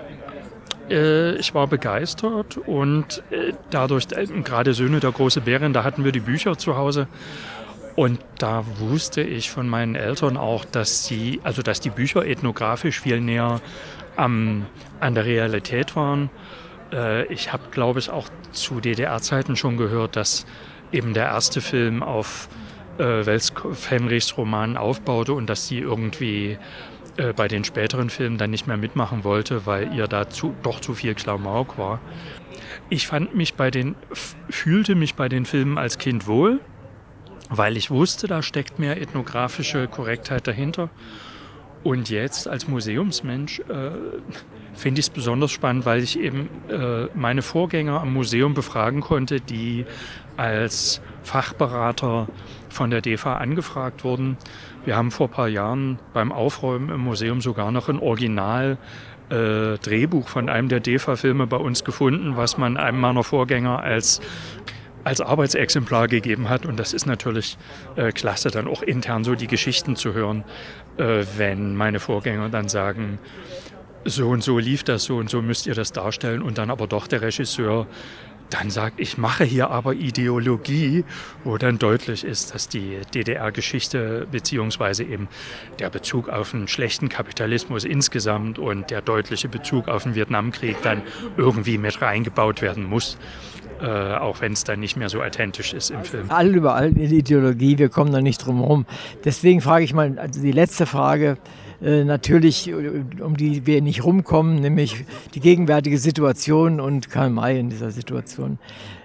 Äh, 0.91 1.37
ich 1.37 1.55
war 1.55 1.69
begeistert 1.69 2.57
und 2.57 3.23
äh, 3.31 3.53
dadurch, 3.71 4.09
äh, 4.11 4.27
gerade 4.27 4.75
Söhne 4.75 4.99
der 4.99 5.13
große 5.13 5.43
Bären, 5.43 5.73
da 5.73 5.85
hatten 5.85 6.05
wir 6.05 6.11
die 6.11 6.19
Bücher 6.19 6.59
zu 6.59 6.77
Hause. 6.77 7.07
Und 7.95 8.19
da 8.39 8.65
wusste 8.81 9.21
ich 9.21 9.53
von 9.53 9.69
meinen 9.69 9.95
Eltern 9.95 10.37
auch, 10.37 10.65
dass 10.65 11.05
sie, 11.05 11.41
also 11.45 11.63
dass 11.63 11.79
die 11.79 11.91
Bücher 11.91 12.27
ethnografisch 12.27 13.01
viel 13.01 13.21
näher 13.21 13.61
am, 14.17 14.67
an 14.99 15.15
der 15.15 15.27
Realität 15.27 15.95
waren. 15.95 16.29
Ich 17.29 17.53
habe, 17.53 17.63
glaube 17.71 18.01
ich, 18.01 18.11
auch 18.11 18.29
zu 18.51 18.81
DDR-Zeiten 18.81 19.55
schon 19.55 19.77
gehört, 19.77 20.17
dass 20.17 20.45
eben 20.93 21.15
der 21.15 21.27
erste 21.27 21.61
Film 21.61 22.03
auf 22.03 22.49
äh, 22.99 23.27
Wels 23.27 23.53
Fenrichs 23.73 24.37
Roman 24.37 24.77
aufbaute 24.77 25.33
und 25.33 25.49
dass 25.49 25.67
sie 25.67 25.79
irgendwie 25.79 26.59
äh, 27.17 27.33
bei 27.33 27.49
den 27.49 27.65
späteren 27.65 28.11
Filmen 28.11 28.39
dann 28.39 28.51
nicht 28.51 28.67
mehr 28.67 28.77
mitmachen 28.77 29.25
wollte, 29.25 29.67
weil 29.67 29.93
ihr 29.95 30.07
da 30.07 30.29
zu, 30.29 30.55
doch 30.63 30.81
zu 30.81 30.95
viel 30.95 31.15
Klamauk 31.15 31.79
war. 31.79 32.01
Ich 32.89 33.07
fand 33.07 33.35
mich 33.35 33.55
bei 33.55 33.71
den, 33.71 33.95
fühlte 34.49 34.95
mich 34.95 35.15
bei 35.15 35.29
den 35.29 35.45
Filmen 35.45 35.79
als 35.79 35.99
Kind 35.99 36.27
wohl, 36.27 36.61
weil 37.49 37.77
ich 37.77 37.91
wusste, 37.91 38.27
da 38.27 38.43
steckt 38.43 38.79
mehr 38.79 39.01
ethnografische 39.01 39.89
Korrektheit 39.89 40.47
dahinter. 40.47 40.89
Und 41.83 42.11
jetzt 42.11 42.47
als 42.47 42.69
Museumsmensch 42.69 43.61
äh, 43.61 43.91
finde 44.75 45.01
ich 45.01 45.07
es 45.07 45.11
besonders 45.11 45.51
spannend, 45.51 45.87
weil 45.87 46.03
ich 46.03 46.19
eben 46.19 46.49
äh, 46.69 47.07
meine 47.15 47.43
Vorgänger 47.43 48.01
am 48.01 48.13
Museum 48.13 48.53
befragen 48.55 49.01
konnte, 49.01 49.41
die 49.41 49.87
als 50.37 51.01
Fachberater 51.23 52.29
von 52.69 52.91
der 52.91 53.01
DEFA 53.01 53.37
angefragt 53.37 54.05
wurden. 54.05 54.37
Wir 54.85 54.97
haben 54.97 55.11
vor 55.11 55.29
ein 55.29 55.33
paar 55.33 55.49
Jahren 55.49 55.99
beim 56.13 56.33
Aufräumen 56.33 56.91
im 56.91 57.01
Museum 57.01 57.41
sogar 57.41 57.71
noch 57.73 57.89
ein 57.89 57.99
Original 57.99 58.79
äh, 59.31 59.79
Drehbuch 59.79 60.29
von 60.29 60.49
einem 60.49 60.69
der 60.69 60.81
DEFA-Filme 60.81 61.47
bei 61.47 61.57
uns 61.57 61.85
gefunden, 61.85 62.37
was 62.37 62.59
man 62.59 62.77
einem 62.77 63.01
meiner 63.01 63.25
Vorgänger 63.25 63.81
als 63.81 64.21
als 65.05 65.21
Arbeitsexemplar 65.21 66.09
gegeben 66.09 66.49
hat. 66.49 66.67
Und 66.67 66.79
das 66.79 66.93
ist 66.93 67.07
natürlich 67.07 67.57
äh, 67.97 68.13
klasse, 68.13 68.51
dann 68.51 68.69
auch 68.69 68.83
intern 68.83 69.25
so 69.25 69.35
die 69.35 69.47
Geschichten 69.47 69.97
zu 69.97 70.13
hören, 70.13 70.45
äh, 70.97 71.25
wenn 71.37 71.77
meine 71.77 72.01
Vorgänger 72.01 72.49
dann 72.49 72.69
sagen, 72.69 73.19
so 74.05 74.29
und 74.29 74.43
so 74.43 74.59
lief 74.59 74.83
das, 74.83 75.05
so 75.05 75.17
und 75.17 75.29
so 75.29 75.43
müsst 75.43 75.67
ihr 75.67 75.75
das 75.75 75.93
darstellen 75.93 76.43
und 76.43 76.59
dann 76.59 76.71
aber 76.71 76.87
doch 76.87 77.07
der 77.07 77.23
Regisseur 77.23 77.87
dann 78.51 78.71
sagt, 78.71 79.01
ich 79.01 79.17
mache 79.19 79.45
hier 79.45 79.71
aber 79.71 79.95
Ideologie, 79.95 81.05
wo 81.45 81.57
dann 81.57 81.79
deutlich 81.79 82.25
ist, 82.25 82.55
dass 82.55 82.69
die 82.69 82.99
DDR-Geschichte 83.15 84.27
beziehungsweise 84.31 85.05
eben 85.05 85.29
der 85.79 85.91
Bezug 85.91 86.29
auf 86.29 86.55
einen 86.55 86.69
schlechten 86.69 87.09
Kapitalismus 87.09 87.85
insgesamt 87.85 88.59
und 88.59 88.91
der 88.91 89.03
deutliche 89.03 89.49
Bezug 89.49 89.89
auf 89.89 90.03
den 90.03 90.15
Vietnamkrieg 90.15 90.77
dann 90.83 91.03
irgendwie 91.37 91.79
mit 91.79 92.03
reingebaut 92.03 92.63
werden 92.63 92.85
muss. 92.85 93.17
Äh, 93.81 93.87
auch 93.87 94.43
wenn 94.43 94.53
es 94.53 94.65
dann 94.65 94.79
nicht 94.79 94.97
mehr 94.97 95.09
so 95.09 95.23
authentisch 95.23 95.73
ist 95.73 95.91
im 95.91 96.05
Film. 96.05 96.27
All 96.29 96.55
überall 96.55 96.89
in 96.89 96.99
Ideologie, 96.99 97.79
wir 97.79 97.89
kommen 97.89 98.13
da 98.13 98.21
nicht 98.21 98.45
drum 98.45 98.59
herum. 98.59 98.85
Deswegen 99.25 99.63
frage 99.63 99.85
ich 99.85 99.95
mal, 99.95 100.19
also 100.19 100.43
die 100.43 100.53
letzte 100.53 100.85
Frage, 100.85 101.39
äh, 101.83 102.05
natürlich, 102.05 102.69
äh, 102.69 103.05
um 103.21 103.37
die 103.37 103.67
wir 103.67 103.81
nicht 103.81 104.05
rumkommen, 104.05 104.57
nämlich 104.57 105.05
die 105.35 105.41
gegenwärtige 105.41 105.99
Situation 105.99 106.79
und 106.79 107.09
Karl 107.09 107.31
May 107.31 107.59
in 107.59 107.71
dieser 107.71 107.91
Situation. 107.91 108.59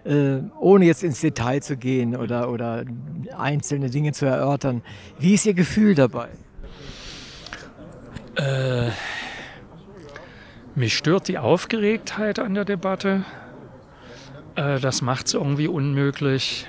Äh, 0.03 0.39
ohne 0.59 0.85
jetzt 0.85 1.03
ins 1.03 1.21
Detail 1.21 1.61
zu 1.61 1.77
gehen 1.77 2.15
oder, 2.15 2.51
oder 2.51 2.83
einzelne 3.37 3.89
Dinge 3.89 4.11
zu 4.11 4.25
erörtern. 4.25 4.81
Wie 5.19 5.33
ist 5.33 5.45
Ihr 5.45 5.53
Gefühl 5.53 5.95
dabei? 5.95 6.27
Äh, 8.35 8.89
mich 10.75 10.97
stört 10.97 11.29
die 11.29 11.37
Aufgeregtheit 11.37 12.39
an 12.39 12.53
der 12.53 12.65
Debatte. 12.65 13.23
Das 14.55 15.01
macht 15.01 15.27
es 15.27 15.33
irgendwie 15.33 15.67
unmöglich, 15.67 16.65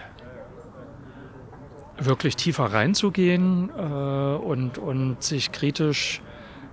wirklich 1.99 2.37
tiefer 2.37 2.65
reinzugehen 2.65 3.71
äh, 3.71 3.83
und, 3.83 4.79
und 4.79 5.23
sich 5.23 5.53
kritisch 5.53 6.21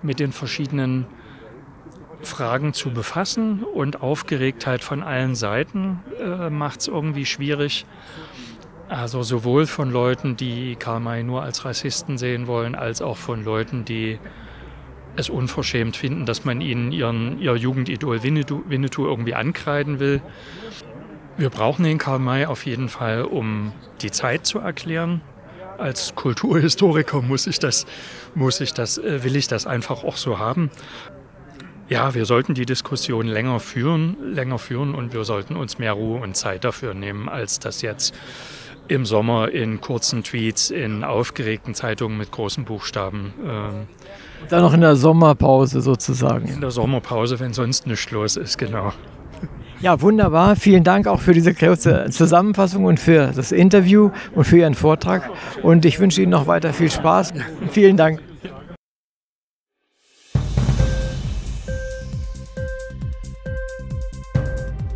mit 0.02 0.20
den 0.20 0.32
verschiedenen 0.32 1.06
Fragen 2.22 2.72
zu 2.72 2.90
befassen. 2.90 3.62
Und 3.62 4.02
Aufgeregtheit 4.02 4.82
von 4.82 5.02
allen 5.02 5.34
Seiten 5.34 6.00
äh, 6.20 6.50
macht 6.50 6.80
es 6.80 6.88
irgendwie 6.88 7.26
schwierig. 7.26 7.86
Also 8.88 9.22
sowohl 9.22 9.66
von 9.66 9.90
Leuten, 9.90 10.36
die 10.36 10.76
Karl 10.76 11.00
May 11.00 11.22
nur 11.22 11.42
als 11.42 11.64
Rassisten 11.64 12.18
sehen 12.18 12.46
wollen, 12.46 12.74
als 12.74 13.00
auch 13.00 13.16
von 13.16 13.42
Leuten, 13.42 13.84
die 13.84 14.18
es 15.16 15.30
unverschämt 15.30 15.96
finden, 15.96 16.26
dass 16.26 16.44
man 16.44 16.60
ihnen 16.60 16.92
ihren, 16.92 17.38
ihr 17.38 17.54
Jugendidol 17.56 18.22
Winnetou, 18.22 18.62
Winnetou 18.68 19.06
irgendwie 19.06 19.34
ankreiden 19.34 20.00
will. 20.00 20.20
Wir 21.36 21.50
brauchen 21.50 21.84
den 21.84 21.98
Karl 21.98 22.20
May 22.20 22.46
auf 22.46 22.64
jeden 22.64 22.88
Fall, 22.88 23.22
um 23.22 23.72
die 24.02 24.10
Zeit 24.12 24.46
zu 24.46 24.60
erklären. 24.60 25.20
Als 25.78 26.14
Kulturhistoriker 26.14 27.22
muss 27.22 27.48
ich 27.48 27.58
das, 27.58 27.86
muss 28.36 28.60
ich 28.60 28.72
das, 28.72 28.98
äh, 28.98 29.24
will 29.24 29.34
ich 29.34 29.48
das 29.48 29.66
einfach 29.66 30.04
auch 30.04 30.16
so 30.16 30.38
haben. 30.38 30.70
Ja, 31.88 32.14
wir 32.14 32.24
sollten 32.24 32.54
die 32.54 32.64
Diskussion 32.64 33.26
länger 33.26 33.58
führen, 33.58 34.16
länger 34.32 34.58
führen 34.58 34.94
und 34.94 35.12
wir 35.12 35.24
sollten 35.24 35.56
uns 35.56 35.78
mehr 35.78 35.92
Ruhe 35.92 36.20
und 36.20 36.36
Zeit 36.36 36.64
dafür 36.64 36.94
nehmen, 36.94 37.28
als 37.28 37.58
das 37.58 37.82
jetzt 37.82 38.14
im 38.86 39.04
Sommer 39.04 39.50
in 39.50 39.80
kurzen 39.80 40.22
Tweets, 40.22 40.70
in 40.70 41.04
aufgeregten 41.04 41.74
Zeitungen 41.74 42.16
mit 42.16 42.30
großen 42.30 42.64
Buchstaben. 42.64 43.34
Ähm, 43.44 43.86
Dann 44.48 44.62
noch 44.62 44.72
in 44.72 44.82
der 44.82 44.94
Sommerpause 44.94 45.80
sozusagen. 45.80 46.48
In 46.48 46.60
der 46.60 46.70
Sommerpause, 46.70 47.40
wenn 47.40 47.52
sonst 47.52 47.86
nichts 47.86 48.10
los 48.10 48.36
ist, 48.36 48.56
genau. 48.56 48.92
Ja, 49.84 50.00
wunderbar. 50.00 50.56
Vielen 50.56 50.82
Dank 50.82 51.06
auch 51.06 51.20
für 51.20 51.34
diese 51.34 51.52
kurze 51.52 52.06
Zusammenfassung 52.08 52.86
und 52.86 52.98
für 52.98 53.32
das 53.36 53.52
Interview 53.52 54.12
und 54.34 54.44
für 54.44 54.56
Ihren 54.56 54.74
Vortrag. 54.74 55.28
Und 55.62 55.84
ich 55.84 56.00
wünsche 56.00 56.22
Ihnen 56.22 56.30
noch 56.30 56.46
weiter 56.46 56.72
viel 56.72 56.90
Spaß. 56.90 57.34
Vielen 57.70 57.98
Dank. 57.98 58.22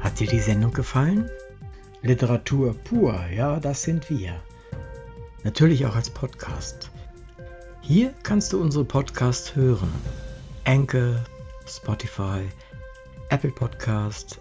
Hat 0.01 0.19
dir 0.19 0.27
die 0.27 0.41
Sendung 0.41 0.73
gefallen? 0.73 1.29
Literatur 2.01 2.75
pur, 2.85 3.21
ja, 3.37 3.61
das 3.61 3.83
sind 3.83 4.09
wir. 4.09 4.41
Natürlich 5.45 5.85
auch 5.85 5.97
als 5.97 6.09
Podcast. 6.09 6.91
Hier 7.83 8.15
kannst 8.23 8.55
du 8.55 8.63
unsere 8.63 8.87
Podcasts 8.87 9.55
hören. 9.55 9.93
Anchor, 10.65 11.17
Spotify, 11.67 12.41
Apple 13.29 13.51
Podcast, 13.51 14.41